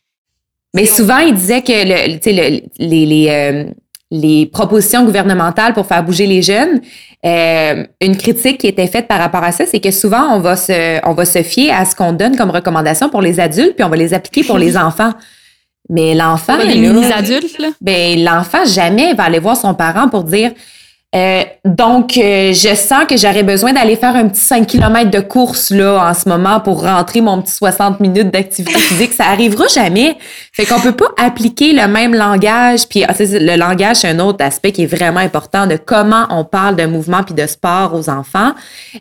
Mais 0.74 0.86
souvent, 0.86 1.18
ils 1.18 1.34
disaient 1.34 1.64
que 1.64 1.74
le, 1.74 2.20
le, 2.24 2.62
les, 2.78 3.06
les, 3.06 3.30
euh, 3.30 3.74
les 4.12 4.48
propositions 4.48 5.06
gouvernementales 5.06 5.74
pour 5.74 5.86
faire 5.86 6.04
bouger 6.04 6.26
les 6.26 6.42
jeunes, 6.42 6.82
euh, 7.26 7.86
une 8.02 8.18
critique 8.18 8.60
qui 8.60 8.68
était 8.68 8.88
faite 8.88 9.08
par 9.08 9.20
rapport 9.20 9.44
à 9.44 9.52
ça, 9.52 9.66
c'est 9.66 9.80
que 9.80 9.92
souvent 9.92 10.36
on 10.36 10.40
va 10.40 10.56
se, 10.56 11.06
on 11.08 11.14
va 11.14 11.26
se 11.26 11.44
fier 11.44 11.72
à 11.72 11.86
ce 11.86 11.96
qu'on 11.96 12.14
donne 12.14 12.36
comme 12.36 12.50
recommandation 12.50 13.10
pour 13.10 13.22
les 13.22 13.40
adultes, 13.40 13.76
puis 13.76 13.84
on 13.84 13.90
va 13.90 13.98
les 13.98 14.14
appliquer 14.14 14.44
pour 14.44 14.58
les 14.58 14.78
enfants. 14.78 15.12
Mais 15.90 16.14
l'enfant, 16.14 16.58
les 16.58 17.12
adultes 17.12 17.58
là. 17.58 17.70
Ben 17.82 18.24
l'enfant 18.24 18.64
jamais 18.66 19.14
va 19.16 19.24
aller 19.24 19.40
voir 19.40 19.58
son 19.58 19.74
parent 19.74 20.08
pour 20.08 20.24
dire 20.24 20.52
euh, 21.16 21.44
donc, 21.66 22.18
euh, 22.18 22.54
je 22.54 22.76
sens 22.76 23.06
que 23.10 23.18
j'aurais 23.18 23.42
besoin 23.42 23.74
d'aller 23.74 23.96
faire 23.96 24.16
un 24.16 24.28
petit 24.28 24.42
5 24.42 24.68
km 24.68 25.10
de 25.10 25.20
course 25.20 25.72
là 25.72 26.08
en 26.08 26.14
ce 26.14 26.30
moment 26.30 26.60
pour 26.60 26.84
rentrer 26.84 27.22
mon 27.22 27.42
petit 27.42 27.54
60 27.54 28.00
minutes 28.00 28.30
d'activité 28.30 28.78
physique. 28.78 29.14
Ça 29.14 29.26
arrivera 29.26 29.66
jamais. 29.68 30.16
Fait 30.54 30.66
qu'on 30.66 30.80
peut 30.80 30.96
pas 30.96 31.10
appliquer 31.18 31.74
le 31.74 31.88
même 31.88 32.14
langage. 32.14 32.88
Puis 32.88 33.04
ah, 33.06 33.14
le 33.18 33.58
langage, 33.58 33.98
c'est 33.98 34.10
un 34.10 34.20
autre 34.20 34.46
aspect 34.46 34.72
qui 34.72 34.84
est 34.84 34.94
vraiment 34.96 35.20
important 35.20 35.66
de 35.66 35.78
comment 35.78 36.28
on 36.30 36.46
parle 36.46 36.76
de 36.76 36.86
mouvement 36.86 37.24
puis 37.24 37.34
de 37.34 37.48
sport 37.48 37.96
aux 37.96 38.08
enfants. 38.08 38.52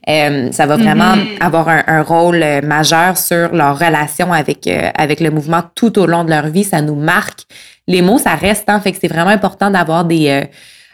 Euh, 0.09 0.51
ça 0.51 0.65
va 0.65 0.79
vraiment 0.79 1.15
mm-hmm. 1.15 1.43
avoir 1.43 1.69
un, 1.69 2.03
rôle 2.03 2.43
majeur 2.63 3.19
sur 3.19 3.55
leur 3.55 3.79
relation 3.79 4.33
avec 4.33 4.67
avec 4.95 5.21
le 5.21 5.31
mouvement 5.31 5.63
tout 5.75 5.99
au 5.99 6.07
long 6.07 6.25
de 6.25 6.31
leur 6.31 6.47
vie. 6.47 6.65
Ça 6.65 6.81
nous 6.81 6.95
marque. 6.95 7.41
Les 7.87 8.01
mots, 8.01 8.19
ça 8.19 8.35
reste. 8.35 8.65
Hein, 8.69 8.81
fait 8.81 8.93
que 8.93 8.99
c'est 8.99 9.09
vraiment 9.09 9.31
important 9.31 9.71
d'avoir 9.71 10.05
des 10.05 10.49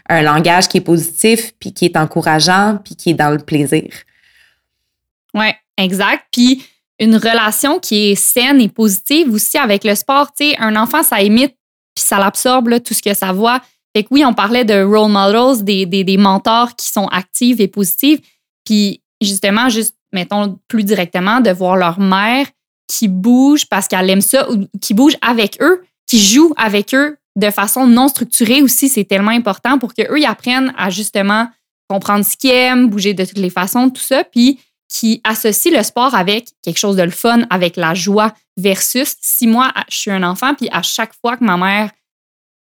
un 0.08 0.22
langage 0.22 0.68
qui 0.68 0.78
est 0.78 0.82
positif, 0.82 1.52
puis 1.58 1.72
qui 1.72 1.86
est 1.86 1.96
encourageant, 1.96 2.78
puis 2.84 2.94
qui 2.94 3.10
est 3.10 3.14
dans 3.14 3.30
le 3.30 3.38
plaisir. 3.38 3.90
Oui, 5.32 5.46
exact. 5.76 6.24
Puis 6.30 6.64
une 6.98 7.16
relation 7.16 7.78
qui 7.78 8.10
est 8.10 8.14
saine 8.14 8.60
et 8.60 8.68
positive 8.68 9.32
aussi 9.32 9.58
avec 9.58 9.84
le 9.84 9.94
sport. 9.94 10.30
Un 10.58 10.76
enfant, 10.76 11.02
ça 11.02 11.22
imite, 11.22 11.56
puis 11.94 12.04
ça 12.04 12.18
l'absorbe, 12.18 12.82
tout 12.82 12.94
ce 12.94 13.02
que 13.02 13.14
ça 13.14 13.32
voit. 13.32 13.60
Fait 13.96 14.02
que 14.02 14.08
oui, 14.10 14.24
on 14.24 14.34
parlait 14.34 14.64
de 14.64 14.82
role 14.82 15.10
models, 15.10 15.64
des, 15.64 15.86
des, 15.86 16.04
des 16.04 16.16
mentors 16.16 16.74
qui 16.76 16.86
sont 16.86 17.06
actifs 17.08 17.60
et 17.60 17.68
positifs. 17.68 18.20
Puis 18.64 19.02
justement, 19.20 19.68
juste, 19.68 19.96
mettons 20.12 20.58
plus 20.68 20.84
directement, 20.84 21.40
de 21.40 21.50
voir 21.50 21.76
leur 21.76 21.98
mère 21.98 22.46
qui 22.86 23.08
bouge 23.08 23.66
parce 23.66 23.88
qu'elle 23.88 24.10
aime 24.10 24.20
ça, 24.20 24.50
ou 24.50 24.66
qui 24.80 24.94
bouge 24.94 25.16
avec 25.20 25.60
eux, 25.62 25.84
qui 26.06 26.24
joue 26.24 26.52
avec 26.56 26.94
eux 26.94 27.16
de 27.36 27.50
façon 27.50 27.86
non 27.86 28.08
structurée 28.08 28.62
aussi, 28.62 28.88
c'est 28.88 29.04
tellement 29.04 29.30
important 29.30 29.78
pour 29.78 29.94
qu'eux, 29.94 30.18
ils 30.18 30.26
apprennent 30.26 30.72
à 30.76 30.90
justement 30.90 31.48
comprendre 31.88 32.24
ce 32.24 32.36
qu'ils 32.36 32.50
aiment, 32.50 32.88
bouger 32.88 33.14
de 33.14 33.24
toutes 33.24 33.38
les 33.38 33.50
façons, 33.50 33.90
tout 33.90 34.02
ça, 34.02 34.24
puis 34.24 34.60
qui 34.88 35.20
associent 35.24 35.76
le 35.76 35.82
sport 35.82 36.14
avec 36.14 36.48
quelque 36.62 36.78
chose 36.78 36.96
de 36.96 37.02
le 37.02 37.10
fun, 37.10 37.42
avec 37.50 37.76
la 37.76 37.94
joie, 37.94 38.32
versus 38.56 39.16
si 39.20 39.46
moi, 39.46 39.72
je 39.88 39.96
suis 39.96 40.10
un 40.10 40.22
enfant, 40.22 40.54
puis 40.54 40.68
à 40.70 40.82
chaque 40.82 41.12
fois 41.14 41.36
que 41.36 41.44
ma 41.44 41.56
mère, 41.56 41.90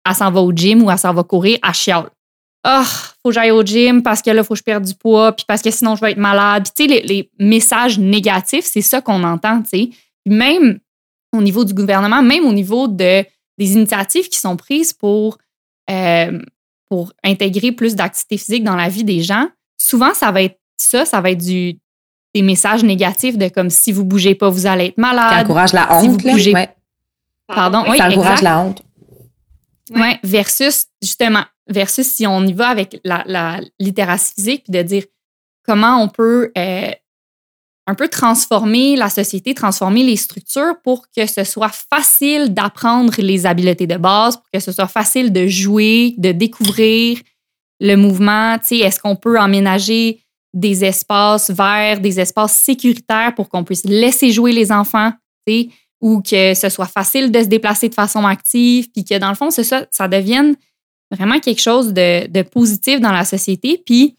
elle 0.07 0.15
s'en 0.15 0.31
va 0.31 0.41
au 0.41 0.51
gym 0.51 0.83
ou 0.83 0.91
elle 0.91 0.97
s'en 0.97 1.13
va 1.13 1.23
courir, 1.23 1.59
elle 1.63 1.73
chiale. 1.73 2.09
Oh, 2.67 2.83
faut 3.21 3.29
que 3.29 3.35
j'aille 3.35 3.51
au 3.51 3.63
gym 3.63 4.01
parce 4.01 4.23
que 4.23 4.31
là, 4.31 4.43
faut 4.43 4.55
que 4.55 4.59
je 4.59 4.63
perde 4.63 4.85
du 4.85 4.95
poids, 4.95 5.33
puis 5.33 5.45
parce 5.47 5.61
que 5.61 5.69
sinon, 5.69 5.95
je 5.95 6.01
vais 6.01 6.11
être 6.11 6.17
malade. 6.17 6.63
Puis, 6.63 6.87
tu 6.87 6.93
sais, 6.93 7.01
les, 7.01 7.07
les, 7.07 7.31
messages 7.39 7.99
négatifs, 7.99 8.65
c'est 8.65 8.81
ça 8.81 9.01
qu'on 9.01 9.23
entend, 9.23 9.61
tu 9.61 9.69
sais. 9.69 9.89
Même 10.25 10.79
au 11.31 11.41
niveau 11.41 11.63
du 11.63 11.75
gouvernement, 11.75 12.23
même 12.23 12.45
au 12.45 12.53
niveau 12.53 12.87
de 12.87 13.23
des 13.57 13.73
initiatives 13.73 14.29
qui 14.29 14.37
sont 14.37 14.57
prises 14.57 14.93
pour, 14.93 15.37
euh, 15.89 16.41
pour 16.89 17.13
intégrer 17.23 17.71
plus 17.71 17.95
d'activité 17.95 18.37
physique 18.37 18.63
dans 18.63 18.75
la 18.75 18.89
vie 18.89 19.03
des 19.03 19.21
gens, 19.21 19.47
souvent, 19.77 20.13
ça 20.13 20.31
va 20.31 20.43
être 20.43 20.59
ça, 20.77 21.05
ça 21.05 21.21
va 21.21 21.31
être 21.31 21.43
du, 21.43 21.79
des 22.33 22.41
messages 22.41 22.83
négatifs 22.83 23.37
de 23.37 23.47
comme 23.47 23.69
si 23.69 23.91
vous 23.91 24.03
bougez 24.03 24.35
pas, 24.35 24.49
vous 24.49 24.65
allez 24.67 24.87
être 24.87 24.97
malade. 24.97 25.31
Ça 25.31 25.41
encourage 25.41 25.73
la 25.73 25.97
honte, 25.97 26.21
si 26.21 26.53
Pardon, 27.47 27.83
oui, 27.87 27.97
Ça 27.97 28.07
encourage 28.07 28.41
la 28.41 28.59
honte. 28.59 28.81
Oui, 29.91 30.17
versus, 30.23 30.87
justement, 31.01 31.43
versus 31.67 32.07
si 32.07 32.25
on 32.25 32.43
y 32.43 32.53
va 32.53 32.69
avec 32.69 32.99
la, 33.03 33.23
la 33.27 33.59
littératie 33.79 34.33
physique, 34.33 34.63
puis 34.63 34.71
de 34.71 34.81
dire 34.81 35.03
comment 35.63 36.01
on 36.01 36.07
peut 36.07 36.51
euh, 36.57 36.91
un 37.87 37.95
peu 37.95 38.07
transformer 38.07 38.95
la 38.95 39.09
société, 39.09 39.53
transformer 39.53 40.03
les 40.03 40.15
structures 40.15 40.75
pour 40.83 41.05
que 41.15 41.27
ce 41.27 41.43
soit 41.43 41.73
facile 41.93 42.53
d'apprendre 42.53 43.13
les 43.19 43.45
habiletés 43.45 43.87
de 43.87 43.97
base, 43.97 44.37
pour 44.37 44.49
que 44.51 44.59
ce 44.59 44.71
soit 44.71 44.87
facile 44.87 45.31
de 45.31 45.45
jouer, 45.45 46.15
de 46.17 46.31
découvrir 46.31 47.19
le 47.79 47.95
mouvement. 47.95 48.57
Est-ce 48.71 48.99
qu'on 48.99 49.15
peut 49.15 49.39
emménager 49.39 50.21
des 50.53 50.83
espaces 50.85 51.51
verts, 51.51 51.99
des 51.99 52.19
espaces 52.19 52.55
sécuritaires 52.55 53.35
pour 53.35 53.49
qu'on 53.49 53.63
puisse 53.63 53.83
laisser 53.83 54.31
jouer 54.31 54.51
les 54.51 54.71
enfants, 54.71 55.11
ou 56.01 56.21
que 56.21 56.53
ce 56.53 56.69
soit 56.69 56.87
facile 56.87 57.31
de 57.31 57.41
se 57.41 57.47
déplacer 57.47 57.89
de 57.89 57.93
façon 57.93 58.25
active, 58.25 58.89
puis 58.91 59.03
que 59.03 59.17
dans 59.19 59.29
le 59.29 59.35
fond, 59.35 59.51
ça, 59.51 59.85
ça 59.91 60.07
devienne 60.07 60.55
vraiment 61.11 61.39
quelque 61.39 61.61
chose 61.61 61.93
de, 61.93 62.27
de 62.27 62.41
positif 62.41 62.99
dans 62.99 63.11
la 63.11 63.25
société. 63.25 63.81
Puis 63.85 64.17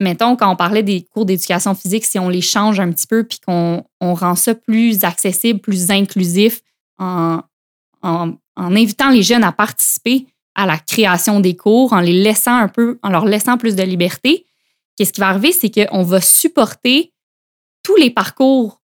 mettons, 0.00 0.36
quand 0.36 0.50
on 0.50 0.56
parlait 0.56 0.82
des 0.82 1.02
cours 1.02 1.26
d'éducation 1.26 1.74
physique, 1.74 2.04
si 2.04 2.18
on 2.18 2.28
les 2.28 2.40
change 2.40 2.80
un 2.80 2.90
petit 2.90 3.06
peu 3.06 3.24
puis 3.24 3.38
qu'on 3.38 3.84
rend 4.00 4.34
ça 4.34 4.54
plus 4.54 5.04
accessible, 5.04 5.60
plus 5.60 5.90
inclusif 5.90 6.60
en, 6.98 7.40
en, 8.02 8.32
invitant 8.56 9.10
les 9.10 9.22
jeunes 9.22 9.44
à 9.44 9.52
participer 9.52 10.26
à 10.54 10.66
la 10.66 10.78
création 10.78 11.40
des 11.40 11.56
cours, 11.56 11.92
en 11.92 12.00
les 12.00 12.22
laissant 12.22 12.56
un 12.56 12.68
peu, 12.68 12.98
en 13.02 13.10
leur 13.10 13.24
laissant 13.24 13.56
plus 13.56 13.76
de 13.76 13.82
liberté, 13.82 14.46
qu'est-ce 14.96 15.12
qui 15.12 15.20
va 15.20 15.28
arriver, 15.28 15.52
c'est 15.52 15.70
qu'on 15.70 16.02
va 16.02 16.20
supporter 16.20 17.12
tous 17.82 17.96
les 17.96 18.10
parcours 18.10 18.80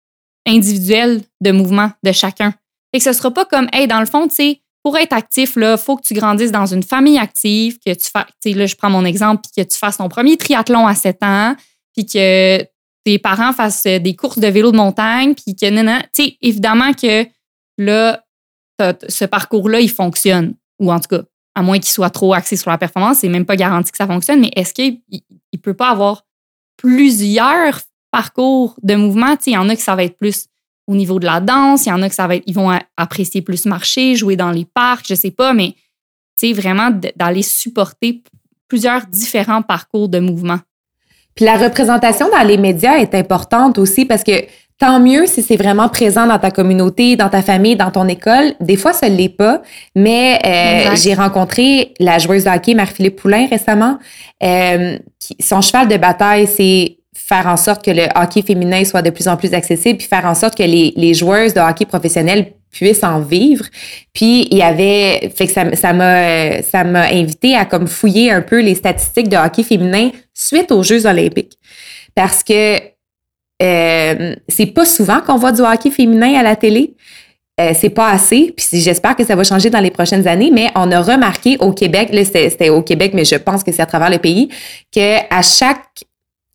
individuels 0.47 1.23
de 1.41 1.51
mouvement 1.51 1.91
de 2.03 2.13
chacun. 2.13 2.55
Et 2.93 2.99
que 2.99 3.05
ce 3.05 3.11
ne 3.11 3.15
sera 3.15 3.31
pas 3.33 3.45
comme, 3.45 3.69
hey, 3.73 3.89
dans 3.89 4.01
le 4.01 4.07
fond, 4.07 4.29
tu 4.29 4.37
sais, 4.37 4.63
pour 4.87 4.97
être 4.99 5.15
actif, 5.15 5.55
il 5.57 5.77
faut 5.77 5.97
que 5.97 6.07
tu 6.07 6.15
grandisses 6.15 6.53
dans 6.53 6.67
une 6.67 6.85
famille 6.85 7.19
active, 7.19 7.77
que 7.85 7.93
tu 7.93 8.09
fasses, 8.09 8.27
là, 8.45 8.67
je 8.67 8.77
prends 8.77 8.89
mon 8.89 9.05
exemple, 9.05 9.43
puis 9.43 9.65
que 9.65 9.69
tu 9.69 9.77
fasses 9.77 9.97
ton 9.97 10.09
premier 10.09 10.37
triathlon 10.37 10.87
à 10.87 10.95
7 10.95 11.25
ans, 11.25 11.57
puis 11.93 12.07
que 12.07 12.63
tes 13.03 13.19
parents 13.19 13.53
fassent 13.53 13.83
des 13.83 14.15
courses 14.15 14.39
de 14.39 14.47
vélo 14.47 14.71
de 14.71 14.77
montagne, 14.77 15.35
puis 15.35 15.57
que, 15.57 15.69
non, 15.71 15.99
tu 16.15 16.23
sais, 16.23 16.37
évidemment 16.41 16.93
que 16.93 17.27
là, 17.79 18.25
ce 18.79 19.25
parcours-là, 19.25 19.81
il 19.81 19.91
fonctionne. 19.91 20.55
Ou 20.79 20.93
en 20.93 21.01
tout 21.01 21.09
cas, 21.09 21.23
à 21.57 21.63
moins 21.63 21.81
qu'il 21.81 21.91
soit 21.91 22.11
trop 22.11 22.33
axé 22.33 22.57
sur 22.57 22.71
la 22.71 22.79
performance, 22.79 23.19
c'est 23.19 23.29
même 23.29 23.45
pas 23.45 23.57
garanti 23.57 23.91
que 23.91 23.99
ça 23.99 24.07
fonctionne, 24.07 24.39
mais 24.39 24.53
est-ce 24.55 24.73
qu'il 24.73 25.01
ne 25.11 25.59
peut 25.59 25.75
pas 25.75 25.91
avoir 25.91 26.23
plusieurs 26.77 27.81
parcours 28.13 28.77
de 28.85 28.95
mouvement? 28.95 29.37
il 29.49 29.53
y 29.53 29.57
en 29.57 29.69
a 29.69 29.75
que 29.75 29.83
ça 29.83 29.97
va 29.97 30.05
être 30.05 30.17
plus 30.17 30.47
au 30.87 30.95
niveau 30.95 31.19
de 31.19 31.27
la 31.27 31.41
danse. 31.41 31.87
Il 31.87 31.91
y 31.91 31.93
en 31.93 32.03
a 32.03 32.09
que 32.09 32.15
ça 32.15 32.27
va 32.27 32.37
être, 32.37 32.45
ils 32.47 32.55
vont 32.55 32.71
apprécier 32.97 33.43
plus 33.43 33.67
marcher, 33.67 34.15
jouer 34.15 34.37
dans 34.37 34.51
les 34.51 34.65
parcs, 34.65 35.07
je 35.09 35.15
sais 35.15 35.31
pas, 35.31 35.53
mais 35.53 35.75
c'est 36.37 36.53
vraiment 36.53 36.91
d'aller 37.17 37.43
supporter 37.43 38.23
plusieurs 38.69 39.07
différents 39.07 39.63
parcours 39.63 40.09
de 40.09 40.19
mouvement. 40.19 40.59
Puis 41.35 41.45
la 41.45 41.57
représentation 41.57 42.29
dans 42.31 42.47
les 42.47 42.57
médias 42.57 42.97
est 42.97 43.15
importante 43.15 43.79
aussi 43.79 44.05
parce 44.05 44.25
que 44.25 44.45
tant 44.79 45.01
mieux 45.01 45.27
si 45.27 45.43
c'est 45.43 45.57
vraiment 45.57 45.89
présent 45.89 46.27
dans 46.27 46.39
ta 46.39 46.51
communauté, 46.51 47.17
dans 47.17 47.29
ta 47.29 47.43
famille, 47.43 47.77
dans 47.77 47.91
ton 47.91 48.09
école. 48.09 48.55
Des 48.61 48.77
fois, 48.77 48.93
ça 48.93 49.09
ne 49.09 49.17
l'est 49.17 49.31
pas, 49.31 49.63
mais 49.95 50.39
euh, 50.45 50.97
j'ai 50.97 51.15
rencontré 51.15 51.95
la 51.99 52.19
joueuse 52.19 52.45
de 52.45 52.51
hockey 52.51 52.75
Marie-Philippe 52.75 53.17
Poulain 53.17 53.47
récemment. 53.47 53.99
Euh, 54.43 54.99
son 55.41 55.61
cheval 55.63 55.89
de 55.89 55.97
bataille, 55.97 56.47
c'est 56.47 56.96
faire 57.27 57.49
en 57.49 57.57
sorte 57.57 57.85
que 57.85 57.91
le 57.91 58.05
hockey 58.15 58.43
féminin 58.43 58.85
soit 58.85 59.03
de 59.03 59.11
plus 59.11 59.27
en 59.27 59.37
plus 59.37 59.53
accessible, 59.53 59.99
puis 59.99 60.07
faire 60.07 60.27
en 60.27 60.37
sorte 60.37 60.57
que 60.57 60.63
les, 60.63 60.93
les 60.97 61.13
joueuses 61.13 61.55
de 61.55 61.61
hockey 61.61 61.85
professionnels 61.85 62.53
puissent 62.71 63.03
en 63.03 63.19
vivre. 63.19 63.65
Puis 64.13 64.47
il 64.51 64.59
y 64.59 64.63
avait, 64.63 65.33
fait 65.35 65.49
que 65.49 65.53
ça, 65.53 65.75
ça 65.75 65.93
m'a, 65.93 66.63
ça 66.63 66.85
m'a 66.85 67.07
invité 67.13 67.57
à 67.57 67.65
comme 67.65 67.89
fouiller 67.89 68.31
un 68.31 68.43
peu 68.43 68.61
les 68.61 68.77
statistiques 68.77 69.29
de 69.29 69.37
hockey 69.37 69.65
féminin 69.65 70.11
suite 70.35 70.71
aux 70.71 70.85
Jeux 70.85 71.05
olympiques, 71.07 71.59
parce 72.15 72.45
que 72.45 72.77
euh, 73.61 74.37
c'est 74.49 74.67
pas 74.67 74.85
souvent 74.85 75.21
qu'on 75.21 75.37
voit 75.37 75.53
du 75.53 75.63
hockey 75.63 75.91
féminin 75.91 76.39
à 76.39 76.45
la 76.45 76.55
télé. 76.55 76.95
Euh, 77.59 77.73
c'est 77.75 77.91
pas 77.91 78.11
assez, 78.11 78.53
puis 78.55 78.67
j'espère 78.81 79.17
que 79.17 79.25
ça 79.25 79.35
va 79.35 79.43
changer 79.43 79.71
dans 79.71 79.81
les 79.81 79.91
prochaines 79.91 80.29
années, 80.29 80.51
mais 80.53 80.71
on 80.77 80.93
a 80.93 81.01
remarqué 81.01 81.57
au 81.59 81.73
Québec, 81.73 82.11
là 82.13 82.23
c'était 82.23 82.69
au 82.69 82.83
Québec, 82.83 83.13
mais 83.15 83.25
je 83.25 83.37
pense 83.37 83.65
que 83.65 83.73
c'est 83.73 83.81
à 83.81 83.87
travers 83.87 84.11
le 84.11 84.19
pays, 84.19 84.51
que 84.95 85.17
à 85.35 85.41
chaque 85.41 86.05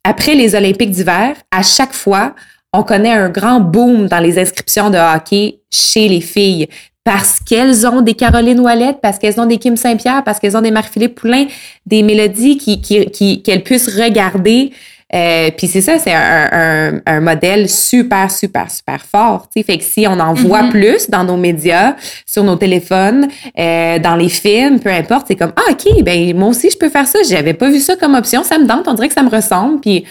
après 0.04 0.36
les 0.36 0.56
Olympiques 0.56 0.92
d'hiver, 0.92 1.36
à 1.52 1.64
chaque 1.64 1.94
fois, 1.94 2.36
on 2.74 2.84
connaît 2.84 3.12
un 3.12 3.30
grand 3.30 3.60
boom 3.60 4.08
dans 4.08 4.20
les 4.20 4.40
inscriptions 4.40 4.90
de 4.90 4.98
hockey 4.98 5.60
chez 5.70 6.08
les 6.08 6.22
filles. 6.22 6.68
Parce 7.04 7.40
qu'elles 7.40 7.88
ont 7.88 8.02
des 8.02 8.14
Caroline 8.14 8.60
Ouellette, 8.60 9.00
parce 9.02 9.18
qu'elles 9.18 9.40
ont 9.40 9.48
des 9.48 9.58
Kim 9.58 9.76
Saint-Pierre, 9.76 10.24
parce 10.24 10.40
qu'elles 10.40 10.56
ont 10.56 10.62
des 10.62 10.70
Marie-Philippe 10.70 11.16
Poulain, 11.16 11.46
des 11.86 12.04
mélodies 12.04 12.58
qui, 12.58 12.80
qui, 12.80 13.42
qu'elles 13.42 13.64
puissent 13.64 13.90
regarder 13.90 14.72
euh, 15.14 15.52
puis 15.56 15.68
c'est 15.68 15.82
ça, 15.82 16.00
c'est 16.00 16.14
un, 16.14 17.02
un, 17.06 17.20
modèle 17.20 17.70
super, 17.70 18.32
super, 18.32 18.72
super 18.72 19.06
fort. 19.06 19.48
T'sais. 19.50 19.64
Fait 19.64 19.78
que 19.78 19.84
si 19.84 20.06
on 20.08 20.20
en 20.20 20.34
voit 20.34 20.64
mm-hmm. 20.64 20.70
plus 20.70 21.10
dans 21.10 21.24
nos 21.24 21.38
médias, 21.38 21.96
sur 22.26 22.44
nos 22.44 22.56
téléphones, 22.56 23.28
euh, 23.60 24.00
dans 24.00 24.16
les 24.16 24.30
films, 24.30 24.80
peu 24.80 24.90
importe, 24.90 25.28
c'est 25.28 25.36
comme 25.36 25.54
ah 25.56 25.72
ok, 25.72 26.04
ben 26.04 26.36
moi 26.36 26.50
aussi 26.50 26.70
je 26.70 26.78
peux 26.78 26.90
faire 26.90 27.08
ça. 27.08 27.20
J'avais 27.28 27.54
pas 27.54 27.70
vu 27.70 27.80
ça 27.80 27.96
comme 27.96 28.16
option, 28.16 28.44
ça 28.44 28.58
me 28.58 28.68
tente, 28.68 28.88
on 28.88 28.94
dirait 28.94 29.10
que 29.10 29.14
ça 29.14 29.24
me 29.24 29.30
ressemble. 29.30 29.82
Puis 29.82 30.06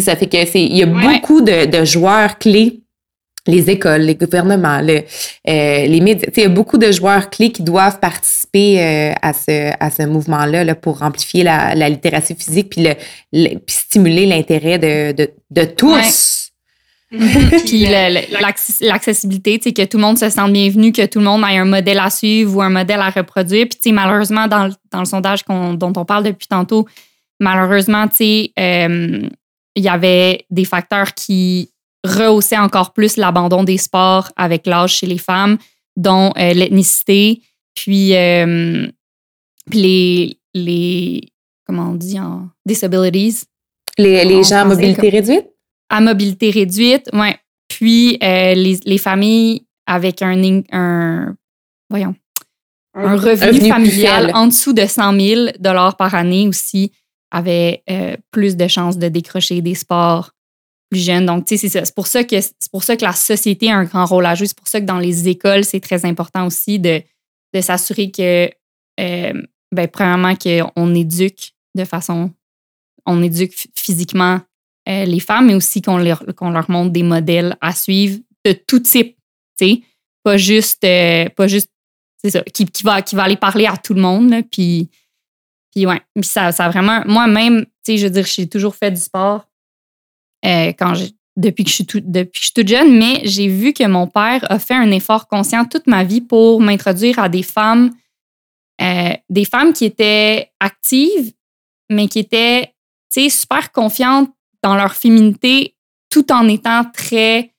ça 0.00 0.16
fait 0.16 0.26
que 0.26 0.38
c'est, 0.46 0.62
il 0.62 0.76
y 0.76 0.82
a 0.82 0.86
beaucoup 0.86 1.42
de, 1.42 1.66
de 1.66 1.84
joueurs 1.84 2.38
clés 2.38 2.81
les 3.46 3.70
écoles, 3.70 4.02
les 4.02 4.14
gouvernements, 4.14 4.80
le, 4.80 5.02
euh, 5.48 5.86
les 5.86 6.00
médias. 6.00 6.28
Il 6.36 6.42
y 6.42 6.46
a 6.46 6.48
beaucoup 6.48 6.78
de 6.78 6.92
joueurs 6.92 7.28
clés 7.28 7.50
qui 7.50 7.62
doivent 7.62 7.98
participer 7.98 8.80
euh, 8.80 9.12
à 9.20 9.32
ce, 9.32 9.72
à 9.80 9.90
ce 9.90 10.04
mouvement-là 10.04 10.64
là, 10.64 10.74
pour 10.74 11.02
amplifier 11.02 11.42
la, 11.42 11.74
la 11.74 11.88
littératie 11.88 12.36
physique 12.36 12.70
puis, 12.70 12.86
le, 13.32 13.58
puis 13.58 13.74
stimuler 13.74 14.26
l'intérêt 14.26 14.78
de, 14.78 15.12
de, 15.12 15.30
de 15.50 15.64
tous. 15.64 16.50
puis 17.66 17.86
l'accessibilité, 18.80 19.58
que 19.58 19.84
tout 19.84 19.98
le 19.98 20.02
monde 20.02 20.18
se 20.18 20.30
sente 20.30 20.52
bienvenu, 20.52 20.92
que 20.92 21.04
tout 21.04 21.18
le 21.18 21.26
monde 21.26 21.42
ait 21.42 21.58
un 21.58 21.66
modèle 21.66 21.98
à 21.98 22.08
suivre 22.08 22.56
ou 22.56 22.62
un 22.62 22.70
modèle 22.70 23.00
à 23.00 23.10
reproduire. 23.10 23.66
Puis, 23.68 23.78
tu 23.78 23.90
sais, 23.90 23.92
malheureusement, 23.92 24.46
dans, 24.46 24.70
dans 24.90 25.00
le 25.00 25.04
sondage 25.04 25.44
dont 25.44 25.92
on 25.94 26.04
parle 26.06 26.24
depuis 26.24 26.48
tantôt, 26.48 26.86
malheureusement, 27.38 28.08
tu 28.08 28.16
sais, 28.16 28.52
euh, 28.58 29.28
il 29.74 29.82
y 29.82 29.88
avait 29.88 30.46
des 30.50 30.64
facteurs 30.64 31.12
qui 31.12 31.71
rehausser 32.04 32.58
encore 32.58 32.92
plus 32.92 33.16
l'abandon 33.16 33.64
des 33.64 33.78
sports 33.78 34.30
avec 34.36 34.66
l'âge 34.66 34.96
chez 34.96 35.06
les 35.06 35.18
femmes, 35.18 35.58
dont 35.96 36.32
euh, 36.38 36.52
l'ethnicité, 36.52 37.42
puis, 37.74 38.14
euh, 38.14 38.86
les, 39.72 40.38
les, 40.54 41.22
comment 41.66 41.90
on 41.90 41.94
dit 41.94 42.18
en 42.18 42.48
disabilities? 42.66 43.44
Les, 43.98 44.24
les 44.24 44.42
gens 44.42 44.60
à 44.60 44.64
mobilité 44.64 45.08
réduite? 45.08 45.46
À 45.88 46.00
mobilité 46.00 46.50
réduite, 46.50 47.08
oui. 47.12 47.28
Puis 47.68 48.18
euh, 48.22 48.54
les, 48.54 48.78
les, 48.84 48.98
familles 48.98 49.66
avec 49.86 50.20
un, 50.20 50.62
un 50.72 51.34
voyons, 51.88 52.14
un, 52.94 53.16
revenu, 53.16 53.68
familial 53.68 54.30
en 54.34 54.46
dessous 54.48 54.74
de 54.74 54.84
100 54.84 55.18
000 55.18 55.50
par 55.96 56.14
année 56.14 56.46
aussi 56.48 56.92
avaient 57.30 57.82
plus 58.30 58.56
de 58.58 58.68
chances 58.68 58.98
de 58.98 59.08
décrocher 59.08 59.62
des 59.62 59.74
sports 59.74 60.32
jeunes. 60.98 61.26
Donc, 61.26 61.46
tu 61.46 61.56
sais, 61.56 61.68
c'est 61.68 61.94
pour 61.94 62.06
ça 62.06 62.24
que 62.24 62.40
c'est 62.40 62.70
pour 62.70 62.84
ça 62.84 62.96
que 62.96 63.04
la 63.04 63.12
société 63.12 63.70
a 63.70 63.76
un 63.76 63.84
grand 63.84 64.04
rôle 64.04 64.26
à 64.26 64.34
jouer. 64.34 64.46
C'est 64.46 64.58
pour 64.58 64.68
ça 64.68 64.80
que 64.80 64.86
dans 64.86 64.98
les 64.98 65.28
écoles, 65.28 65.64
c'est 65.64 65.80
très 65.80 66.04
important 66.04 66.46
aussi 66.46 66.78
de, 66.78 67.02
s'assurer 67.60 68.10
que, 68.10 68.50
euh, 69.00 69.42
ben, 69.72 69.88
premièrement, 69.88 70.34
qu'on 70.36 70.94
éduque 70.94 71.52
de 71.74 71.84
façon, 71.84 72.30
on 73.06 73.22
éduque 73.22 73.54
physiquement 73.74 74.40
euh, 74.88 75.04
les 75.04 75.20
femmes, 75.20 75.46
mais 75.46 75.54
aussi 75.54 75.80
qu'on 75.80 75.98
leur, 75.98 76.70
montre 76.70 76.90
des 76.90 77.02
modèles 77.02 77.56
à 77.60 77.72
suivre 77.72 78.18
de 78.44 78.52
tout 78.52 78.80
type, 78.80 79.16
tu 79.58 79.66
sais, 79.66 79.82
pas 80.24 80.36
juste, 80.36 80.82
euh, 80.84 81.28
pas 81.30 81.46
juste, 81.46 81.70
c'est 82.22 82.30
ça, 82.30 82.42
qui, 82.42 82.66
qui, 82.66 82.82
va, 82.82 83.02
qui 83.02 83.14
va 83.14 83.24
aller 83.24 83.36
parler 83.36 83.66
à 83.66 83.76
tout 83.76 83.94
le 83.94 84.00
monde, 84.00 84.34
puis, 84.50 84.90
puis 85.72 85.86
ouais, 85.86 86.00
ça, 86.22 86.52
ça 86.52 86.68
vraiment, 86.68 87.02
moi-même, 87.06 87.64
tu 87.64 87.70
sais, 87.84 87.96
je 87.96 88.06
veux 88.06 88.12
dire, 88.12 88.26
j'ai 88.26 88.48
toujours 88.48 88.74
fait 88.74 88.90
du 88.90 89.00
sport, 89.00 89.46
euh, 90.44 90.72
quand 90.78 90.94
depuis 91.36 91.64
que, 91.64 91.70
je 91.70 91.74
suis 91.74 91.84
depuis 91.84 92.32
que 92.32 92.38
je 92.38 92.42
suis 92.44 92.52
toute 92.52 92.68
jeune, 92.68 92.98
mais 92.98 93.22
j'ai 93.24 93.48
vu 93.48 93.72
que 93.72 93.86
mon 93.86 94.06
père 94.06 94.44
a 94.50 94.58
fait 94.58 94.74
un 94.74 94.90
effort 94.90 95.28
conscient 95.28 95.64
toute 95.64 95.86
ma 95.86 96.04
vie 96.04 96.20
pour 96.20 96.60
m'introduire 96.60 97.18
à 97.18 97.28
des 97.28 97.42
femmes, 97.42 97.90
euh, 98.80 99.14
des 99.30 99.44
femmes 99.44 99.72
qui 99.72 99.86
étaient 99.86 100.50
actives, 100.60 101.32
mais 101.90 102.08
qui 102.08 102.18
étaient 102.18 102.74
super 103.10 103.72
confiantes 103.72 104.30
dans 104.62 104.74
leur 104.74 104.94
féminité 104.94 105.76
tout 106.08 106.30
en 106.32 106.48
étant 106.48 106.84
très 106.92 107.52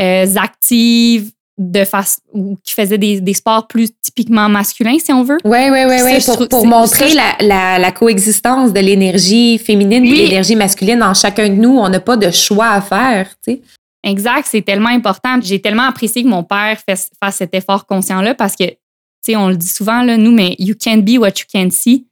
euh, 0.00 0.36
actives 0.36 1.32
de 1.70 1.84
face 1.84 2.20
ou 2.32 2.56
qui 2.62 2.72
faisaient 2.72 2.98
des, 2.98 3.20
des, 3.20 3.34
sports 3.34 3.66
plus 3.68 3.90
typiquement 4.02 4.48
masculins, 4.48 4.96
si 4.98 5.12
on 5.12 5.22
veut. 5.22 5.38
Oui, 5.44 5.58
oui, 5.70 5.80
oui, 5.88 5.96
oui. 6.04 6.18
Pour, 6.24 6.48
pour 6.48 6.66
montrer 6.66 7.14
la, 7.14 7.36
la, 7.40 7.78
la, 7.78 7.92
coexistence 7.92 8.72
de 8.72 8.80
l'énergie 8.80 9.58
féminine 9.58 10.04
et 10.04 10.10
de 10.10 10.14
l'énergie 10.14 10.56
masculine 10.56 11.02
en 11.02 11.14
chacun 11.14 11.48
de 11.48 11.54
nous. 11.54 11.78
On 11.78 11.88
n'a 11.88 12.00
pas 12.00 12.16
de 12.16 12.30
choix 12.30 12.70
à 12.70 12.80
faire, 12.80 13.28
tu 13.46 13.52
sais. 13.52 13.62
Exact, 14.04 14.46
c'est 14.50 14.62
tellement 14.62 14.88
important. 14.88 15.40
J'ai 15.40 15.60
tellement 15.60 15.84
apprécié 15.84 16.22
que 16.24 16.28
mon 16.28 16.42
père 16.42 16.78
fasse, 16.86 17.10
fasse 17.22 17.36
cet 17.36 17.54
effort 17.54 17.86
conscient-là 17.86 18.34
parce 18.34 18.56
que, 18.56 18.64
tu 18.64 18.76
sais, 19.22 19.36
on 19.36 19.48
le 19.48 19.56
dit 19.56 19.68
souvent, 19.68 20.02
là, 20.02 20.16
nous, 20.16 20.32
mais 20.32 20.56
you 20.58 20.74
can't 20.74 21.02
be 21.02 21.18
what 21.18 21.28
you 21.28 21.44
can 21.52 21.70
see. 21.70 22.06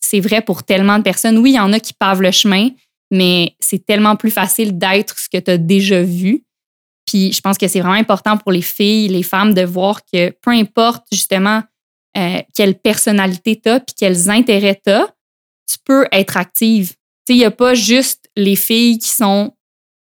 C'est 0.00 0.18
vrai 0.18 0.42
pour 0.42 0.64
tellement 0.64 0.98
de 0.98 1.04
personnes. 1.04 1.38
Oui, 1.38 1.50
il 1.50 1.56
y 1.56 1.60
en 1.60 1.72
a 1.72 1.78
qui 1.78 1.94
pavent 1.94 2.22
le 2.22 2.32
chemin, 2.32 2.70
mais 3.12 3.54
c'est 3.60 3.84
tellement 3.86 4.16
plus 4.16 4.32
facile 4.32 4.76
d'être 4.76 5.16
ce 5.16 5.28
que 5.28 5.38
tu 5.38 5.50
as 5.52 5.58
déjà 5.58 6.02
vu. 6.02 6.42
Puis 7.08 7.32
je 7.32 7.40
pense 7.40 7.56
que 7.56 7.66
c'est 7.68 7.80
vraiment 7.80 7.94
important 7.94 8.36
pour 8.36 8.52
les 8.52 8.60
filles, 8.60 9.08
les 9.08 9.22
femmes 9.22 9.54
de 9.54 9.62
voir 9.62 10.00
que 10.12 10.30
peu 10.42 10.50
importe 10.50 11.06
justement 11.10 11.62
euh, 12.18 12.42
quelle 12.54 12.74
personnalité 12.74 13.58
tu 13.64 13.70
as 13.70 13.80
puis 13.80 13.94
quels 13.98 14.28
intérêts 14.28 14.78
tu 14.84 14.92
as, 14.92 15.06
tu 15.66 15.78
peux 15.84 16.06
être 16.12 16.36
active. 16.36 16.92
Il 17.30 17.36
n'y 17.36 17.44
a 17.46 17.50
pas 17.50 17.72
juste 17.72 18.28
les 18.36 18.56
filles 18.56 18.98
qui 18.98 19.08
sont, 19.08 19.52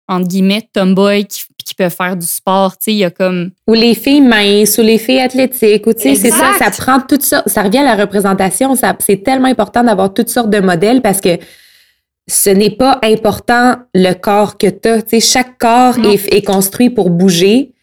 entre 0.10 0.28
guillemets, 0.28 0.68
tomboy, 0.74 1.26
qui, 1.26 1.42
qui 1.66 1.74
peuvent 1.74 1.96
faire 1.96 2.18
du 2.18 2.26
sport. 2.26 2.76
Il 2.88 2.96
y 2.96 3.06
a 3.06 3.12
comme. 3.12 3.52
Ou 3.68 3.74
les 3.74 3.96
filles 3.96 4.22
minces, 4.22 4.78
ou 4.78 4.82
les 4.82 4.98
filles 4.98 5.20
athlétiques, 5.20 5.86
ou 5.88 5.94
c'est 5.96 6.16
ça, 6.16 6.54
ça 6.58 6.72
prend 6.72 7.00
tout 7.00 7.20
ça. 7.22 7.44
Ça 7.46 7.64
revient 7.64 7.80
à 7.80 7.96
la 7.96 7.96
représentation. 7.96 8.74
C'est 9.00 9.24
tellement 9.24 9.48
important 9.48 9.84
d'avoir 9.84 10.14
toutes 10.14 10.30
sortes 10.30 10.50
de 10.50 10.60
modèles 10.60 11.02
parce 11.02 11.22
que 11.22 11.38
ce 12.30 12.50
n'est 12.50 12.70
pas 12.70 13.00
important 13.04 13.78
le 13.94 14.14
corps 14.14 14.58
que 14.58 14.68
tu 14.68 14.90
as. 14.90 15.20
chaque 15.20 15.58
corps 15.58 15.98
est, 16.06 16.46
construit 16.46 16.90
pour 16.90 17.10
bouger. 17.10 17.74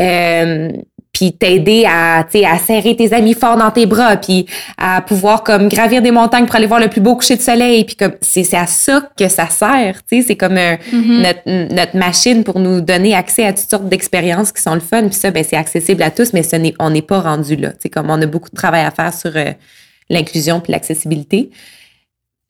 Euh, 0.00 0.70
puis 1.16 1.32
t'aider 1.32 1.86
à, 1.86 2.18
à 2.18 2.58
serrer 2.58 2.94
tes 2.94 3.14
amis 3.14 3.32
fort 3.32 3.56
dans 3.56 3.70
tes 3.70 3.86
bras, 3.86 4.18
puis 4.18 4.44
à 4.76 5.00
pouvoir 5.00 5.42
comme 5.42 5.68
gravir 5.70 6.02
des 6.02 6.10
montagnes 6.10 6.44
pour 6.44 6.56
aller 6.56 6.66
voir 6.66 6.78
le 6.78 6.88
plus 6.88 7.00
beau 7.00 7.16
coucher 7.16 7.36
de 7.36 7.40
soleil, 7.40 7.84
puis 7.84 7.96
comme 7.96 8.12
c'est 8.20 8.52
à 8.52 8.66
ça 8.66 9.08
que 9.18 9.26
ça 9.28 9.48
sert, 9.48 10.02
tu 10.06 10.20
sais, 10.20 10.26
c'est 10.28 10.36
comme 10.36 10.56
mm-hmm. 10.56 11.22
notre, 11.22 11.74
notre, 11.74 11.96
machine 11.96 12.44
pour 12.44 12.60
nous 12.60 12.82
donner 12.82 13.14
accès 13.14 13.46
à 13.46 13.54
toutes 13.54 13.70
sortes 13.70 13.88
d'expériences 13.88 14.52
qui 14.52 14.60
sont 14.60 14.74
le 14.74 14.80
fun, 14.80 15.04
puis 15.04 15.14
ça 15.14 15.30
ben 15.30 15.42
c'est 15.42 15.56
accessible 15.56 16.02
à 16.02 16.10
tous, 16.10 16.34
mais 16.34 16.42
ce 16.42 16.56
n'est 16.56 16.74
on 16.78 16.90
n'est 16.90 17.00
pas 17.00 17.20
rendu 17.20 17.56
là, 17.56 17.70
tu 17.70 17.76
sais, 17.84 17.88
comme 17.88 18.10
on 18.10 18.20
a 18.20 18.26
beaucoup 18.26 18.50
de 18.50 18.56
travail 18.56 18.84
à 18.84 18.90
faire 18.90 19.14
sur 19.14 19.34
euh, 19.34 19.52
l'inclusion 20.10 20.60
puis 20.60 20.72
l'accessibilité. 20.72 21.50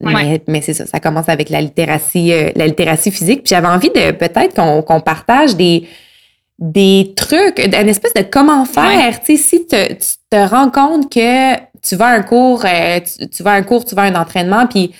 Mais, 0.00 0.60
c'est 0.60 0.74
ça, 0.74 0.86
ça 0.86 1.00
commence 1.00 1.28
avec 1.28 1.48
la 1.48 1.60
littératie, 1.60 2.32
euh, 2.32 2.50
la 2.54 2.66
littératie 2.66 3.10
physique. 3.10 3.44
Puis 3.44 3.50
j'avais 3.50 3.68
envie 3.68 3.88
de 3.88 4.10
peut-être 4.12 4.54
qu'on 4.54 5.00
partage 5.00 5.56
des, 5.56 5.88
des 6.58 7.14
trucs, 7.16 7.58
une 7.58 7.88
espèce 7.88 8.14
de 8.14 8.22
comment 8.22 8.64
faire. 8.64 9.20
Tu 9.20 9.36
sais, 9.36 9.42
si 9.42 9.66
te, 9.66 9.94
tu 9.94 10.14
te 10.30 10.36
rends 10.36 10.70
compte 10.70 11.10
que 11.10 11.54
tu 11.82 11.96
vas 11.96 12.06
à 12.06 12.14
un 12.16 12.22
cours, 12.22 12.64
euh, 12.64 13.00
tu, 13.30 13.42
vas 13.42 13.52
à 13.52 13.54
un 13.54 13.62
cours, 13.62 13.84
tu 13.84 13.94
vas 13.94 14.02
à 14.02 14.06
un 14.06 14.14
entraînement, 14.14 14.66
puis 14.66 14.92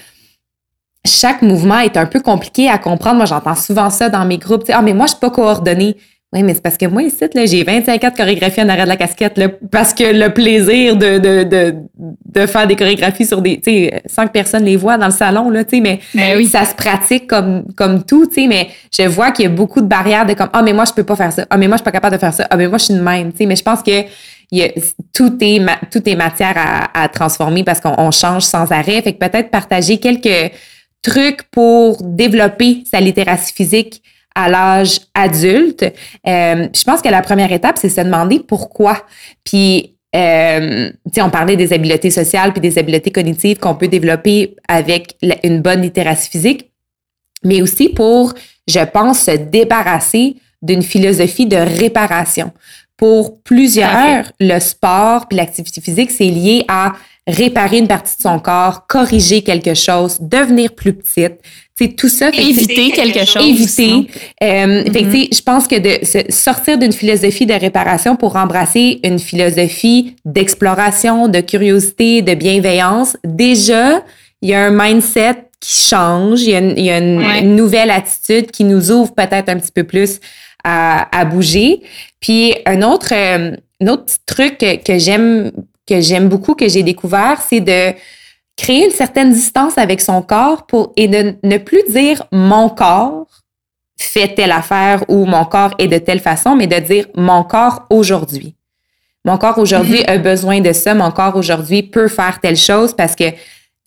chaque 1.05 1.43
mouvement 1.43 1.79
est 1.81 1.97
un 1.97 2.07
peu 2.07 2.21
compliqué 2.21 2.69
à 2.69 2.79
comprendre. 2.79 3.17
Moi, 3.17 3.27
j'entends 3.27 3.55
souvent 3.55 3.91
ça 3.91 4.09
dans 4.09 4.25
mes 4.25 4.39
groupes. 4.39 4.65
Ah, 4.73 4.83
mais 4.83 4.95
moi, 4.95 5.07
je 5.07 5.13
suis 5.13 5.21
pas 5.21 5.31
coordonnée. 5.31 5.97
Oui, 6.37 6.43
mais 6.43 6.53
c'est 6.53 6.63
parce 6.63 6.77
que 6.77 6.85
moi, 6.85 7.03
ici, 7.03 7.25
là, 7.35 7.47
j'ai 7.47 7.65
25 7.65 8.05
ans 8.05 8.11
de 8.11 8.15
chorégraphie 8.15 8.61
en 8.61 8.69
arrière 8.69 8.85
de 8.85 8.91
la 8.91 8.99
casquette, 8.99 9.39
là, 9.39 9.49
parce 9.71 9.95
que 9.95 10.05
le 10.05 10.35
plaisir 10.35 10.95
de, 10.95 11.17
de, 11.17 11.45
de, 11.45 11.75
de 11.97 12.47
faire 12.47 12.67
des 12.67 12.77
chorégraphies 12.77 13.25
sur 13.25 13.41
des, 13.41 13.57
tu 13.57 13.71
sais, 13.71 14.03
sans 14.05 14.27
que 14.27 14.33
personne 14.33 14.63
les 14.63 14.77
voit 14.77 14.99
dans 14.99 15.07
le 15.07 15.13
salon, 15.13 15.49
là, 15.49 15.65
tu 15.65 15.77
sais, 15.77 15.81
mais, 15.81 16.01
ben 16.15 16.37
oui. 16.37 16.47
ça 16.47 16.67
se 16.67 16.75
pratique 16.75 17.27
comme, 17.27 17.65
comme 17.75 18.05
tout, 18.05 18.27
tu 18.27 18.43
sais, 18.43 18.49
mais 18.49 18.69
je 18.95 19.09
vois 19.09 19.31
qu'il 19.31 19.45
y 19.45 19.49
a 19.49 19.51
beaucoup 19.51 19.81
de 19.81 19.87
barrières 19.87 20.27
de 20.27 20.35
comme, 20.35 20.51
ah, 20.53 20.61
mais 20.61 20.75
moi, 20.75 20.85
je 20.85 20.93
peux 20.93 21.05
pas 21.05 21.17
faire 21.17 21.33
ça. 21.33 21.47
Ah, 21.49 21.57
mais 21.57 21.69
moi, 21.69 21.77
je 21.77 21.81
suis 21.81 21.85
pas 21.85 21.93
capable 21.93 22.17
de 22.17 22.21
faire 22.21 22.35
ça. 22.35 22.47
Ah, 22.51 22.57
mais 22.59 22.69
moi, 22.69 22.77
je 22.77 22.85
suis 22.85 22.95
de 22.95 23.01
même, 23.01 23.33
tu 23.33 23.39
sais, 23.39 23.47
mais 23.47 23.57
je 23.57 23.63
pense 23.63 23.83
que 23.83 24.03
il 24.53 24.59
y 24.59 24.63
a, 24.63 24.69
tout 25.15 25.39
est, 25.41 25.65
tout 25.91 26.07
est 26.07 26.17
matière 26.17 26.55
à, 26.57 27.03
à 27.03 27.09
transformer 27.09 27.65
parce 27.65 27.81
qu'on 27.81 28.11
change 28.11 28.43
sans 28.43 28.71
arrêt. 28.71 29.01
Fait 29.01 29.15
que 29.15 29.19
peut-être 29.19 29.51
partager 29.51 29.99
quelques 29.99 30.53
trucs 31.03 31.43
pour 31.51 32.03
développer 32.03 32.83
sa 32.85 33.01
littératie 33.01 33.53
physique, 33.53 34.03
à 34.37 34.49
l'âge 34.49 35.01
adulte. 35.15 35.83
Euh, 35.83 36.69
je 36.73 36.85
pense 36.85 37.01
que 37.03 37.09
la 37.09 37.23
première 37.23 37.51
étape, 37.51 37.79
c'est 37.79 37.89
se 37.89 38.03
demander 38.03 38.39
pourquoi. 38.39 39.03
Puis, 39.43 39.97
euh, 40.15 40.91
on 41.19 41.31
parlait 41.31 41.57
des 41.57 41.73
habiletés 41.73 42.11
sociales 42.11 42.53
puis 42.53 42.61
des 42.61 42.79
habiletés 42.79 43.11
cognitives 43.11 43.59
qu'on 43.59 43.75
peut 43.75 43.89
développer 43.89 44.55
avec 44.69 45.17
une 45.43 45.61
bonne 45.61 45.83
littératie 45.83 46.29
physique, 46.29 46.71
mais 47.43 47.63
aussi 47.63 47.89
pour, 47.89 48.35
je 48.69 48.85
pense, 48.85 49.21
se 49.21 49.33
débarrasser 49.33 50.37
d'une 50.63 50.83
philosophie 50.83 51.47
de 51.47 51.57
réparation. 51.57 52.53
Pour 52.97 53.43
plusieurs, 53.43 54.33
le 54.41 54.59
sport 54.59 55.29
puis 55.29 55.37
l'activité 55.37 55.81
physique, 55.81 56.11
c'est 56.11 56.25
lié 56.25 56.65
à 56.69 56.93
réparer 57.27 57.79
une 57.79 57.89
partie 57.89 58.17
de 58.17 58.23
son 58.23 58.39
corps, 58.39 58.87
corriger 58.87 59.43
quelque 59.43 59.75
chose, 59.75 60.19
devenir 60.21 60.75
plus 60.75 60.95
petite. 60.95 61.41
C'est 61.79 61.95
tout 61.95 62.09
ça. 62.09 62.31
Éviter 62.31 62.91
quelque 62.91 63.27
chose. 63.27 63.45
Éviter. 63.45 64.09
Euh, 64.43 64.85
mm-hmm. 64.85 65.37
je 65.37 65.43
pense 65.43 65.69
que 65.69 65.77
de 65.77 66.33
sortir 66.33 66.79
d'une 66.79 66.93
philosophie 66.93 67.45
de 67.45 67.53
réparation 67.53 68.17
pour 68.17 68.37
embrasser 68.37 68.99
une 69.05 69.19
philosophie 69.19 70.17
d'exploration, 70.25 71.29
de 71.29 71.41
curiosité, 71.41 72.23
de 72.23 72.35
bienveillance, 72.35 73.19
déjà, 73.25 74.03
il 74.41 74.49
y 74.51 74.55
a 74.55 74.65
un 74.65 74.71
mindset 74.71 75.49
qui 75.61 75.81
change, 75.89 76.43
il 76.43 76.51
y 76.51 76.55
a 76.55 76.59
une, 76.59 76.75
il 76.79 76.85
y 76.85 76.91
a 76.91 76.99
une, 76.99 77.57
nouvelle 77.57 77.91
attitude 77.91 78.51
qui 78.51 78.65
nous 78.65 78.91
ouvre 78.91 79.15
peut-être 79.15 79.51
un 79.51 79.59
petit 79.59 79.73
peu 79.73 79.85
plus 79.85 80.21
à, 80.65 81.09
à 81.19 81.25
bouger. 81.27 81.83
Puis 82.21 82.55
un 82.65 82.81
autre, 82.83 83.13
euh, 83.13 83.55
un 83.83 83.87
autre 83.87 84.15
truc 84.25 84.59
que, 84.59 84.77
que 84.77 84.99
j'aime 84.99 85.53
que 85.87 86.01
j'aime 86.01 86.29
beaucoup, 86.29 86.55
que 86.55 86.69
j'ai 86.69 86.83
découvert, 86.83 87.41
c'est 87.49 87.61
de 87.61 87.93
créer 88.57 88.87
une 88.87 88.91
certaine 88.91 89.33
distance 89.33 89.79
avec 89.79 90.01
son 90.01 90.23
corps 90.23 90.67
pour 90.67 90.93
et 90.97 91.09
de 91.09 91.35
ne 91.43 91.59
plus 91.59 91.83
dire 91.89 92.23
mon 92.33 92.69
corps 92.69 93.27
fait 93.99 94.35
telle 94.35 94.53
affaire 94.53 95.05
ou 95.09 95.25
mon 95.25 95.45
corps 95.45 95.75
est 95.79 95.89
de 95.89 95.99
telle 95.99 96.21
façon, 96.21 96.57
mais 96.57 96.67
de 96.67 96.79
dire 96.79 97.07
mon 97.15 97.45
corps 97.45 97.87
aujourd'hui. 97.91 98.55
Mon 99.25 99.39
corps 99.39 99.59
aujourd'hui 99.59 100.01
mm-hmm. 100.01 100.11
a 100.11 100.19
besoin 100.19 100.61
de 100.61 100.73
ça, 100.73 100.95
mon 100.95 101.11
corps 101.11 101.37
aujourd'hui 101.37 101.83
peut 101.83 102.09
faire 102.09 102.41
telle 102.41 102.57
chose 102.57 102.95
parce 102.95 103.17
que 103.17 103.25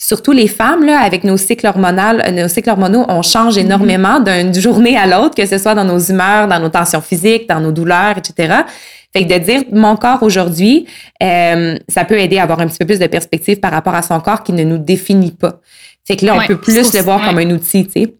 surtout 0.02 0.32
les 0.32 0.47
femmes 0.47 0.86
là 0.86 1.00
avec 1.00 1.24
nos 1.24 1.38
cycles 1.38 1.68
hormonaux, 1.68 2.24
nos 2.32 2.47
cycles 2.47 2.70
hormonaux, 2.70 3.06
on 3.10 3.22
change 3.22 3.56
mm-hmm. 3.56 3.62
énormément 3.62 4.20
d'une 4.20 4.54
journée 4.54 4.97
à 4.97 5.06
l'autre, 5.06 5.36
que 5.36 5.45
ce 5.45 5.58
soit 5.58 5.76
dans 5.76 5.84
nos 5.84 6.00
humeurs, 6.00 6.47
dans 6.47 6.60
nos 6.60 6.70
tensions 6.70 7.02
physiques, 7.02 7.47
dans 7.47 7.60
nos 7.60 7.72
douleurs, 7.72 8.18
etc. 8.18 8.64
Fait 9.12 9.26
que 9.26 9.34
de 9.34 9.43
dire 9.43 9.64
mon 9.72 9.97
corps 9.97 10.24
aujourd'hui, 10.24 10.88
euh, 11.22 11.78
ça 11.88 12.06
peut 12.06 12.18
aider 12.18 12.38
à 12.38 12.43
avoir 12.43 12.60
un 12.62 12.68
petit 12.68 12.78
peu 12.78 12.86
plus 12.86 13.00
de 13.00 13.08
perspective 13.08 13.60
par 13.60 13.72
rapport 13.72 13.93
à 13.93 14.02
son 14.02 14.20
corps 14.20 14.43
qui 14.43 14.54
ne 14.54 14.64
nous 14.64 14.78
définit 14.78 15.32
pas. 15.32 15.60
Fait 16.08 16.16
que 16.16 16.26
là, 16.26 16.36
on 16.36 16.47
peut 16.47 16.58
plus 16.58 16.93
le 16.93 17.02
voir 17.02 17.24
comme 17.24 17.38
un 17.38 17.50
outil, 17.52 17.86
tu 17.86 17.91
sais. 17.91 18.16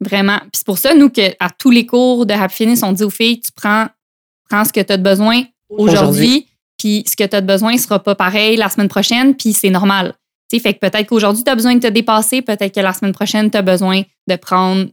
Vraiment. 0.00 0.38
Puis 0.38 0.50
c'est 0.54 0.66
pour 0.66 0.78
ça, 0.78 0.94
nous, 0.94 1.10
qu'à 1.10 1.48
tous 1.58 1.70
les 1.70 1.86
cours 1.86 2.26
de 2.26 2.32
Happy 2.32 2.54
Fitness, 2.54 2.82
on 2.82 2.92
dit 2.92 3.04
aux 3.04 3.10
filles, 3.10 3.40
tu 3.40 3.52
prends, 3.52 3.86
prends 4.48 4.64
ce 4.64 4.72
que 4.72 4.80
tu 4.80 4.92
as 4.92 4.96
de 4.96 5.02
besoin 5.02 5.42
aujourd'hui, 5.68 6.46
puis 6.78 7.04
ce 7.06 7.14
que 7.16 7.24
tu 7.28 7.36
as 7.36 7.40
de 7.40 7.46
besoin 7.46 7.74
ne 7.74 7.78
sera 7.78 8.02
pas 8.02 8.14
pareil 8.14 8.56
la 8.56 8.68
semaine 8.68 8.88
prochaine, 8.88 9.34
puis 9.34 9.52
c'est 9.52 9.70
normal. 9.70 10.14
Sais, 10.56 10.62
fait 10.62 10.74
que 10.74 10.78
peut-être 10.78 11.06
qu'aujourd'hui, 11.06 11.44
tu 11.44 11.50
as 11.50 11.54
besoin 11.54 11.74
de 11.74 11.80
te 11.80 11.86
dépasser, 11.86 12.42
peut-être 12.42 12.74
que 12.74 12.80
la 12.80 12.92
semaine 12.92 13.12
prochaine, 13.12 13.50
tu 13.50 13.56
as 13.56 13.62
besoin 13.62 14.02
de 14.26 14.36
prendre 14.36 14.86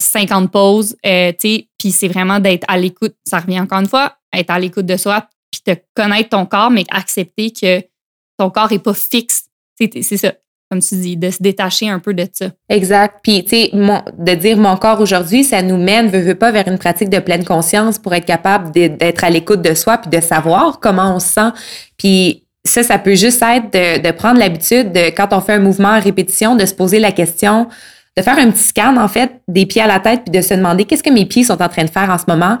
50 0.00 0.50
pauses, 0.50 0.96
euh, 1.06 1.32
puis 1.38 1.92
c'est 1.92 2.08
vraiment 2.08 2.38
d'être 2.38 2.64
à 2.68 2.78
l'écoute. 2.78 3.14
Ça 3.24 3.40
revient 3.40 3.60
encore 3.60 3.80
une 3.80 3.88
fois, 3.88 4.16
être 4.32 4.50
à 4.50 4.58
l'écoute 4.58 4.86
de 4.86 4.96
soi, 4.96 5.26
puis 5.50 5.62
te 5.62 5.80
connaître 5.94 6.30
ton 6.30 6.46
corps, 6.46 6.70
mais 6.70 6.84
accepter 6.90 7.50
que 7.50 7.82
ton 8.38 8.50
corps 8.50 8.70
n'est 8.70 8.78
pas 8.78 8.94
fixe. 8.94 9.46
C'est 9.78 10.16
ça, 10.16 10.32
comme 10.70 10.80
tu 10.80 10.96
dis, 10.96 11.16
de 11.16 11.30
se 11.30 11.42
détacher 11.42 11.88
un 11.88 11.98
peu 11.98 12.14
de 12.14 12.26
ça. 12.32 12.46
Exact. 12.68 13.20
Puis, 13.22 13.44
tu 13.44 13.50
sais, 13.50 13.70
de 13.72 14.34
dire 14.34 14.56
mon 14.56 14.76
corps 14.76 15.00
aujourd'hui, 15.00 15.44
ça 15.44 15.62
nous 15.62 15.76
mène, 15.76 16.08
veut, 16.08 16.20
veut 16.20 16.34
pas, 16.34 16.50
vers 16.50 16.66
une 16.68 16.78
pratique 16.78 17.10
de 17.10 17.18
pleine 17.18 17.44
conscience 17.44 17.98
pour 17.98 18.14
être 18.14 18.24
capable 18.24 18.70
d'être 18.72 19.24
à 19.24 19.30
l'écoute 19.30 19.62
de 19.62 19.74
soi, 19.74 19.98
puis 19.98 20.10
de 20.10 20.20
savoir 20.20 20.80
comment 20.80 21.14
on 21.14 21.20
se 21.20 21.28
sent. 21.28 21.50
Puis, 21.96 22.45
ça, 22.66 22.82
ça 22.82 22.98
peut 22.98 23.14
juste 23.14 23.42
être 23.42 23.72
de, 23.72 24.02
de 24.06 24.10
prendre 24.12 24.38
l'habitude 24.38 24.92
de, 24.92 25.10
quand 25.10 25.28
on 25.32 25.40
fait 25.40 25.54
un 25.54 25.60
mouvement 25.60 25.90
en 25.90 26.00
répétition, 26.00 26.54
de 26.54 26.66
se 26.66 26.74
poser 26.74 26.98
la 26.98 27.12
question, 27.12 27.68
de 28.16 28.22
faire 28.22 28.38
un 28.38 28.50
petit 28.50 28.62
scan, 28.62 28.96
en 28.96 29.08
fait, 29.08 29.30
des 29.48 29.66
pieds 29.66 29.82
à 29.82 29.86
la 29.86 30.00
tête, 30.00 30.22
puis 30.24 30.32
de 30.32 30.40
se 30.40 30.54
demander 30.54 30.84
qu'est-ce 30.84 31.02
que 31.02 31.10
mes 31.10 31.26
pieds 31.26 31.44
sont 31.44 31.60
en 31.60 31.68
train 31.68 31.84
de 31.84 31.90
faire 31.90 32.10
en 32.10 32.18
ce 32.18 32.24
moment, 32.28 32.58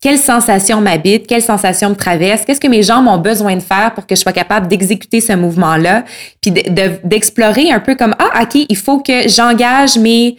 quelles 0.00 0.18
sensations 0.18 0.80
m'habitent, 0.80 1.26
quelles 1.26 1.42
sensations 1.42 1.90
me 1.90 1.94
traversent, 1.96 2.44
qu'est-ce 2.44 2.60
que 2.60 2.68
mes 2.68 2.82
jambes 2.82 3.08
ont 3.08 3.18
besoin 3.18 3.56
de 3.56 3.62
faire 3.62 3.94
pour 3.94 4.06
que 4.06 4.14
je 4.14 4.20
sois 4.20 4.32
capable 4.32 4.68
d'exécuter 4.68 5.20
ce 5.20 5.32
mouvement-là, 5.32 6.04
puis 6.40 6.52
d'explorer 7.04 7.72
un 7.72 7.80
peu 7.80 7.96
comme, 7.96 8.14
ah, 8.18 8.42
OK, 8.42 8.66
il 8.68 8.76
faut 8.76 9.00
que 9.00 9.28
j'engage 9.28 9.98
mes, 9.98 10.36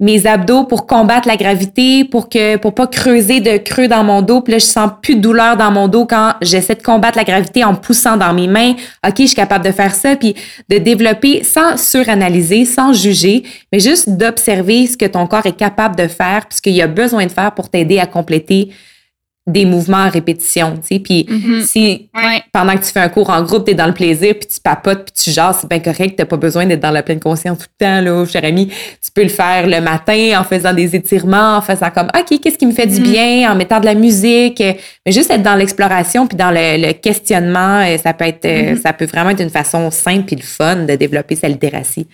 mes 0.00 0.26
abdos 0.26 0.64
pour 0.64 0.86
combattre 0.86 1.28
la 1.28 1.36
gravité, 1.36 2.04
pour 2.04 2.28
que 2.28 2.56
pour 2.56 2.74
pas 2.74 2.86
creuser 2.86 3.40
de 3.40 3.58
creux 3.58 3.86
dans 3.86 4.02
mon 4.02 4.22
dos. 4.22 4.40
Puis 4.40 4.52
là, 4.52 4.58
je 4.58 4.64
sens 4.64 4.90
plus 5.02 5.16
de 5.16 5.20
douleur 5.20 5.56
dans 5.56 5.70
mon 5.70 5.88
dos 5.88 6.06
quand 6.06 6.32
j'essaie 6.40 6.74
de 6.74 6.82
combattre 6.82 7.18
la 7.18 7.24
gravité 7.24 7.62
en 7.62 7.74
poussant 7.74 8.16
dans 8.16 8.32
mes 8.32 8.48
mains. 8.48 8.72
OK, 9.06 9.14
je 9.18 9.26
suis 9.26 9.36
capable 9.36 9.64
de 9.64 9.72
faire 9.72 9.94
ça. 9.94 10.16
Puis 10.16 10.34
de 10.68 10.78
développer 10.78 11.44
sans 11.44 11.76
suranalyser, 11.76 12.64
sans 12.64 12.94
juger, 12.94 13.44
mais 13.72 13.78
juste 13.78 14.08
d'observer 14.08 14.86
ce 14.86 14.96
que 14.96 15.06
ton 15.06 15.26
corps 15.26 15.46
est 15.46 15.56
capable 15.56 15.96
de 15.96 16.08
faire, 16.08 16.46
puisqu'il 16.46 16.80
a 16.80 16.86
besoin 16.86 17.26
de 17.26 17.30
faire 17.30 17.52
pour 17.52 17.68
t'aider 17.68 17.98
à 17.98 18.06
compléter 18.06 18.70
des 19.46 19.64
mouvements 19.64 19.96
à 20.04 20.08
répétition, 20.10 20.76
tu 20.76 20.86
sais. 20.96 20.98
Puis 21.00 21.26
Mhm. 21.28 21.62
si 21.62 22.08
Ouais. 22.14 22.42
pendant 22.52 22.74
que 22.76 22.84
tu 22.84 22.92
fais 22.92 23.00
un 23.00 23.08
cours 23.08 23.30
en 23.30 23.42
groupe, 23.42 23.64
tu 23.64 23.72
es 23.72 23.74
dans 23.74 23.86
le 23.86 23.94
plaisir, 23.94 24.34
puis 24.38 24.46
tu 24.46 24.60
papotes, 24.60 25.06
puis 25.06 25.14
tu 25.24 25.30
jases, 25.30 25.58
c'est 25.62 25.68
bien 25.70 25.80
correct, 25.80 26.16
tu 26.18 26.24
pas 26.24 26.36
besoin 26.36 26.66
d'être 26.66 26.80
dans 26.80 26.90
la 26.90 27.02
pleine 27.02 27.18
conscience 27.18 27.58
tout 27.58 27.66
le 27.80 27.84
temps, 27.86 28.00
là, 28.02 28.24
cher 28.26 28.44
ami. 28.44 28.68
Tu 28.68 29.10
peux 29.14 29.22
le 29.22 29.28
faire 29.30 29.66
le 29.66 29.80
matin 29.80 30.38
en 30.38 30.44
faisant 30.44 30.74
des 30.74 30.94
étirements, 30.94 31.56
en 31.56 31.62
faisant 31.62 31.90
comme, 31.90 32.08
OK, 32.16 32.38
qu'est-ce 32.40 32.58
qui 32.58 32.66
me 32.66 32.72
fait 32.72 32.86
du 32.86 33.00
Mhm. 33.00 33.10
bien, 33.10 33.50
en 33.50 33.54
mettant 33.56 33.80
de 33.80 33.86
la 33.86 33.94
musique, 33.94 34.60
mais 34.60 35.10
juste 35.12 35.30
être 35.30 35.42
dans 35.42 35.56
l'exploration, 35.56 36.26
puis 36.26 36.36
dans 36.36 36.50
le, 36.50 36.86
le 36.86 36.92
questionnement, 36.92 37.80
euh, 37.80 37.96
ça 37.98 38.12
peut 38.12 38.26
être, 38.26 38.44
euh, 38.44 38.72
Mhm. 38.72 38.80
ça 38.80 38.92
peut 38.92 39.06
vraiment 39.06 39.30
être 39.30 39.42
une 39.42 39.50
façon 39.50 39.90
simple 39.90 40.26
puis 40.26 40.36
le 40.36 40.42
fun 40.42 40.84
de 40.84 40.94
développer 40.96 41.34
sa 41.34 41.48
littératie. 41.48 42.06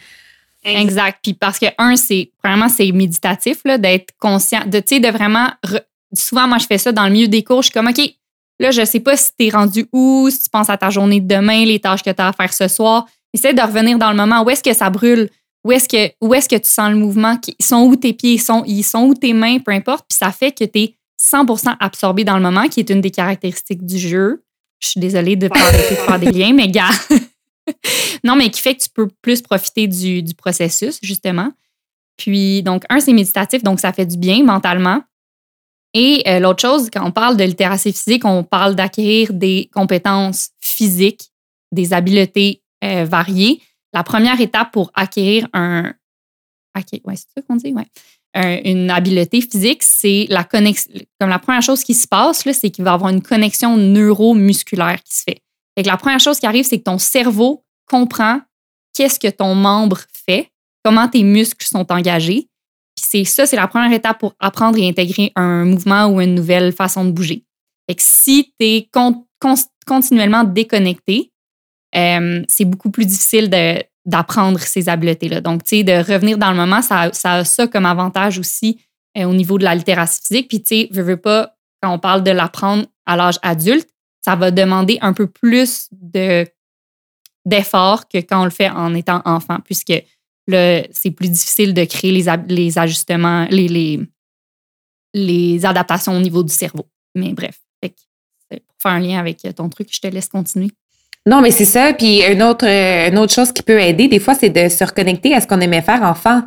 Exact. 0.65 1.19
Puis 1.23 1.35
parce 1.35 1.59
que, 1.59 1.67
un, 1.79 1.97
c'est 1.97 2.31
vraiment 2.43 2.69
c'est 2.69 2.91
méditatif, 2.93 3.59
d'être 3.79 4.11
conscient, 4.19 4.61
de, 4.67 4.79
tu 4.79 4.97
sais, 4.97 5.01
de 5.01 5.09
vraiment. 5.09 5.49
Souvent, 6.15 6.47
moi, 6.47 6.59
je 6.59 6.67
fais 6.67 6.79
ça 6.79 6.93
dans 6.93 7.05
le 7.05 7.11
milieu 7.11 7.29
des 7.29 7.43
cours. 7.43 7.63
Je 7.63 7.67
suis 7.67 7.73
comme, 7.73 7.89
OK, 7.89 8.01
là, 8.61 8.71
je 8.71 8.85
sais 8.85 9.01
pas 9.01 9.17
si 9.17 9.31
tu 9.39 9.47
es 9.47 9.51
rendu 9.51 9.87
où, 9.93 10.29
si 10.31 10.45
tu 10.45 10.51
penses 10.51 10.71
à 10.71 10.77
ta 10.77 10.91
journée 10.91 11.21
de 11.21 11.27
demain, 11.27 11.65
les 11.65 11.81
tâches 11.81 12.03
que 12.03 12.11
tu 12.11 12.23
as 12.23 12.29
à 12.29 12.33
faire 12.33 12.53
ce 12.53 12.69
soir. 12.69 13.07
Essaie 13.33 13.55
de 13.55 13.61
revenir 13.61 13.99
dans 13.99 14.11
le 14.11 14.17
moment. 14.17 14.43
Où 14.43 14.51
est-ce 14.51 14.63
que 14.63 14.73
ça 14.73 14.89
brûle? 14.91 15.29
Où 15.65 15.73
est-ce 15.73 15.89
que, 15.89 16.57
tu 16.57 16.71
sens 16.71 16.91
le 16.91 16.97
mouvement? 16.97 17.39
Ils 17.59 17.65
sont 17.65 17.83
où 17.83 17.97
tes 17.97 18.13
pieds? 18.13 18.35
Ils 18.35 18.41
sont, 18.41 18.63
ils 18.67 18.85
sont 18.85 19.05
où 19.05 19.15
tes 19.15 19.33
mains? 19.33 19.59
Peu 19.59 19.73
importe. 19.73 20.07
Puis 20.09 20.17
ça 20.17 20.31
fait 20.31 20.53
que 20.53 20.65
tu 20.65 20.79
es 20.79 20.97
100% 21.21 21.77
absorbé 21.81 22.25
dans 22.25 22.37
le 22.37 22.43
moment, 22.43 22.69
qui 22.69 22.81
est 22.81 22.91
une 22.91 23.01
des 23.01 23.11
caractéristiques 23.11 23.85
du 23.85 23.99
jeu. 23.99 24.45
Je 24.79 24.89
suis 24.89 25.01
désolée 25.01 25.37
de 25.37 25.49
pas 25.49 25.59
faire 25.59 26.19
des 26.21 26.31
liens, 26.31 26.53
mais 26.53 26.69
gars. 26.69 26.91
non, 28.25 28.37
mais 28.37 28.51
qui 28.51 28.61
fait 28.61 28.75
que 28.75 28.83
tu 28.83 28.91
peux 28.91 29.09
plus 29.23 29.43
profiter 29.43 29.89
du, 29.89 30.23
du 30.23 30.35
processus, 30.35 30.99
justement. 31.03 31.51
Puis, 32.17 32.63
donc, 32.63 32.85
un, 32.89 33.01
c'est 33.01 33.13
méditatif, 33.13 33.63
donc 33.63 33.81
ça 33.81 33.93
fait 33.93 34.07
du 34.07 34.17
bien 34.17 34.45
mentalement. 34.45 35.03
Et 35.99 36.23
euh, 36.27 36.41
l'autre 36.41 36.61
chose, 36.61 36.91
quand 36.93 37.07
on 37.07 37.11
parle 37.11 37.39
de 37.39 37.45
littératie 37.45 37.91
physique, 37.91 38.27
on 38.27 38.45
parle 38.45 38.75
d'acquérir 38.75 39.33
des 39.33 39.71
compétences 39.73 40.51
physiques, 40.61 41.31
des 41.73 41.95
habiletés 41.95 42.61
euh, 42.85 43.07
variées. 43.07 43.63
La 43.95 44.03
première 44.03 44.39
étape 44.39 44.73
pour 44.73 44.91
acquérir 44.95 45.49
un. 45.55 45.95
Une 48.35 48.91
habileté 48.91 49.41
physique, 49.41 49.83
c'est 49.83 50.27
la 50.29 50.45
connexion. 50.45 50.93
Comme 51.19 51.31
la 51.31 51.39
première 51.39 51.63
chose 51.63 51.83
qui 51.83 51.95
se 51.95 52.07
passe, 52.07 52.43
c'est 52.45 52.69
qu'il 52.69 52.85
va 52.85 52.91
y 52.91 52.95
avoir 52.95 53.11
une 53.11 53.23
connexion 53.23 53.79
neuromusculaire 53.79 55.03
qui 55.03 55.17
se 55.17 55.23
fait. 55.23 55.41
Fait 55.75 55.83
que 55.83 55.89
la 55.89 55.97
première 55.97 56.21
chose 56.21 56.39
qui 56.39 56.45
arrive, 56.45 56.67
c'est 56.67 56.77
que 56.77 56.85
ton 56.85 56.99
cerveau 56.99 57.65
comprend 57.87 58.43
qu'est-ce 58.93 59.19
que 59.19 59.29
ton 59.29 59.55
membre 59.55 60.01
fait, 60.13 60.51
comment 60.85 61.09
tes 61.09 61.23
muscles 61.23 61.67
sont 61.67 61.91
engagés. 61.91 62.49
C'est 63.09 63.25
ça, 63.25 63.47
c'est 63.47 63.57
la 63.57 63.69
première 63.69 63.93
étape 63.93 64.19
pour 64.19 64.35
apprendre 64.41 64.77
et 64.79 64.89
intégrer 64.89 65.31
un 65.37 65.65
mouvement 65.65 66.07
ou 66.07 66.21
une 66.21 66.35
nouvelle 66.35 66.73
façon 66.73 67.05
de 67.05 67.13
bouger. 67.13 67.45
Fait 67.89 67.95
que 67.95 68.03
si 68.03 68.53
tu 68.59 68.67
es 68.67 68.91
continuellement 69.87 70.43
déconnecté, 70.43 71.31
euh, 71.95 72.43
c'est 72.49 72.65
beaucoup 72.65 72.91
plus 72.91 73.07
difficile 73.07 73.49
d'apprendre 74.05 74.59
ces 74.59 74.89
habiletés-là. 74.89 75.41
Donc, 75.41 75.63
tu 75.63 75.77
sais, 75.77 75.85
de 75.85 75.93
revenir 75.93 76.37
dans 76.37 76.51
le 76.51 76.57
moment, 76.57 76.83
ça, 76.83 77.13
ça 77.13 77.35
a 77.35 77.45
ça 77.45 77.69
comme 77.69 77.87
avantage 77.87 78.41
aussi 78.41 78.81
euh, 79.17 79.25
au 79.25 79.35
niveau 79.35 79.57
de 79.57 79.63
la 79.63 79.77
littératie 79.77 80.21
physique. 80.27 80.49
Puis, 80.49 80.63
tu 80.63 80.69
sais, 80.69 80.89
veux, 80.91 81.03
veux 81.03 81.17
pas, 81.17 81.55
quand 81.81 81.93
on 81.93 82.01
parle 82.01 82.25
de 82.25 82.33
l'apprendre 82.33 82.87
à 83.07 83.17
l'âge 83.17 83.39
adulte, 83.43 83.89
ça 84.21 84.35
va 84.35 84.51
demander 84.51 84.99
un 85.01 85.13
peu 85.13 85.29
plus 85.29 85.89
de 85.93 86.45
d'effort 87.45 88.09
que 88.09 88.19
quand 88.19 88.41
on 88.41 88.45
le 88.45 88.51
fait 88.51 88.71
en 88.71 88.93
étant 88.93 89.23
enfant, 89.25 89.59
puisque 89.65 89.93
le- 90.47 90.83
c'est 90.93 91.11
plus 91.11 91.29
difficile 91.29 91.75
de 91.75 91.85
créer 91.85 92.13
les, 92.13 92.25
les 92.49 92.79
ajustements, 92.79 93.47
les, 93.51 93.69
les, 93.69 94.01
les 95.15 95.65
adaptations 95.65 96.15
au 96.17 96.21
niveau 96.21 96.43
du 96.43 96.53
cerveau. 96.53 96.87
Mais 97.15 97.33
bref, 97.33 97.59
fait 97.83 97.91
que 97.91 97.95
c'est 98.51 98.61
pour 98.61 98.77
faire 98.83 98.93
un 98.93 99.01
lien 99.01 99.19
avec 99.19 99.39
ton 99.57 99.69
truc, 99.69 99.89
je 99.91 100.01
te 100.01 100.07
laisse 100.07 100.29
continuer. 100.29 100.71
Non, 101.27 101.41
mais 101.41 101.51
c'est 101.51 101.65
ça. 101.65 101.93
Puis 101.93 102.23
une 102.23 102.43
autre, 102.43 102.67
une 102.67 103.19
autre 103.19 103.33
chose 103.33 103.51
qui 103.53 103.63
peut 103.63 103.81
aider, 103.81 104.07
des 104.09 104.21
fois, 104.21 104.35
c'est 104.35 104.51
de 104.51 104.69
se 104.69 104.85
reconnecter 104.85 105.35
à 105.35 105.41
ce 105.41 105.47
qu'on 105.47 105.61
aimait 105.61 105.83
faire 105.83 106.03
enfant. 106.03 106.43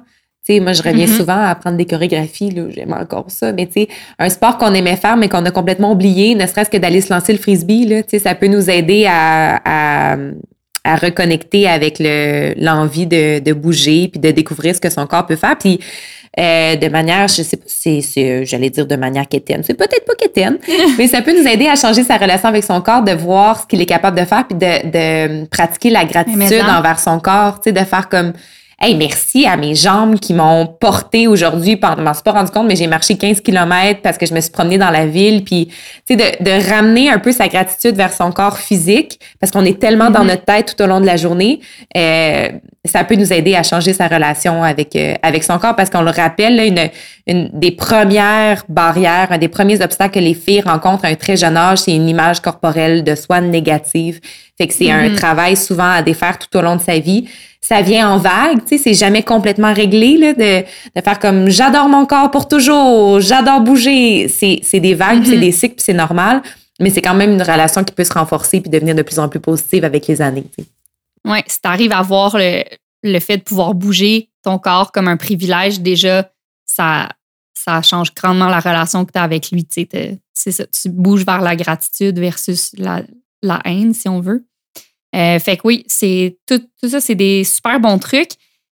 Tu 0.46 0.54
sais, 0.54 0.60
moi, 0.62 0.72
je 0.72 0.82
reviens 0.82 1.06
Mhm. 1.08 1.18
souvent 1.18 1.34
à 1.36 1.48
apprendre 1.50 1.76
des 1.76 1.86
chorégraphies, 1.86 2.52
là, 2.52 2.64
j'aime 2.70 2.94
encore 2.94 3.30
ça. 3.30 3.52
Mais 3.52 3.66
tu 3.66 3.74
sais, 3.74 3.88
un 4.18 4.30
sport 4.30 4.58
qu'on 4.58 4.74
aimait 4.74 4.96
faire, 4.96 5.18
mais 5.18 5.28
qu'on 5.28 5.44
a 5.46 5.52
complètement 5.52 5.92
oublié, 5.92 6.34
ne 6.34 6.48
serait-ce 6.48 6.70
que 6.70 6.78
d'aller 6.78 7.02
se 7.02 7.14
lancer 7.14 7.34
le 7.34 7.40
frisbee, 7.40 7.86
là, 7.88 8.04
ça 8.24 8.36
peut 8.36 8.48
nous 8.48 8.70
aider 8.70 9.06
à, 9.06 9.60
à, 10.14 10.18
à 10.84 10.96
reconnecter 10.96 11.68
avec 11.68 11.98
le, 12.00 12.54
l'envie 12.58 13.06
de, 13.08 13.40
de 13.40 13.54
bouger, 13.54 14.08
puis 14.12 14.20
de 14.20 14.32
découvrir 14.32 14.76
ce 14.76 14.82
que 14.82 14.90
son 14.90 15.06
corps 15.08 15.26
peut 15.26 15.36
faire. 15.36 15.58
Puis 15.58 15.80
euh, 16.40 16.76
de 16.76 16.88
manière, 16.90 17.28
je 17.28 17.42
sais 17.42 17.58
pas, 17.58 17.64
c'est, 17.68 18.02
c'est, 18.02 18.46
j'allais 18.46 18.70
dire 18.70 18.86
de 18.86 18.96
manière 18.96 19.28
quétaine. 19.28 19.62
C'est 19.66 19.74
peut-être 19.74 20.06
pas 20.06 20.14
quétaine, 20.16 20.58
mais 20.98 21.08
ça 21.08 21.22
peut 21.22 21.34
nous 21.38 21.48
aider 21.48 21.68
à 21.68 21.76
changer 21.76 22.04
sa 22.04 22.18
relation 22.18 22.48
avec 22.48 22.64
son 22.64 22.80
corps, 22.82 23.02
de 23.02 23.12
voir 23.12 23.60
ce 23.62 23.66
qu'il 23.66 23.82
est 23.82 23.86
capable 23.86 24.18
de 24.20 24.26
faire, 24.26 24.46
puis 24.48 24.58
de, 24.58 24.88
de 25.42 25.46
pratiquer 25.48 25.90
la 25.90 26.06
gratitude 26.06 26.38
en- 26.70 26.80
envers 26.80 27.00
son 27.00 27.20
corps, 27.20 27.56
tu 27.60 27.70
sais, 27.70 27.72
de 27.72 27.84
faire 27.86 28.08
comme 28.08 28.34
Hey, 28.82 28.96
merci 28.96 29.46
à 29.46 29.58
mes 29.58 29.76
jambes 29.76 30.18
qui 30.20 30.34
m'ont 30.34 30.66
porté 30.66 31.28
aujourd'hui. 31.28 31.78
Je 31.82 32.02
m'en 32.02 32.14
suis 32.14 32.24
pas 32.24 32.32
rendu 32.32 32.50
compte, 32.50 32.66
mais 32.66 32.78
j'ai 32.78 32.88
marché 32.88 33.18
15 33.18 33.42
km 33.42 34.00
parce 34.02 34.18
que 34.18 34.26
je 34.26 34.34
me 34.34 34.40
suis 34.40 34.52
promenée 34.52 34.78
dans 34.78 34.90
la 34.90 35.06
ville. 35.06 35.44
Puis, 35.44 35.68
tu 36.08 36.16
sais, 36.16 36.16
de, 36.16 36.44
de 36.46 36.70
ramener 36.74 37.10
un 37.10 37.20
peu 37.20 37.34
sa 37.34 37.50
gratitude 37.50 37.98
vers 37.98 38.14
son 38.14 38.32
corps 38.32 38.58
physique 38.58 39.20
parce 39.42 39.52
qu'on 39.52 39.66
est 39.66 39.80
tellement 39.80 40.10
dans 40.10 40.22
Mhm. 40.22 40.28
notre 40.28 40.46
tête 40.46 40.76
tout 40.78 40.82
au 40.84 40.88
long 40.88 41.02
de 41.02 41.06
la 41.06 41.18
journée. 41.18 41.60
euh, 41.98 42.48
ça 42.86 43.04
peut 43.04 43.16
nous 43.16 43.34
aider 43.34 43.56
à 43.56 43.64
changer 43.64 43.92
sa 43.92 44.08
relation 44.08 44.64
avec, 44.64 44.96
euh, 44.96 45.14
avec 45.22 45.44
son 45.44 45.60
corps 45.60 45.76
parce 45.76 45.90
qu'on 45.90 46.02
le 46.02 46.12
rappelle, 46.12 46.56
là, 46.56 46.64
une, 46.64 46.90
une 47.28 47.50
des 47.52 47.72
premières 47.72 48.64
barrières, 48.70 49.28
un 49.32 49.38
des 49.38 49.50
premiers 49.50 49.82
obstacles 49.82 50.14
que 50.14 50.20
les 50.24 50.34
filles 50.34 50.62
rencontrent 50.62 51.04
à 51.04 51.10
un 51.10 51.16
très 51.16 51.36
jeune 51.36 51.58
âge, 51.58 51.80
c'est 51.80 51.94
une 51.94 52.08
image 52.08 52.40
corporelle 52.40 53.04
de 53.04 53.16
soi 53.16 53.42
négative. 53.42 54.22
Fait 54.60 54.68
que 54.68 54.74
c'est 54.74 54.92
un 54.92 55.10
Mhm. 55.10 55.16
travail 55.16 55.56
souvent 55.56 55.90
à 55.90 56.02
défaire 56.02 56.38
tout 56.38 56.56
au 56.58 56.62
long 56.62 56.76
de 56.76 56.82
sa 56.82 57.00
vie. 57.00 57.28
Ça 57.62 57.82
vient 57.82 58.10
en 58.12 58.18
vague, 58.18 58.60
tu 58.66 58.78
sais, 58.78 58.78
c'est 58.78 58.94
jamais 58.94 59.24
complètement 59.24 59.74
réglé, 59.74 60.18
là, 60.18 60.34
de, 60.34 60.66
de 60.96 61.02
faire 61.02 61.18
comme 61.20 61.50
j'adore 61.50 61.88
mon 61.88 62.06
corps 62.06 62.30
pour 62.32 62.48
toujours, 62.48 63.20
j'adore 63.22 63.62
bouger. 63.62 64.28
C'est, 64.28 64.60
c'est 64.64 64.80
des 64.80 64.96
vagues, 64.96 65.20
puis 65.22 65.30
c'est 65.30 65.36
Mhm. 65.36 65.42
des 65.42 65.52
cycles, 65.52 65.76
puis 65.76 65.84
c'est 65.86 65.94
normal. 65.94 66.42
Mais 66.82 66.90
c'est 66.90 67.02
quand 67.02 67.14
même 67.14 67.32
une 67.32 67.42
relation 67.42 67.84
qui 67.84 67.94
peut 67.94 68.04
se 68.06 68.14
renforcer 68.14 68.62
puis 68.62 68.70
devenir 68.70 68.96
de 68.96 69.02
plus 69.02 69.20
en 69.20 69.28
plus 69.30 69.40
positive 69.42 69.84
avec 69.84 70.08
les 70.08 70.22
années. 70.22 70.46
Ouais, 71.26 71.44
si 71.48 71.60
tu 71.62 71.68
arrives 71.68 71.92
à 71.92 72.02
voir 72.02 72.38
le, 72.38 72.64
le 73.04 73.20
fait 73.20 73.38
de 73.38 73.44
pouvoir 73.44 73.74
bouger 73.74 74.30
ton 74.44 74.58
corps 74.58 74.92
comme 74.94 75.08
un 75.10 75.18
privilège, 75.18 75.82
déjà, 75.82 76.30
ça, 76.66 77.10
ça 77.54 77.82
change 77.82 78.14
grandement 78.14 78.48
la 78.48 78.60
relation 78.62 79.04
que 79.06 79.12
tu 79.12 79.20
as 79.20 79.24
avec 79.24 79.52
lui. 79.52 79.64
tu 79.66 79.82
sais. 79.82 79.86
T'es- 79.86 80.18
C'est 80.34 80.54
ça, 80.54 80.66
tu 80.68 80.88
bouges 80.90 81.26
vers 81.26 81.42
la 81.42 81.58
gratitude 81.58 82.18
versus 82.18 82.72
la, 82.78 83.02
la 83.44 83.60
haine, 83.66 83.94
si 83.94 84.08
on 84.08 84.22
veut. 84.22 84.46
Euh, 85.16 85.40
fait 85.40 85.58
que 85.58 85.62
oui, 85.66 85.84
c'est 85.88 86.38
tout, 86.46 86.62
ça, 86.88 87.00
c'est 87.02 87.16
des 87.16 87.44
super 87.44 87.80
bons 87.80 88.00
trucs. 88.00 88.32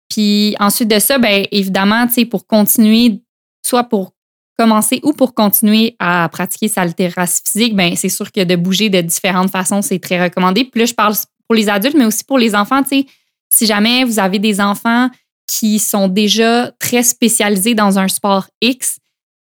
Puis 0.10 0.56
ensuite 0.60 0.90
de 0.90 1.00
ça, 1.00 1.18
ben 1.18 1.46
évidemment, 1.52 2.08
tu 2.08 2.14
sais, 2.14 2.26
pour 2.26 2.46
continuer, 2.46 3.22
soit 3.66 3.86
pour 3.86 4.14
commencer 4.58 5.00
ou 5.04 5.14
pour 5.14 5.34
continuer 5.34 5.96
à 6.00 6.28
pratiquer 6.32 6.68
sa 6.68 6.86
littératie 6.86 7.42
physique, 7.46 7.76
ben 7.76 7.96
c'est 7.96 8.10
sûr 8.10 8.32
que 8.32 8.44
de 8.44 8.56
bouger 8.56 8.90
de 8.90 9.02
différentes 9.02 9.50
façons, 9.50 9.82
c'est 9.82 10.00
très 10.00 10.22
recommandé. 10.22 10.66
Puis 10.66 10.82
là, 10.82 10.86
je 10.86 10.94
parle 10.94 11.16
pour 11.48 11.56
les 11.56 11.70
adultes, 11.70 11.96
mais 11.98 12.06
aussi 12.06 12.24
pour 12.24 12.38
les 12.38 12.56
enfants. 12.56 12.84
Tu 12.84 12.90
sais, 12.90 13.06
si 13.50 13.66
jamais 13.66 14.04
vous 14.04 14.20
avez 14.20 14.40
des 14.40 14.62
enfants 14.62 15.10
qui 15.48 15.80
sont 15.80 16.08
déjà 16.08 16.72
très 16.80 17.04
spécialisés 17.04 17.76
dans 17.76 18.00
un 18.00 18.08
sport 18.08 18.48
X, 18.62 19.00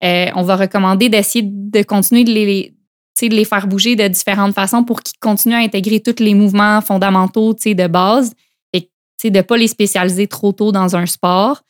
euh, 0.03 0.27
on 0.35 0.43
va 0.43 0.57
recommander 0.57 1.09
d'essayer 1.09 1.45
de 1.47 1.83
continuer 1.83 2.25
de 2.25 2.33
les, 2.33 2.75
de 3.23 3.35
les 3.35 3.45
faire 3.45 3.67
bouger 3.67 3.97
de 3.97 4.07
différentes 4.09 4.55
façons 4.55 4.85
pour 4.85 5.03
qu'ils 5.03 5.19
continuent 5.19 5.55
à 5.55 5.59
intégrer 5.59 6.01
tous 6.01 6.23
les 6.23 6.35
mouvements 6.35 6.81
fondamentaux 6.81 7.55
de 7.55 7.87
base 7.87 8.35
et 8.73 9.31
de 9.31 9.39
ne 9.39 9.43
pas 9.43 9.57
les 9.57 9.69
spécialiser 9.69 10.27
trop 10.27 10.53
tôt 10.53 10.71
dans 10.71 10.97
un 10.97 11.07
sport. 11.07 11.63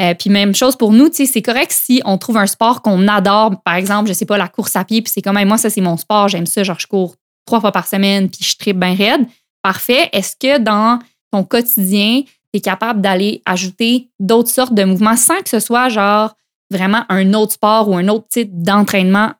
Euh, 0.00 0.14
puis 0.14 0.30
même 0.30 0.54
chose 0.54 0.76
pour 0.76 0.92
nous, 0.92 1.08
c'est 1.12 1.42
correct 1.42 1.72
si 1.72 2.00
on 2.04 2.18
trouve 2.18 2.36
un 2.36 2.46
sport 2.46 2.82
qu'on 2.82 3.08
adore, 3.08 3.62
par 3.62 3.74
exemple, 3.74 4.08
je 4.08 4.12
sais 4.12 4.26
pas, 4.26 4.38
la 4.38 4.48
course 4.48 4.76
à 4.76 4.84
pied, 4.84 5.02
puis 5.02 5.12
c'est 5.12 5.22
comme, 5.22 5.36
Hey, 5.36 5.44
moi, 5.44 5.58
ça, 5.58 5.70
c'est 5.70 5.80
mon 5.80 5.96
sport, 5.96 6.28
j'aime 6.28 6.46
ça, 6.46 6.62
genre, 6.62 6.78
je 6.78 6.86
cours 6.86 7.16
trois 7.46 7.60
fois 7.60 7.72
par 7.72 7.86
semaine, 7.86 8.28
puis 8.28 8.44
je 8.44 8.56
tripe 8.56 8.78
bien 8.78 8.94
raide. 8.94 9.26
Parfait. 9.62 10.08
Est-ce 10.12 10.36
que 10.36 10.58
dans 10.58 11.00
ton 11.32 11.42
quotidien, 11.42 12.22
tu 12.22 12.58
es 12.58 12.60
capable 12.60 13.00
d'aller 13.00 13.42
ajouter 13.44 14.10
d'autres 14.20 14.50
sortes 14.50 14.74
de 14.74 14.84
mouvements 14.84 15.16
sans 15.16 15.40
que 15.42 15.48
ce 15.48 15.60
soit, 15.60 15.88
genre, 15.88 16.34
vraiment 16.70 17.04
un 17.08 17.32
autre 17.32 17.52
sport 17.52 17.88
ou 17.88 17.96
un 17.96 18.08
autre 18.08 18.28
type 18.28 18.50
d'entraînement 18.62 19.32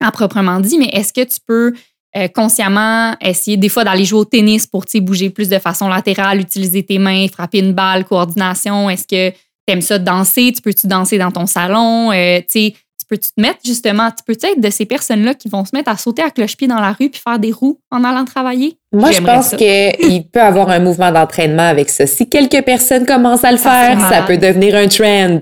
à 0.00 0.10
proprement 0.10 0.60
dit, 0.60 0.78
mais 0.78 0.88
est-ce 0.92 1.12
que 1.12 1.24
tu 1.24 1.38
peux 1.46 1.72
euh, 2.16 2.28
consciemment 2.28 3.14
essayer 3.20 3.56
des 3.56 3.68
fois 3.68 3.84
d'aller 3.84 4.04
jouer 4.04 4.20
au 4.20 4.24
tennis 4.24 4.66
pour 4.66 4.84
bouger 5.00 5.30
plus 5.30 5.48
de 5.48 5.58
façon 5.58 5.88
latérale, 5.88 6.40
utiliser 6.40 6.82
tes 6.82 6.98
mains, 6.98 7.26
frapper 7.28 7.58
une 7.58 7.72
balle, 7.72 8.04
coordination? 8.04 8.88
Est-ce 8.88 9.06
que 9.06 9.30
tu 9.30 9.36
aimes 9.68 9.82
ça 9.82 9.98
danser? 9.98 10.52
Tu 10.54 10.62
peux-tu 10.62 10.86
danser 10.86 11.18
dans 11.18 11.30
ton 11.30 11.46
salon? 11.46 12.12
Euh, 12.12 12.40
tu 12.50 12.72
peux-tu 13.08 13.30
te 13.30 13.40
mettre 13.40 13.58
justement, 13.64 14.10
tu 14.10 14.24
peux 14.26 14.32
être 14.32 14.60
de 14.60 14.70
ces 14.70 14.84
personnes-là 14.84 15.34
qui 15.34 15.48
vont 15.48 15.64
se 15.64 15.70
mettre 15.74 15.90
à 15.90 15.96
sauter 15.96 16.22
à 16.22 16.30
cloche-pied 16.30 16.66
dans 16.66 16.80
la 16.80 16.92
rue 16.92 17.08
puis 17.08 17.20
faire 17.22 17.38
des 17.38 17.52
roues 17.52 17.78
en 17.90 18.02
allant 18.02 18.24
travailler? 18.24 18.78
Moi, 18.92 19.12
je 19.12 19.20
pense 19.20 19.54
qu'il 19.54 20.28
peut 20.28 20.40
avoir 20.40 20.70
un 20.70 20.80
mouvement 20.80 21.12
d'entraînement 21.12 21.68
avec 21.68 21.88
ça. 21.90 22.06
Si 22.06 22.28
quelques 22.28 22.62
personnes 22.64 23.06
commencent 23.06 23.44
à 23.44 23.52
le 23.52 23.58
Ça 23.58 23.70
faire, 23.70 24.00
ça 24.08 24.22
peut 24.22 24.38
devenir 24.38 24.74
un 24.74 24.88
trend. 24.88 25.38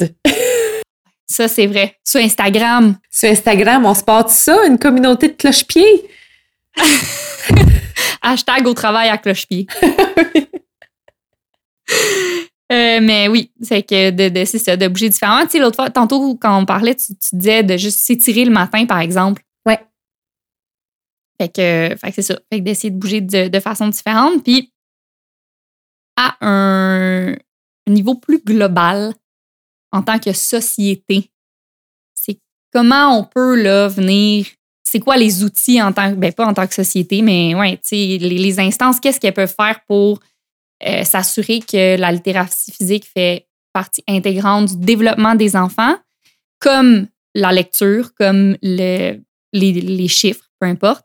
Ça, 1.26 1.48
c'est 1.48 1.66
vrai. 1.66 1.96
Sur 2.04 2.20
Instagram. 2.20 2.96
Sur 3.10 3.30
Instagram, 3.30 3.84
on 3.86 3.94
se 3.94 4.02
porte 4.02 4.30
ça, 4.30 4.66
une 4.66 4.78
communauté 4.78 5.28
de 5.28 5.34
cloche-pieds. 5.34 6.08
Hashtag 8.22 8.66
au 8.66 8.74
travail 8.74 9.08
à 9.08 9.18
cloche-pied. 9.18 9.66
Euh, 12.72 12.98
mais 13.02 13.28
oui, 13.28 13.52
c'est 13.60 13.82
que 13.82 14.10
de, 14.10 14.30
de, 14.30 14.44
ça, 14.46 14.76
de 14.76 14.88
bouger 14.88 15.10
différemment. 15.10 15.42
Tu 15.42 15.50
sais, 15.50 15.58
l'autre 15.58 15.76
fois, 15.76 15.90
tantôt, 15.90 16.34
quand 16.36 16.58
on 16.58 16.64
parlait, 16.64 16.94
tu, 16.94 17.12
disais 17.32 17.62
de 17.62 17.76
juste 17.76 17.98
s'étirer 17.98 18.44
le 18.44 18.50
matin, 18.50 18.86
par 18.86 19.00
exemple. 19.00 19.42
Ouais. 19.66 19.78
Fait 21.38 21.48
que, 21.48 21.96
fait 21.96 22.08
que 22.08 22.14
c'est 22.14 22.22
ça. 22.22 22.40
Fait 22.50 22.60
que 22.60 22.64
d'essayer 22.64 22.90
de 22.90 22.96
bouger 22.96 23.20
de, 23.20 23.48
de, 23.48 23.60
façon 23.60 23.88
différente. 23.88 24.42
Puis, 24.42 24.72
à 26.16 26.36
un 26.40 27.36
niveau 27.86 28.14
plus 28.14 28.42
global, 28.42 29.12
en 29.94 30.02
tant 30.02 30.18
que 30.18 30.32
société, 30.32 31.30
c'est 32.14 32.36
comment 32.72 33.16
on 33.16 33.22
peut 33.22 33.54
là, 33.62 33.86
venir. 33.86 34.44
C'est 34.82 34.98
quoi 34.98 35.16
les 35.16 35.44
outils 35.44 35.80
en 35.80 35.92
tant 35.92 36.10
que. 36.10 36.16
Ben, 36.16 36.32
pas 36.32 36.46
en 36.46 36.52
tant 36.52 36.66
que 36.66 36.74
société, 36.74 37.22
mais 37.22 37.54
ouais, 37.54 37.80
les, 37.92 38.18
les 38.18 38.60
instances, 38.60 38.98
qu'est-ce 38.98 39.20
qu'elles 39.20 39.34
peuvent 39.34 39.54
faire 39.56 39.80
pour 39.86 40.20
euh, 40.84 41.04
s'assurer 41.04 41.60
que 41.60 41.96
la 41.96 42.10
littératie 42.10 42.72
physique 42.72 43.06
fait 43.06 43.46
partie 43.72 44.02
intégrante 44.08 44.70
du 44.70 44.84
développement 44.84 45.36
des 45.36 45.54
enfants, 45.54 45.96
comme 46.58 47.06
la 47.36 47.52
lecture, 47.52 48.14
comme 48.14 48.56
le, 48.62 49.20
les, 49.52 50.08
chiffres, 50.08 50.50
peu 50.58 50.66
importe. 50.66 51.04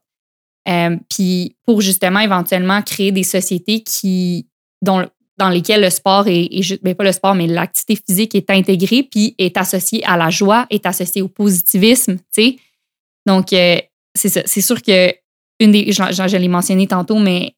Euh, 0.68 0.98
puis 1.10 1.56
pour 1.64 1.82
justement 1.82 2.20
éventuellement 2.20 2.82
créer 2.82 3.12
des 3.12 3.24
sociétés 3.24 3.82
qui, 3.84 4.48
dont, 4.82 5.08
dans 5.40 5.50
lesquelles 5.50 5.82
le 5.82 5.90
sport 5.90 6.28
est, 6.28 6.84
ben, 6.84 6.94
pas 6.94 7.06
le 7.06 7.14
sport, 7.14 7.34
mais 7.34 7.48
l'activité 7.48 8.04
physique 8.06 8.36
est 8.36 8.50
intégrée 8.50 9.04
puis 9.04 9.36
est 9.38 9.56
associée 9.58 10.04
à 10.06 10.18
la 10.18 10.30
joie, 10.30 10.68
est 10.70 10.86
associée 10.86 11.22
au 11.22 11.30
positivisme, 11.30 12.18
tu 12.18 12.24
sais. 12.32 12.58
Donc, 13.26 13.54
euh, 13.54 13.78
c'est 14.14 14.30
ça. 14.30 14.42
C'est 14.46 14.62
sûr 14.62 14.82
que 14.82 15.14
une 15.62 15.72
des, 15.72 15.92
je, 15.92 16.04
je 16.12 16.38
l'ai 16.38 16.48
mentionné 16.48 16.88
tantôt, 16.88 17.20
mais 17.20 17.56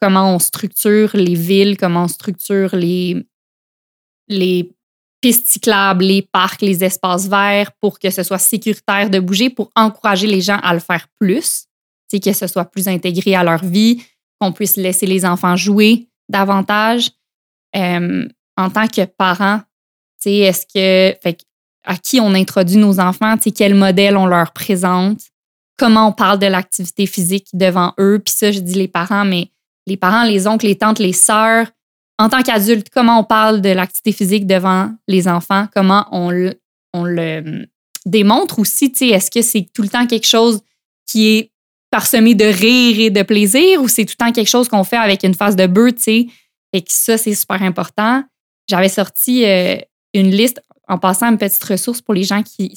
comment 0.00 0.34
on 0.34 0.38
structure 0.38 1.10
les 1.14 1.34
villes, 1.34 1.76
comment 1.76 2.04
on 2.04 2.08
structure 2.08 2.74
les, 2.76 3.26
les 4.28 4.70
pistes 5.20 5.48
cyclables, 5.48 6.04
les 6.04 6.22
parcs, 6.22 6.62
les 6.62 6.84
espaces 6.84 7.26
verts 7.26 7.72
pour 7.80 7.98
que 7.98 8.10
ce 8.10 8.22
soit 8.22 8.38
sécuritaire 8.38 9.10
de 9.10 9.18
bouger, 9.18 9.50
pour 9.50 9.70
encourager 9.74 10.26
les 10.26 10.40
gens 10.40 10.58
à 10.62 10.74
le 10.74 10.80
faire 10.80 11.08
plus, 11.18 11.66
que 12.12 12.32
ce 12.32 12.46
soit 12.46 12.66
plus 12.66 12.86
intégré 12.86 13.34
à 13.34 13.42
leur 13.42 13.64
vie, 13.64 14.00
qu'on 14.40 14.52
puisse 14.52 14.76
laisser 14.76 15.06
les 15.06 15.24
enfants 15.24 15.56
jouer 15.56 16.06
davantage. 16.28 17.10
Euh, 17.76 18.28
en 18.56 18.70
tant 18.70 18.86
que 18.86 19.04
parents, 19.04 19.60
est-ce 20.24 20.66
que, 20.66 21.16
fait, 21.20 21.38
à 21.84 21.96
qui 21.96 22.20
on 22.20 22.34
introduit 22.34 22.76
nos 22.76 22.98
enfants, 22.98 23.36
quel 23.54 23.74
modèle 23.74 24.16
on 24.16 24.26
leur 24.26 24.52
présente, 24.52 25.20
comment 25.76 26.08
on 26.08 26.12
parle 26.12 26.38
de 26.38 26.46
l'activité 26.46 27.06
physique 27.06 27.48
devant 27.52 27.92
eux. 27.98 28.20
Puis 28.24 28.34
ça, 28.34 28.50
je 28.52 28.60
dis 28.60 28.74
les 28.74 28.88
parents, 28.88 29.24
mais 29.24 29.50
les 29.86 29.96
parents, 29.96 30.24
les 30.24 30.46
oncles, 30.46 30.66
les 30.66 30.76
tantes, 30.76 30.98
les 30.98 31.12
sœurs, 31.12 31.66
en 32.18 32.28
tant 32.28 32.42
qu'adulte, 32.42 32.88
comment 32.90 33.18
on 33.18 33.24
parle 33.24 33.60
de 33.60 33.70
l'activité 33.70 34.12
physique 34.12 34.46
devant 34.46 34.92
les 35.08 35.28
enfants, 35.28 35.66
comment 35.74 36.06
on 36.12 36.30
le, 36.30 36.54
on 36.92 37.04
le 37.04 37.66
démontre 38.06 38.60
aussi, 38.60 38.92
est-ce 39.00 39.30
que 39.30 39.42
c'est 39.42 39.66
tout 39.74 39.82
le 39.82 39.88
temps 39.88 40.06
quelque 40.06 40.26
chose 40.26 40.60
qui 41.06 41.26
est 41.26 41.50
parsemé 41.94 42.34
de 42.34 42.46
rire 42.46 42.98
et 42.98 43.10
de 43.10 43.22
plaisir 43.22 43.80
ou 43.80 43.86
c'est 43.86 44.04
tout 44.04 44.16
le 44.18 44.26
temps 44.26 44.32
quelque 44.32 44.48
chose 44.48 44.68
qu'on 44.68 44.82
fait 44.82 44.96
avec 44.96 45.22
une 45.22 45.34
face 45.34 45.54
de 45.54 45.68
beurre, 45.68 45.94
tu 45.94 46.02
sais? 46.02 46.26
Et 46.72 46.82
que 46.82 46.90
ça, 46.90 47.16
c'est 47.16 47.36
super 47.36 47.62
important. 47.62 48.24
J'avais 48.68 48.88
sorti 48.88 49.44
euh, 49.44 49.76
une 50.12 50.32
liste 50.32 50.60
en 50.88 50.98
passant 50.98 51.30
une 51.30 51.38
petite 51.38 51.62
ressource 51.62 52.00
pour 52.00 52.14
les 52.14 52.24
gens 52.24 52.42
qui 52.42 52.76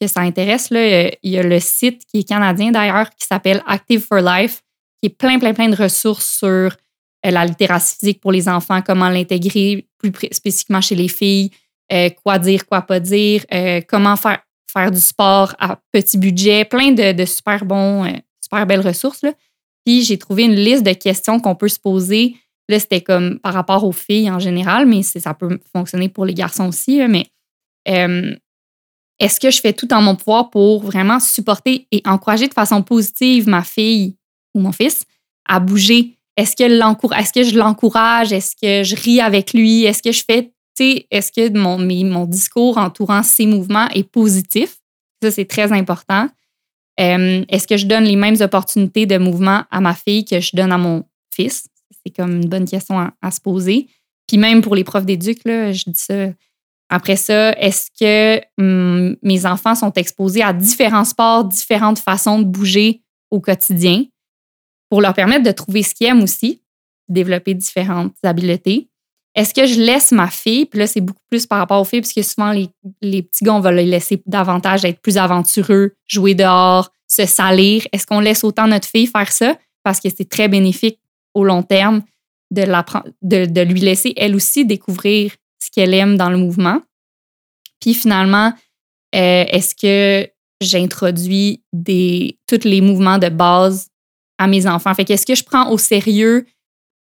que 0.00 0.06
ça 0.06 0.20
intéresse. 0.20 0.70
Là, 0.70 1.10
il 1.24 1.32
y 1.32 1.38
a 1.38 1.42
le 1.42 1.58
site 1.58 2.04
qui 2.06 2.20
est 2.20 2.22
canadien 2.22 2.70
d'ailleurs 2.70 3.10
qui 3.10 3.26
s'appelle 3.26 3.64
Active 3.66 4.06
for 4.06 4.20
Life 4.20 4.62
qui 5.00 5.08
est 5.08 5.16
plein, 5.16 5.40
plein, 5.40 5.54
plein 5.54 5.68
de 5.68 5.74
ressources 5.74 6.38
sur 6.38 6.48
euh, 6.48 6.70
la 7.24 7.44
littératie 7.44 7.96
physique 7.98 8.20
pour 8.20 8.30
les 8.30 8.48
enfants, 8.48 8.80
comment 8.80 9.08
l'intégrer 9.08 9.88
plus 9.98 10.12
spécifiquement 10.30 10.80
chez 10.80 10.94
les 10.94 11.08
filles, 11.08 11.50
euh, 11.92 12.10
quoi 12.10 12.38
dire, 12.38 12.64
quoi 12.64 12.82
pas 12.82 13.00
dire, 13.00 13.44
comment 13.88 14.14
faire, 14.14 14.38
faire 14.72 14.92
du 14.92 15.00
sport 15.00 15.52
à 15.58 15.80
petit 15.90 16.16
budget, 16.16 16.64
plein 16.64 16.92
de, 16.92 17.24
super 17.24 17.64
bons, 17.64 18.06
super 18.42 18.66
belles 18.66 18.86
ressources. 18.86 19.22
Là. 19.22 19.32
Puis 19.84 20.02
j'ai 20.02 20.18
trouvé 20.18 20.44
une 20.44 20.54
liste 20.54 20.84
de 20.84 20.92
questions 20.92 21.40
qu'on 21.40 21.54
peut 21.54 21.68
se 21.68 21.80
poser. 21.80 22.36
Là, 22.68 22.78
c'était 22.78 23.00
comme 23.00 23.38
par 23.40 23.54
rapport 23.54 23.84
aux 23.84 23.92
filles 23.92 24.30
en 24.30 24.38
général, 24.38 24.86
mais 24.86 25.02
ça 25.02 25.34
peut 25.34 25.58
fonctionner 25.74 26.08
pour 26.08 26.24
les 26.24 26.34
garçons 26.34 26.68
aussi. 26.68 27.00
mais 27.08 27.26
est-ce 29.18 29.38
que 29.38 29.50
je 29.50 29.60
fais 29.60 29.72
tout 29.72 29.92
en 29.92 30.02
mon 30.02 30.16
pouvoir 30.16 30.50
pour 30.50 30.82
vraiment 30.82 31.20
supporter 31.20 31.86
et 31.92 32.02
encourager 32.04 32.48
de 32.48 32.54
façon 32.54 32.82
positive 32.82 33.48
ma 33.48 33.62
fille 33.62 34.16
ou 34.54 34.60
mon 34.60 34.72
fils 34.72 35.04
à 35.48 35.60
bouger? 35.60 36.18
Est-ce 36.36 36.56
que, 36.56 36.68
je 36.68 37.56
l'encourage? 37.56 38.32
Est-ce 38.32 38.56
que 38.56 38.82
je 38.82 38.96
ris 38.96 39.20
avec 39.20 39.52
lui? 39.52 39.84
Est-ce 39.84 40.02
que 40.02 40.12
je 40.12 40.24
fais, 40.24 40.52
est-ce 41.10 41.30
que 41.30 41.56
mon, 41.56 41.78
mon 41.78 42.24
discours 42.24 42.78
entourant 42.78 43.22
ces 43.22 43.46
mouvements 43.46 43.88
est 43.90 44.08
positif? 44.10 44.78
Ça, 45.22 45.30
c'est 45.30 45.44
très 45.44 45.72
important. 45.72 46.28
Euh, 47.00 47.44
est-ce 47.48 47.66
que 47.66 47.76
je 47.76 47.86
donne 47.86 48.04
les 48.04 48.16
mêmes 48.16 48.36
opportunités 48.40 49.06
de 49.06 49.18
mouvement 49.18 49.64
à 49.70 49.80
ma 49.80 49.94
fille 49.94 50.24
que 50.24 50.40
je 50.40 50.54
donne 50.54 50.72
à 50.72 50.78
mon 50.78 51.04
fils? 51.30 51.68
C'est 52.04 52.14
comme 52.14 52.36
une 52.36 52.48
bonne 52.48 52.66
question 52.66 52.98
à, 52.98 53.30
se 53.30 53.40
poser. 53.40 53.88
Puis 54.26 54.38
même 54.38 54.60
pour 54.60 54.74
les 54.74 54.84
profs 54.84 55.06
d'éduc, 55.06 55.40
je 55.44 55.90
dis 55.90 56.00
ça. 56.00 56.28
Après 56.88 57.16
ça, 57.16 57.52
est-ce 57.52 57.88
que 57.98 58.42
hum, 58.58 59.16
mes 59.22 59.46
enfants 59.46 59.74
sont 59.74 59.92
exposés 59.92 60.42
à 60.42 60.52
différents 60.52 61.04
sports, 61.04 61.44
différentes 61.44 61.98
façons 61.98 62.40
de 62.40 62.44
bouger 62.44 63.02
au 63.30 63.40
quotidien? 63.40 64.04
pour 64.92 65.00
leur 65.00 65.14
permettre 65.14 65.42
de 65.42 65.52
trouver 65.52 65.82
ce 65.82 65.94
qu'ils 65.94 66.08
aiment 66.08 66.22
aussi, 66.22 66.60
développer 67.08 67.54
différentes 67.54 68.14
habiletés? 68.22 68.90
Est-ce 69.34 69.54
que 69.54 69.66
je 69.66 69.80
laisse 69.80 70.12
ma 70.12 70.28
fille, 70.28 70.66
puis 70.66 70.78
là, 70.78 70.86
c'est 70.86 71.00
beaucoup 71.00 71.22
plus 71.30 71.46
par 71.46 71.58
rapport 71.58 71.80
aux 71.80 71.84
filles, 71.84 72.02
parce 72.02 72.12
que 72.12 72.22
souvent, 72.22 72.52
les, 72.52 72.68
les 73.00 73.22
petits 73.22 73.44
gars, 73.44 73.54
on 73.54 73.60
va 73.60 73.72
les 73.72 73.86
laisser 73.86 74.22
davantage 74.26 74.84
être 74.84 75.00
plus 75.00 75.16
aventureux, 75.16 75.94
jouer 76.06 76.34
dehors, 76.34 76.90
se 77.08 77.24
salir. 77.24 77.86
Est-ce 77.92 78.06
qu'on 78.06 78.20
laisse 78.20 78.44
autant 78.44 78.66
notre 78.66 78.88
fille 78.88 79.06
faire 79.06 79.32
ça? 79.32 79.56
Parce 79.82 80.00
que 80.00 80.08
c'est 80.14 80.28
très 80.28 80.48
bénéfique 80.48 80.98
au 81.34 81.44
long 81.44 81.62
terme 81.62 82.02
de 82.50 83.62
lui 83.62 83.80
laisser, 83.80 84.12
elle 84.16 84.34
aussi, 84.34 84.66
découvrir 84.66 85.32
ce 85.58 85.70
qu'elle 85.70 85.94
aime 85.94 86.16
dans 86.16 86.28
le 86.28 86.36
mouvement. 86.36 86.82
Puis 87.80 87.94
finalement, 87.94 88.52
euh, 89.14 89.44
est-ce 89.48 89.74
que 89.74 90.30
j'introduis 90.60 91.62
des, 91.72 92.38
tous 92.46 92.64
les 92.64 92.80
mouvements 92.80 93.18
de 93.18 93.28
base 93.28 93.88
à 94.38 94.46
mes 94.46 94.66
enfants? 94.66 94.94
Fait 94.94 95.04
qu'est-ce 95.04 95.26
que 95.26 95.34
je 95.34 95.44
prends 95.44 95.70
au 95.70 95.78
sérieux 95.78 96.46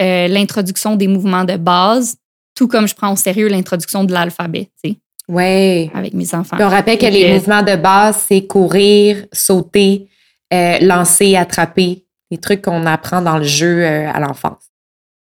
euh, 0.01 0.29
l'introduction 0.29 0.97
des 0.97 1.09
mouvements 1.09 1.45
de 1.45 1.57
base, 1.57 2.17
tout 2.55 2.69
comme 2.69 2.89
je 2.89 2.95
prends 2.95 3.13
au 3.13 3.17
sérieux 3.17 3.49
l'introduction 3.49 4.05
de 4.05 4.13
l'alphabet, 4.13 4.71
tu 4.83 4.91
sais. 4.91 4.99
Oui. 5.29 5.91
Avec 5.95 6.15
mes 6.15 6.35
enfants. 6.35 6.57
on 6.59 6.69
rappelle 6.69 6.99
que 6.99 7.07
les 7.07 7.33
mouvements 7.35 7.63
de 7.63 7.77
base, 7.77 8.25
c'est 8.29 8.47
courir, 8.47 9.25
sauter, 9.33 10.09
euh, 10.53 10.79
lancer, 10.81 11.37
attraper, 11.37 12.05
les 12.31 12.39
trucs 12.39 12.63
qu'on 12.63 12.87
apprend 12.87 13.23
dans 13.23 13.39
le 13.39 13.45
jeu 13.45 13.85
euh, 13.85 14.11
à 14.13 14.19
l'enfance. 14.19 14.71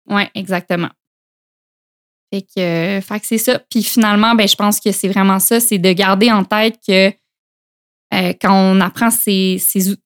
Oui, 0.09 0.23
exactement. 0.35 0.91
Fait 2.33 2.43
que, 2.43 3.01
fait 3.01 3.21
que 3.21 3.27
c'est 3.27 3.39
ça. 3.39 3.59
Puis 3.71 3.83
finalement, 3.83 4.35
ben, 4.35 4.47
je 4.47 4.57
pense 4.57 4.81
que 4.81 4.93
c'est 4.93 5.09
vraiment 5.09 5.39
ça, 5.39 5.61
c'est 5.61 5.79
de 5.79 5.93
garder 5.93 6.31
en 6.31 6.45
tête 6.45 6.79
que 6.87 7.13
euh, 8.15 8.33
quand 8.41 8.53
on 8.53 8.81
apprend 8.81 9.11
ces, 9.11 9.61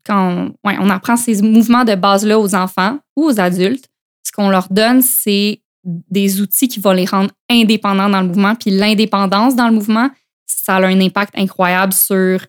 quand 0.05 0.51
on, 0.65 0.91
apprend 0.91 1.17
ces 1.17 1.43
mouvements 1.43 1.85
de 1.85 1.95
base-là 1.95 2.39
aux 2.39 2.55
enfants 2.55 2.99
ou 3.17 3.25
aux 3.25 3.41
adultes, 3.41 3.89
ce 4.23 4.33
qu'on 4.33 4.51
leur 4.51 4.69
donne, 4.71 5.03
c'est 5.03 5.63
des 5.85 6.41
outils 6.41 6.69
qui 6.69 6.81
vont 6.81 6.93
les 6.93 7.07
rendre 7.07 7.31
indépendants 7.51 8.11
dans 8.11 8.21
le 8.21 8.29
mouvement. 8.29 8.55
Puis 8.55 8.71
l'indépendance 8.71 9.57
dans 9.57 9.69
le 9.69 9.75
mouvement, 9.75 10.11
ça 10.47 10.77
a 10.77 10.87
un 10.87 11.01
impact 11.01 11.33
incroyable 11.37 11.93
sur, 11.93 12.45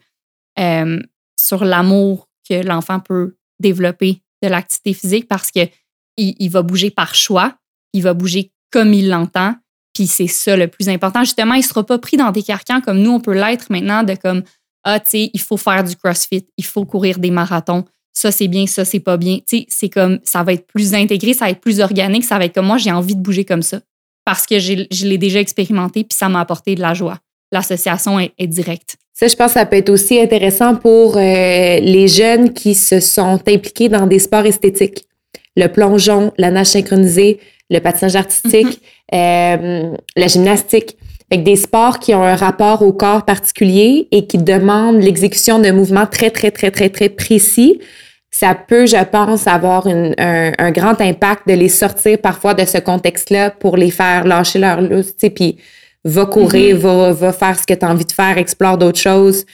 euh, 0.60 1.00
l'amour 1.62 2.30
que 2.48 2.66
l'enfant 2.66 3.00
peut 3.00 3.36
développer 3.60 4.22
de 4.42 4.48
l'activité 4.48 4.94
physique 4.94 5.28
parce 5.28 5.52
qu'il 5.52 5.70
il 6.18 6.50
va 6.50 6.62
bouger 6.62 6.92
par 6.92 7.16
choix, 7.16 7.56
il 7.94 8.04
va 8.04 8.14
bouger 8.14 8.52
comme 8.72 8.94
il 8.94 9.10
l'entend. 9.10 9.56
Puis 9.94 10.08
c'est 10.08 10.28
ça 10.28 10.56
le 10.56 10.68
plus 10.68 10.88
important. 10.88 11.24
Justement, 11.24 11.56
il 11.56 11.60
ne 11.60 11.66
sera 11.66 11.86
pas 11.86 12.00
pris 12.00 12.16
dans 12.16 12.32
des 12.32 12.44
carcans 12.44 12.80
comme 12.82 13.00
nous, 13.00 13.12
on 13.12 13.20
peut 13.20 13.34
l'être 13.34 13.68
maintenant, 13.70 14.04
de 14.04 14.16
comme 14.16 14.44
ah, 14.84 15.00
tu 15.00 15.10
sais, 15.12 15.32
il 15.34 15.40
faut 15.40 15.58
faire 15.58 15.84
du 15.84 15.96
CrossFit, 15.96 16.48
il 16.58 16.66
faut 16.66 16.86
courir 16.86 17.20
des 17.20 17.32
marathons. 17.32 17.86
Ça, 18.14 18.32
c'est 18.32 18.48
bien, 18.48 18.68
ça, 18.68 18.86
c'est 18.86 19.00
pas 19.00 19.18
bien. 19.18 19.38
Tu 19.48 19.60
sais, 19.60 19.66
c'est 19.70 19.90
comme, 19.90 20.20
ça 20.24 20.44
va 20.44 20.54
être 20.54 20.68
plus 20.68 20.94
intégré, 20.94 21.34
ça 21.34 21.46
va 21.46 21.52
être 21.52 21.62
plus 21.62 21.80
organique, 21.80 22.24
ça 22.24 22.38
va 22.38 22.46
être 22.46 22.54
comme 22.54 22.68
moi, 22.68 22.78
j'ai 22.78 22.92
envie 22.92 23.16
de 23.16 23.22
bouger 23.22 23.46
comme 23.46 23.62
ça. 23.62 23.80
Parce 24.26 24.46
que 24.46 24.60
je 24.60 25.06
l'ai 25.06 25.18
déjà 25.18 25.40
expérimenté, 25.40 26.04
puis 26.04 26.18
ça 26.18 26.30
m'a 26.30 26.42
apporté 26.42 26.76
de 26.76 26.82
la 26.82 26.94
joie. 26.94 27.18
L'association 27.52 28.20
est, 28.20 28.48
directe. 28.48 28.98
Ça, 29.14 29.28
je 29.28 29.36
pense 29.36 29.48
que 29.48 29.54
ça 29.60 29.66
peut 29.66 29.76
être 29.76 29.90
aussi 29.90 30.20
intéressant 30.20 30.76
pour 30.76 31.18
euh, 31.18 31.20
les 31.20 32.08
jeunes 32.08 32.54
qui 32.54 32.76
se 32.76 33.00
sont 33.00 33.40
impliqués 33.48 33.90
dans 33.90 34.08
des 34.08 34.20
sports 34.20 34.46
esthétiques. 34.46 35.06
Le 35.58 35.68
plongeon, 35.68 36.32
la 36.38 36.50
nage 36.50 36.68
synchronisée, 36.68 37.40
le 37.70 37.80
patinage 37.80 38.16
artistique, 38.16 38.82
mm-hmm. 39.14 39.94
euh, 39.94 39.98
la 40.16 40.28
gymnastique. 40.28 40.98
Fait 41.32 41.40
que 41.40 41.44
des 41.44 41.56
sports 41.56 42.00
qui 42.00 42.14
ont 42.14 42.24
un 42.24 42.36
rapport 42.36 42.82
au 42.82 42.92
corps 42.92 43.24
particulier 43.24 44.10
et 44.12 44.28
qui 44.28 44.38
demandent 44.38 45.02
l'exécution 45.02 45.60
de 45.60 45.72
mouvements 45.72 46.06
très, 46.06 46.30
très, 46.30 46.52
très, 46.52 46.72
très, 46.72 46.90
très 46.90 47.08
précis, 47.08 47.80
ça 48.32 48.54
peut, 48.54 48.86
je 48.86 49.02
pense, 49.06 49.48
avoir 49.48 49.88
un, 49.88 50.12
un, 50.18 50.72
grand 50.72 51.00
impact 51.00 51.48
de 51.48 51.54
les 51.54 51.70
sortir 51.70 52.18
parfois 52.18 52.54
de 52.54 52.66
ce 52.66 52.80
contexte-là 52.80 53.52
pour 53.52 53.78
les 53.78 53.92
faire 53.92 54.26
lâcher 54.26 54.60
leur 54.60 54.82
lousse, 54.82 55.16
tu 55.16 55.20
sais, 55.20 55.30
puis 55.30 55.58
va 56.04 56.26
courir, 56.26 56.76
mm-hmm. 56.76 56.80
va, 56.80 57.12
va 57.14 57.32
faire 57.32 57.58
ce 57.58 57.66
que 57.66 57.74
tu 57.76 57.86
as 57.86 57.90
envie 57.90 58.06
de 58.06 58.12
faire, 58.12 58.38
explore 58.38 58.78
d'autres 58.78 59.00
choses 59.00 59.46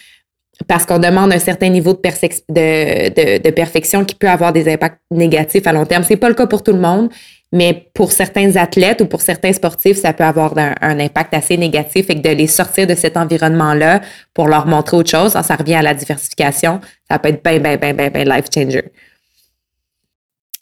parce 0.68 0.86
qu'on 0.86 0.98
demande 0.98 1.32
un 1.32 1.40
certain 1.40 1.70
niveau 1.70 1.94
de, 1.94 2.00
de, 2.00 3.38
de, 3.38 3.50
perfection 3.52 4.04
qui 4.04 4.16
peut 4.16 4.30
avoir 4.30 4.54
des 4.54 4.72
impacts 4.72 5.00
négatifs 5.12 5.68
à 5.68 5.74
long 5.74 5.86
terme. 5.86 6.04
C'est 6.04 6.18
pas 6.18 6.30
le 6.30 6.36
cas 6.36 6.48
pour 6.48 6.64
tout 6.64 6.74
le 6.74 6.80
monde, 6.80 7.10
mais 7.52 7.90
pour 7.94 8.12
certains 8.12 8.56
athlètes 8.58 9.02
ou 9.02 9.06
pour 9.06 9.22
certains 9.22 9.54
sportifs, 9.54 9.98
ça 9.98 10.14
peut 10.14 10.26
avoir 10.26 10.54
un, 10.58 11.00
impact 11.00 11.34
assez 11.34 11.58
négatif 11.58 12.10
et 12.10 12.16
que 12.16 12.28
de 12.28 12.36
les 12.36 12.48
sortir 12.48 12.88
de 12.88 12.96
cet 12.96 13.16
environnement-là 13.16 14.02
pour 14.34 14.48
leur 14.48 14.68
montrer 14.68 14.98
autre 14.98 15.10
chose, 15.10 15.32
ça, 15.32 15.56
revient 15.56 15.76
à 15.76 15.82
la 15.82 15.94
diversification, 15.94 16.82
ça 17.10 17.20
peut 17.20 17.30
être 17.30 17.44
bien, 17.44 17.60
bien, 17.60 17.78
bien, 17.78 17.94
bien, 17.94 18.10
bien 18.10 18.24
life 18.26 18.46
changer. 18.54 18.92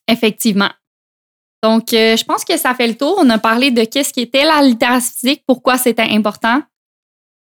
Effectivement. 0.07 0.69
Donc, 1.63 1.93
euh, 1.93 2.15
je 2.15 2.23
pense 2.23 2.45
que 2.45 2.57
ça 2.57 2.75
fait 2.75 2.87
le 2.87 2.95
tour. 2.95 3.17
On 3.19 3.27
a 3.31 3.39
parlé 3.39 3.71
de 3.71 3.85
qu'est-ce 3.85 4.13
qui 4.13 4.21
était 4.21 4.45
la 4.45 4.61
littératie 4.61 5.11
physique, 5.19 5.43
pourquoi 5.47 5.79
c'était 5.79 6.03
important. 6.03 6.61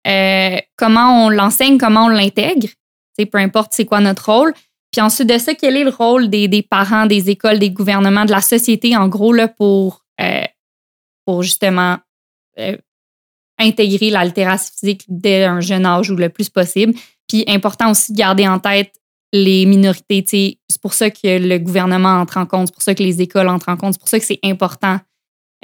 Euh, 0.07 0.57
comment 0.77 1.27
on 1.27 1.29
l'enseigne, 1.29 1.77
comment 1.77 2.07
on 2.07 2.09
l'intègre, 2.09 2.69
peu 3.17 3.39
importe 3.39 3.73
c'est 3.75 3.85
quoi 3.85 4.01
notre 4.01 4.31
rôle. 4.33 4.55
Puis 4.95 5.01
ensuite 5.01 5.29
de 5.29 5.39
ça, 5.39 5.57
quel 5.57 5.77
est 5.77 5.83
le 5.83 5.91
rôle 5.91 6.31
des, 6.31 6.47
des, 6.47 6.63
parents, 6.63 7.07
des 7.07 7.29
écoles, 7.29 7.59
des 7.59 7.71
gouvernements, 7.71 8.25
de 8.27 8.31
la 8.31 8.41
société, 8.41 8.97
en 8.97 9.09
gros, 9.09 9.33
là, 9.33 9.49
pour, 9.49 10.05
euh, 10.21 10.45
pour 11.27 11.43
justement 11.43 11.99
euh, 12.61 12.77
intégrer 13.59 14.11
la 14.11 14.25
littératie 14.25 14.71
physique 14.71 15.03
dès 15.09 15.47
un 15.47 15.59
jeune 15.61 15.85
âge 15.85 16.13
ou 16.13 16.15
le 16.15 16.29
plus 16.29 16.49
possible? 16.49 16.95
Puis 17.29 17.45
important 17.49 17.91
aussi 17.91 18.13
de 18.13 18.19
garder 18.19 18.47
en 18.47 18.61
tête 18.61 18.93
les 19.33 19.67
minorités. 19.67 20.25
C'est 20.69 20.81
pour 20.81 20.95
ça 20.95 21.11
que 21.11 21.39
le 21.41 21.59
gouvernement 21.59 22.21
entre 22.21 22.37
en 22.37 22.47
compte, 22.47 22.69
c'est 22.69 22.75
pour 22.75 22.83
ça 22.83 22.95
que 22.95 23.03
les 23.03 23.21
écoles 23.21 23.49
entrent 23.49 23.71
en 23.71 23.77
compte, 23.77 23.95
c'est 23.95 24.01
pour 24.01 24.09
ça 24.09 24.21
que 24.21 24.25
c'est 24.25 24.39
important 24.45 25.01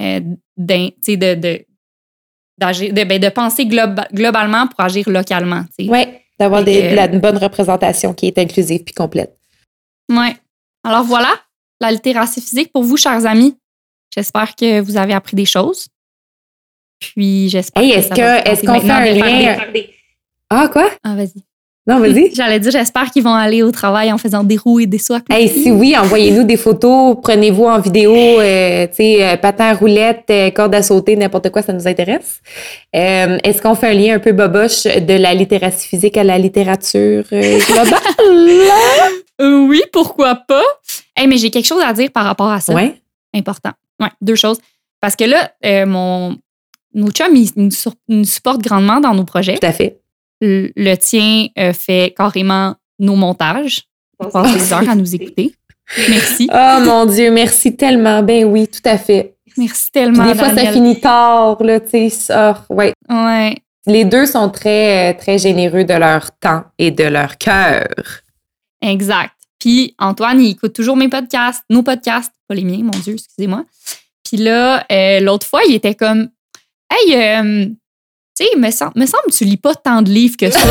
euh, 0.01 0.19
de, 0.57 1.15
de, 1.15 1.35
de, 1.37 3.05
ben, 3.05 3.21
de 3.21 3.29
penser 3.29 3.67
globalement 3.67 4.67
pour 4.67 4.81
agir 4.81 5.09
localement. 5.09 5.63
Oui, 5.79 6.05
d'avoir 6.41 6.67
une 6.67 7.21
bonne 7.21 7.37
représentation 7.37 8.15
qui 8.15 8.27
est 8.27 8.39
inclusive 8.39 8.83
puis 8.83 8.95
complète. 8.95 9.39
Oui. 10.09 10.29
Alors 10.83 11.05
voilà, 11.05 11.33
la 11.81 11.93
littératie 11.93 12.41
physique 12.41 12.73
pour 12.73 12.83
vous, 12.83 12.97
chers 12.97 13.27
amis. 13.27 13.57
J'espère 14.13 14.57
que 14.57 14.81
vous 14.81 14.97
avez 14.97 15.13
appris 15.13 15.37
des 15.37 15.45
choses. 15.45 15.87
Puis 16.99 17.49
j'espère 17.51 17.83
hey, 17.83 17.93
est-ce 17.93 18.09
que, 18.09 18.49
est-ce 18.49 18.63
qu'on 18.63 18.81
fait 18.81 18.91
un 18.91 19.05
lien? 19.13 19.59
Ah, 20.49 20.69
quoi? 20.69 20.91
Ah, 21.05 21.15
vas-y. 21.15 21.45
Non, 21.87 21.99
vas-y. 21.99 22.31
J'allais 22.35 22.61
dire, 22.61 22.71
j'espère 22.71 23.11
qu'ils 23.11 23.23
vont 23.23 23.35
aller 23.35 23.63
au 23.63 23.71
travail 23.71 24.13
en 24.13 24.19
faisant 24.19 24.45
des 24.45 24.57
roues 24.57 24.81
et 24.81 24.87
des 24.87 24.99
soies. 24.99 25.21
Hey, 25.31 25.49
si 25.49 25.71
oui, 25.71 25.97
envoyez-nous 25.97 26.45
des 26.45 26.57
photos, 26.57 27.17
prenez-vous 27.23 27.65
en 27.65 27.81
vidéo, 27.81 28.15
euh, 28.15 28.87
tu 28.89 28.97
sais, 28.97 29.25
euh, 29.25 29.37
patin 29.37 29.73
roulette, 29.75 30.25
euh, 30.31 30.51
corde 30.51 30.75
à 30.75 30.83
sauter, 30.83 31.17
n'importe 31.17 31.51
quoi, 31.51 31.63
ça 31.63 31.73
nous 31.73 31.89
intéresse. 31.89 32.41
Est-ce 32.93 33.63
qu'on 33.63 33.75
fait 33.75 33.89
un 33.89 33.95
lien 33.95 34.17
un 34.17 34.19
peu 34.19 34.33
boboche 34.33 34.85
de 34.85 35.15
la 35.15 35.35
littératie 35.35 35.89
physique 35.89 36.17
à 36.17 36.25
la 36.25 36.39
littérature 36.39 37.25
globale? 37.31 38.01
oui, 39.69 39.83
pourquoi 39.93 40.35
pas? 40.35 40.65
Hey, 41.17 41.27
mais 41.27 41.39
j'ai 41.39 41.51
quelque 41.51 41.67
chose 41.67 41.83
à 41.83 41.93
dire 41.93 42.11
par 42.13 42.25
rapport 42.25 42.51
à 42.51 42.61
ça. 42.61 42.75
Oui. 42.75 42.95
Important. 43.35 43.71
Ouais, 44.01 44.11
deux 44.21 44.35
choses. 44.35 44.59
Parce 45.01 45.17
que 45.17 45.25
là, 45.25 45.53
mon, 45.87 46.37
nos 46.95 47.11
chums, 47.11 47.35
ils 47.35 47.51
nous 48.09 48.25
supportent 48.25 48.63
grandement 48.63 49.01
dans 49.01 49.15
nos 49.15 49.25
projets. 49.25 49.57
Tout 49.57 49.67
à 49.67 49.73
fait 49.73 50.00
le 50.41 50.95
tien 50.97 51.49
euh, 51.59 51.73
fait 51.73 52.15
carrément 52.17 52.75
nos 52.99 53.17
montages. 53.17 53.83
On 54.19 54.29
passe 54.29 54.53
des 54.53 54.73
heures 54.73 54.89
à 54.89 54.95
nous 54.95 55.15
écouter. 55.15 55.55
Merci. 56.09 56.49
Oh 56.53 56.79
mon 56.85 57.07
Dieu, 57.07 57.31
merci 57.31 57.77
tellement. 57.77 58.23
Ben 58.23 58.45
oui, 58.45 58.69
tout 58.69 58.87
à 58.89 58.99
fait. 58.99 59.35
Merci 59.57 59.91
tellement. 59.91 60.25
des 60.25 60.35
fois, 60.35 60.55
ça 60.55 60.73
finit 60.73 61.01
tard, 61.01 61.63
là, 61.63 61.81
tu 61.81 62.11
sais. 62.11 62.33
ouais. 62.71 62.93
Ouais. 63.09 63.57
Les 63.87 64.05
deux 64.05 64.27
sont 64.27 64.51
très, 64.51 65.15
très 65.15 65.39
généreux 65.39 65.85
de 65.85 65.95
leur 65.95 66.31
temps 66.39 66.65
et 66.79 66.91
de 66.91 67.05
leur 67.05 67.39
cœur. 67.39 67.89
Exact. 68.83 69.33
Puis 69.59 69.95
Antoine, 69.99 70.41
il 70.41 70.51
écoute 70.51 70.75
toujours 70.75 70.97
mes 70.97 71.09
podcasts, 71.09 71.65
nos 71.71 71.83
podcasts, 71.83 72.33
pas 72.49 72.55
les 72.55 72.65
miens, 72.65 72.83
mon 72.83 72.99
Dieu, 72.99 73.15
excusez-moi. 73.15 73.65
Puis 74.25 74.39
là, 74.39 74.85
euh, 74.91 75.21
l'autre 75.21 75.47
fois, 75.47 75.61
il 75.69 75.75
était 75.75 75.95
comme 75.95 76.29
Hey, 76.91 77.15
euh, 77.15 77.67
tu 78.39 78.47
sais, 78.47 78.57
me, 78.57 78.71
semble, 78.71 78.93
me 78.97 79.07
semble 79.07 79.25
que 79.31 79.37
tu 79.37 79.45
lis 79.45 79.57
pas 79.57 79.75
tant 79.75 80.03
de 80.03 80.11
livres 80.11 80.37
que 80.37 80.51
ça. 80.51 80.61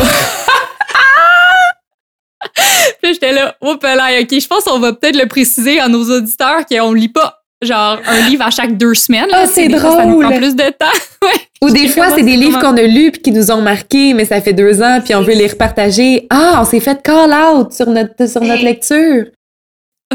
Puis 3.02 3.14
j'étais 3.14 3.32
là, 3.32 3.56
oh 3.60 3.76
là, 3.82 4.20
OK, 4.20 4.28
je 4.30 4.46
pense 4.46 4.64
qu'on 4.64 4.78
va 4.78 4.92
peut-être 4.92 5.16
le 5.16 5.26
préciser 5.26 5.80
à 5.80 5.88
nos 5.88 6.04
auditeurs 6.04 6.64
qu'on 6.66 6.92
lit 6.92 7.08
pas 7.08 7.40
genre 7.62 7.98
un 8.06 8.28
livre 8.28 8.44
à 8.46 8.50
chaque 8.50 8.76
deux 8.76 8.94
semaines. 8.94 9.28
Ah, 9.32 9.46
c'est 9.46 9.68
drôle. 9.68 9.80
ça 9.80 10.06
nous 10.06 10.20
prend 10.20 10.36
plus 10.36 10.56
de 10.56 10.70
temps. 10.70 10.86
Ou 11.62 11.70
des 11.70 11.88
fois, 11.88 12.10
c'est 12.14 12.22
des 12.22 12.36
livres 12.36 12.58
qu'on 12.58 12.76
a 12.76 12.82
lus 12.82 13.10
puis 13.12 13.20
qui 13.20 13.32
nous 13.32 13.50
ont 13.50 13.60
marqués, 13.60 14.14
mais 14.14 14.24
ça 14.24 14.40
fait 14.40 14.54
deux 14.54 14.82
ans 14.82 15.00
puis 15.04 15.14
on 15.14 15.20
veut 15.20 15.34
les 15.34 15.46
repartager. 15.46 16.26
Ah, 16.30 16.58
on 16.62 16.64
s'est 16.64 16.80
fait 16.80 17.02
call 17.02 17.32
out 17.32 17.72
sur 17.72 17.86
notre, 17.86 18.26
sur 18.26 18.40
notre 18.40 18.64
lecture. 18.64 19.26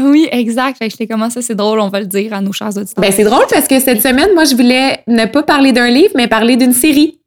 Oui, 0.02 0.28
exact. 0.30 0.78
Fait 0.78 0.86
que 0.86 0.90
j'étais 0.90 1.06
comment 1.06 1.30
ça, 1.30 1.40
c'est 1.40 1.54
drôle, 1.54 1.80
on 1.80 1.88
va 1.88 2.00
le 2.00 2.06
dire 2.06 2.34
à 2.34 2.40
nos 2.40 2.52
chers 2.52 2.76
auditeurs. 2.76 3.00
Ben, 3.00 3.12
c'est 3.12 3.24
drôle 3.24 3.46
parce 3.48 3.66
que 3.66 3.78
cette 3.80 4.02
semaine, 4.02 4.34
moi, 4.34 4.44
je 4.44 4.54
voulais 4.54 5.00
ne 5.06 5.24
pas 5.24 5.42
parler 5.42 5.72
d'un 5.72 5.88
livre, 5.88 6.12
mais 6.16 6.26
parler 6.28 6.56
d'une 6.56 6.74
série. 6.74 7.20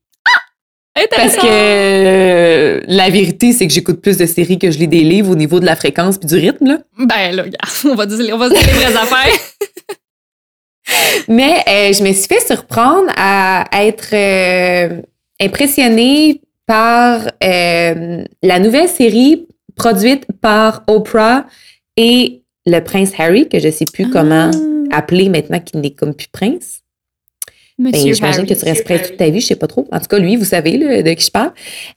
Parce 1.11 1.35
que 1.37 1.45
euh, 1.45 2.81
la 2.87 3.09
vérité, 3.09 3.53
c'est 3.53 3.67
que 3.67 3.73
j'écoute 3.73 4.01
plus 4.01 4.17
de 4.17 4.25
séries 4.25 4.59
que 4.59 4.69
je 4.71 4.77
lis 4.77 4.87
des 4.87 5.03
livres 5.03 5.31
au 5.31 5.35
niveau 5.35 5.59
de 5.59 5.65
la 5.65 5.75
fréquence 5.75 6.17
puis 6.17 6.27
du 6.27 6.35
rythme. 6.35 6.67
Là. 6.67 6.79
Ben 6.97 7.35
là, 7.35 7.45
on 7.85 7.95
va, 7.95 8.05
dire, 8.05 8.35
on 8.35 8.37
va 8.37 8.49
se 8.49 8.53
dire 8.53 8.65
les 8.65 8.73
vraies 8.73 8.95
affaires. 9.01 9.39
Mais 11.27 11.63
euh, 11.67 11.93
je 11.93 12.03
me 12.03 12.11
suis 12.13 12.27
fait 12.27 12.45
surprendre 12.45 13.11
à, 13.15 13.65
être 13.73 14.13
euh, 14.13 15.01
impressionnée 15.41 16.41
par 16.65 17.21
la 17.41 18.59
nouvelle 18.59 18.89
série 18.89 19.47
produite 19.75 20.25
par 20.41 20.83
Oprah 20.87 21.45
et 21.97 22.43
le 22.65 22.79
prince 22.81 23.11
Harry, 23.17 23.49
que 23.49 23.59
je 23.59 23.67
ne 23.67 23.71
sais 23.71 23.85
plus 23.91 24.09
comment 24.09 24.51
ah. 24.91 24.97
appeler 24.97 25.29
maintenant 25.29 25.59
qu'il 25.59 25.79
n'est 25.79 25.93
comme 25.93 26.13
plus 26.13 26.27
prince. 26.27 26.81
Ben, 27.79 27.95
j'imagine 27.95 28.45
que 28.45 28.53
tu 28.53 28.65
restes 28.65 28.83
prêt 28.83 29.01
toute 29.01 29.15
ta 29.15 29.29
vie, 29.29 29.39
je 29.39 29.47
sais 29.47 29.55
pas 29.55 29.67
trop. 29.67 29.87
En 29.93 29.99
tout 29.99 30.07
cas, 30.07 30.19
lui, 30.19 30.35
vous 30.35 30.43
savez 30.43 30.77
de 30.77 31.13
qui 31.13 31.25
je 31.25 31.31
parle. 31.31 31.51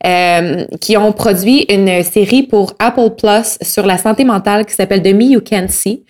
Euh, 0.06 0.64
qui 0.80 0.96
ont 0.96 1.10
produit 1.10 1.66
une 1.68 2.04
série 2.04 2.44
pour 2.44 2.74
Apple 2.78 3.10
Plus 3.18 3.58
sur 3.62 3.84
la 3.84 3.98
santé 3.98 4.24
mentale 4.24 4.64
qui 4.64 4.74
s'appelle 4.74 5.02
The 5.02 5.12
Me 5.12 5.24
You 5.24 5.40
Can 5.40 5.66
See. 5.68 6.04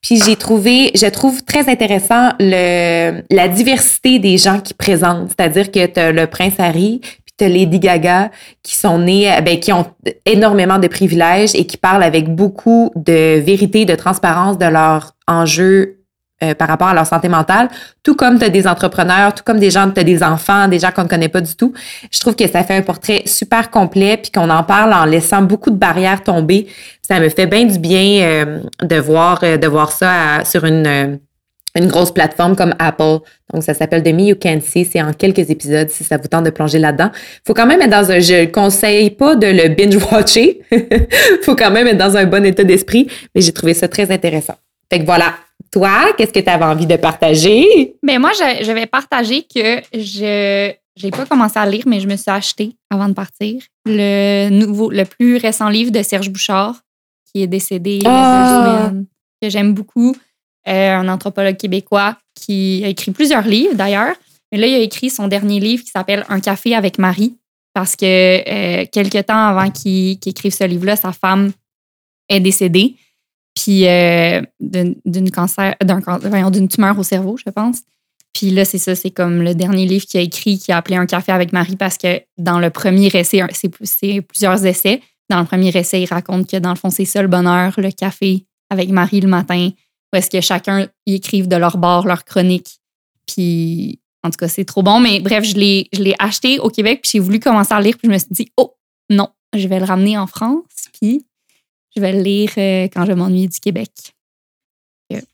Puis 0.00 0.20
j'ai 0.24 0.36
trouvé, 0.36 0.92
je 0.94 1.06
trouve 1.06 1.42
très 1.44 1.68
intéressant 1.68 2.30
le, 2.38 3.22
la 3.28 3.48
diversité 3.48 4.20
des 4.20 4.38
gens 4.38 4.60
qui 4.60 4.74
présentent. 4.74 5.30
C'est-à-dire 5.36 5.72
que 5.72 5.84
tu 5.86 5.98
as 5.98 6.12
le 6.12 6.28
prince 6.28 6.54
Harry, 6.58 7.00
puis 7.02 7.34
tu 7.36 7.44
as 7.44 7.48
Lady 7.48 7.80
Gaga, 7.80 8.30
qui 8.62 8.76
sont 8.76 9.00
nés, 9.00 9.28
ben, 9.44 9.58
qui 9.58 9.72
ont 9.72 9.86
énormément 10.24 10.78
de 10.78 10.86
privilèges 10.86 11.56
et 11.56 11.66
qui 11.66 11.78
parlent 11.78 12.04
avec 12.04 12.32
beaucoup 12.32 12.92
de 12.94 13.40
vérité, 13.40 13.86
de 13.86 13.96
transparence 13.96 14.56
de 14.56 14.66
leurs 14.66 15.16
enjeux 15.26 15.95
euh, 16.42 16.54
par 16.54 16.68
rapport 16.68 16.88
à 16.88 16.94
leur 16.94 17.06
santé 17.06 17.28
mentale, 17.28 17.68
tout 18.02 18.14
comme 18.14 18.38
tu 18.38 18.44
as 18.44 18.50
des 18.50 18.66
entrepreneurs, 18.66 19.34
tout 19.34 19.42
comme 19.42 19.58
des 19.58 19.70
gens, 19.70 19.90
tu 19.90 20.00
as 20.00 20.04
des 20.04 20.22
enfants, 20.22 20.68
des 20.68 20.78
gens 20.78 20.90
qu'on 20.90 21.04
ne 21.04 21.08
connaît 21.08 21.30
pas 21.30 21.40
du 21.40 21.56
tout. 21.56 21.72
Je 22.10 22.20
trouve 22.20 22.36
que 22.36 22.46
ça 22.46 22.62
fait 22.62 22.74
un 22.74 22.82
portrait 22.82 23.22
super 23.24 23.70
complet, 23.70 24.18
puis 24.18 24.30
qu'on 24.30 24.50
en 24.50 24.62
parle 24.62 24.92
en 24.92 25.06
laissant 25.06 25.40
beaucoup 25.40 25.70
de 25.70 25.76
barrières 25.76 26.22
tomber. 26.22 26.66
Ça 27.00 27.20
me 27.20 27.30
fait 27.30 27.46
bien 27.46 27.64
du 27.64 27.78
bien 27.78 28.22
euh, 28.22 28.60
de 28.82 28.96
voir 28.96 29.40
euh, 29.44 29.56
de 29.56 29.66
voir 29.66 29.92
ça 29.92 30.44
sur 30.44 30.64
une 30.66 31.18
une 31.76 31.88
grosse 31.88 32.10
plateforme 32.10 32.56
comme 32.56 32.74
Apple. 32.78 33.18
Donc, 33.52 33.62
ça 33.62 33.74
s'appelle 33.74 34.02
The 34.02 34.12
Me 34.12 34.22
You 34.22 34.36
Can 34.40 34.60
See. 34.62 34.84
C'est 34.84 35.00
en 35.00 35.12
quelques 35.12 35.50
épisodes 35.50 35.88
si 35.90 36.04
ça 36.04 36.16
vous 36.16 36.28
tente 36.28 36.44
de 36.44 36.50
plonger 36.50 36.78
là-dedans. 36.78 37.10
Faut 37.46 37.54
quand 37.54 37.66
même 37.66 37.82
être 37.82 37.90
dans 37.90 38.10
un, 38.10 38.18
je 38.18 38.46
conseille 38.46 39.10
pas 39.10 39.36
de 39.36 39.46
le 39.46 39.68
binge-watcher. 39.68 40.62
Faut 41.42 41.54
quand 41.54 41.70
même 41.70 41.86
être 41.86 41.98
dans 41.98 42.16
un 42.16 42.24
bon 42.24 42.44
état 42.44 42.64
d'esprit, 42.64 43.08
mais 43.34 43.40
j'ai 43.42 43.52
trouvé 43.52 43.74
ça 43.74 43.88
très 43.88 44.10
intéressant. 44.10 44.54
Fait 44.90 45.00
que 45.00 45.04
voilà, 45.04 45.34
toi, 45.76 46.14
qu'est-ce 46.16 46.32
que 46.32 46.40
tu 46.40 46.48
avais 46.48 46.64
envie 46.64 46.86
de 46.86 46.96
partager? 46.96 47.94
Mais 48.02 48.14
ben, 48.14 48.20
moi, 48.20 48.30
je, 48.32 48.72
vais 48.72 48.86
partager 48.86 49.42
que 49.42 49.82
je 49.92 50.72
n'ai 51.02 51.10
pas 51.10 51.26
commencé 51.26 51.58
à 51.58 51.66
lire, 51.66 51.84
mais 51.86 52.00
je 52.00 52.08
me 52.08 52.16
suis 52.16 52.30
acheté 52.30 52.76
avant 52.90 53.10
de 53.10 53.12
partir 53.12 53.62
le 53.84 54.48
nouveau, 54.48 54.90
le 54.90 55.04
plus 55.04 55.36
récent 55.36 55.68
livre 55.68 55.90
de 55.90 56.02
Serge 56.02 56.30
Bouchard, 56.30 56.76
qui 57.26 57.42
est 57.42 57.46
décédé 57.46 57.98
deux 57.98 58.06
ah! 58.08 58.88
semaines, 58.88 59.04
que 59.42 59.50
j'aime 59.50 59.74
beaucoup. 59.74 60.16
Euh, 60.66 60.96
un 60.96 61.08
anthropologue 61.08 61.58
québécois 61.58 62.16
qui 62.34 62.80
a 62.82 62.88
écrit 62.88 63.10
plusieurs 63.10 63.46
livres 63.46 63.74
d'ailleurs. 63.74 64.16
Mais 64.50 64.58
là, 64.58 64.66
il 64.68 64.74
a 64.76 64.78
écrit 64.78 65.10
son 65.10 65.28
dernier 65.28 65.60
livre 65.60 65.84
qui 65.84 65.90
s'appelle 65.90 66.24
Un 66.30 66.40
café 66.40 66.74
avec 66.74 66.98
Marie, 66.98 67.36
parce 67.74 67.96
que 67.96 68.04
euh, 68.06 68.86
quelques 68.90 69.26
temps 69.26 69.48
avant 69.48 69.70
qu'il 69.70 70.18
écrive 70.24 70.54
ce 70.54 70.64
livre-là, 70.64 70.96
sa 70.96 71.12
femme 71.12 71.52
est 72.30 72.40
décédée 72.40 72.96
puis 73.56 73.88
euh, 73.88 74.42
d'une 74.60 75.30
cancer, 75.30 75.74
d'un 75.82 76.50
d'une 76.50 76.68
tumeur 76.68 76.96
au 76.98 77.02
cerveau, 77.02 77.36
je 77.36 77.50
pense. 77.50 77.78
Puis 78.34 78.50
là, 78.50 78.66
c'est 78.66 78.78
ça, 78.78 78.94
c'est 78.94 79.10
comme 79.10 79.40
le 79.40 79.54
dernier 79.54 79.86
livre 79.86 80.04
qu'il 80.04 80.20
a 80.20 80.22
écrit, 80.22 80.58
qui 80.58 80.70
a 80.70 80.76
appelé 80.76 80.96
Un 80.96 81.06
café 81.06 81.32
avec 81.32 81.54
Marie, 81.54 81.76
parce 81.76 81.96
que 81.96 82.20
dans 82.36 82.60
le 82.60 82.68
premier 82.68 83.06
essai, 83.06 83.42
c'est 83.52 84.20
plusieurs 84.20 84.64
essais. 84.66 85.00
Dans 85.30 85.40
le 85.40 85.46
premier 85.46 85.74
essai, 85.74 86.02
il 86.02 86.06
raconte 86.06 86.48
que 86.48 86.58
dans 86.58 86.68
le 86.68 86.76
fond, 86.76 86.90
c'est 86.90 87.06
ça 87.06 87.22
le 87.22 87.28
bonheur, 87.28 87.72
le 87.78 87.90
café 87.90 88.44
avec 88.68 88.90
Marie 88.90 89.22
le 89.22 89.28
matin, 89.28 89.70
où 90.12 90.16
est-ce 90.16 90.28
que 90.28 90.42
chacun 90.42 90.86
y 91.06 91.14
écrive 91.14 91.48
de 91.48 91.56
leur 91.56 91.78
bord 91.78 92.06
leur 92.06 92.24
chronique. 92.24 92.78
Puis, 93.26 94.00
en 94.22 94.28
tout 94.28 94.36
cas, 94.36 94.48
c'est 94.48 94.66
trop 94.66 94.82
bon. 94.82 95.00
Mais 95.00 95.20
bref, 95.20 95.44
je 95.44 95.56
l'ai 95.56 96.14
acheté 96.18 96.58
au 96.58 96.68
Québec, 96.68 97.00
puis 97.02 97.12
j'ai 97.14 97.20
voulu 97.20 97.40
commencer 97.40 97.72
à 97.72 97.80
lire, 97.80 97.96
puis 97.96 98.08
je 98.08 98.12
me 98.12 98.18
suis 98.18 98.28
dit, 98.32 98.48
oh, 98.58 98.74
non, 99.08 99.28
je 99.54 99.66
vais 99.66 99.78
le 99.78 99.86
ramener 99.86 100.18
en 100.18 100.26
France, 100.26 100.62
puis 101.00 101.24
je 101.96 102.00
vais 102.00 102.12
le 102.12 102.20
lire 102.20 102.50
euh, 102.58 102.88
quand 102.92 103.06
je 103.06 103.12
m'ennuie 103.12 103.48
du 103.48 103.58
Québec. 103.58 103.90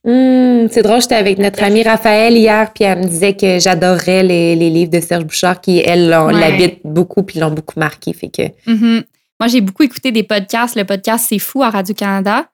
Hum, 0.05 0.69
c'est 0.71 0.83
drôle, 0.83 1.01
j'étais 1.01 1.15
avec 1.15 1.39
notre 1.39 1.63
amie 1.63 1.83
Raphaël 1.83 2.37
hier, 2.37 2.73
puis 2.75 2.85
elle 2.85 2.99
me 2.99 3.07
disait 3.07 3.35
que 3.35 3.59
j'adorais 3.59 4.23
les, 4.23 4.55
livres 4.55 4.91
de 4.91 5.01
Serge 5.01 5.25
Bouchard 5.25 5.61
qui, 5.63 5.79
elle, 5.79 6.09
l'habitent 6.11 6.81
beaucoup 6.85 7.23
puis 7.23 7.41
l'ont 7.41 7.51
beaucoup 7.51 7.79
marqué. 7.79 8.13
Fait 8.13 8.29
que... 8.29 8.43
Mm-hmm. 8.71 9.05
Moi, 9.41 9.49
j'ai 9.49 9.61
beaucoup 9.61 9.83
écouté 9.83 10.13
des 10.13 10.23
podcasts. 10.23 10.77
Le 10.77 10.85
podcast 10.85 11.27
C'est 11.29 11.41
Fou 11.41 11.65
à 11.65 11.71
Radio-Canada, 11.71 12.49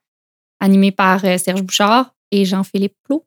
animé 0.59 0.91
par 0.91 1.23
euh, 1.23 1.37
Serge 1.37 1.61
Bouchard 1.61 2.15
et 2.31 2.45
Jean-Philippe 2.45 2.95
Plot. 3.03 3.23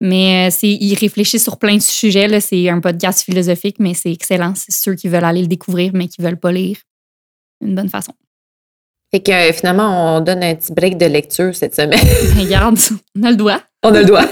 Mais 0.00 0.46
euh, 0.46 0.50
c'est, 0.56 0.70
il 0.70 0.94
réfléchit 0.94 1.40
sur 1.40 1.58
plein 1.58 1.76
de 1.76 1.82
sujets. 1.82 2.40
C'est 2.40 2.68
un 2.68 2.80
podcast 2.80 3.22
philosophique, 3.22 3.76
mais 3.80 3.94
c'est 3.94 4.12
excellent. 4.12 4.54
C'est 4.54 4.70
ceux 4.70 4.94
qui 4.94 5.08
veulent 5.08 5.24
aller 5.24 5.40
le 5.40 5.48
découvrir, 5.48 5.90
mais 5.92 6.06
qui 6.06 6.20
ne 6.20 6.26
veulent 6.26 6.38
pas 6.38 6.52
lire. 6.52 6.76
Une 7.60 7.74
bonne 7.74 7.88
façon. 7.88 8.12
Fait 9.14 9.20
que 9.20 9.30
euh, 9.30 9.52
finalement, 9.52 10.16
on 10.16 10.20
donne 10.20 10.42
un 10.42 10.56
petit 10.56 10.72
break 10.72 10.98
de 10.98 11.06
lecture 11.06 11.54
cette 11.54 11.76
semaine. 11.76 12.00
Regarde, 12.36 12.76
on 13.16 13.22
a 13.22 13.30
le 13.30 13.36
doigt. 13.36 13.60
On 13.84 13.94
a 13.94 14.00
le 14.00 14.06
doigt. 14.06 14.26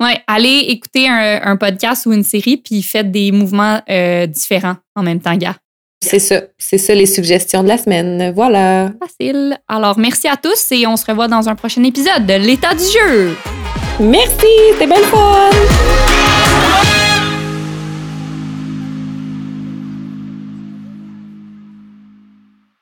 ouais, 0.00 0.20
allez 0.28 0.66
écouter 0.68 1.08
un, 1.08 1.56
podcast 1.56 2.06
ou 2.06 2.12
une 2.12 2.22
série, 2.22 2.58
puis 2.58 2.80
faites 2.82 3.10
des 3.10 3.32
mouvements 3.32 3.80
euh, 3.90 4.28
différents 4.28 4.76
en 4.94 5.02
même 5.02 5.18
temps, 5.18 5.34
gars. 5.34 5.56
C'est 6.00 6.20
ça. 6.20 6.42
C'est 6.58 6.78
ça 6.78 6.94
les 6.94 7.06
suggestions 7.06 7.64
de 7.64 7.68
la 7.68 7.76
semaine. 7.76 8.32
Voilà. 8.32 8.92
Facile. 9.00 9.58
Alors, 9.66 9.98
merci 9.98 10.28
à 10.28 10.36
tous 10.36 10.70
et 10.70 10.86
on 10.86 10.96
se 10.96 11.06
revoit 11.06 11.26
dans 11.26 11.48
un 11.48 11.56
prochain 11.56 11.82
épisode 11.82 12.24
de 12.24 12.34
L'état 12.34 12.72
du 12.72 12.84
jeu. 12.84 13.36
Merci, 13.98 14.46
c'était 14.74 14.86
belle 14.86 15.02
fun! 15.06 15.50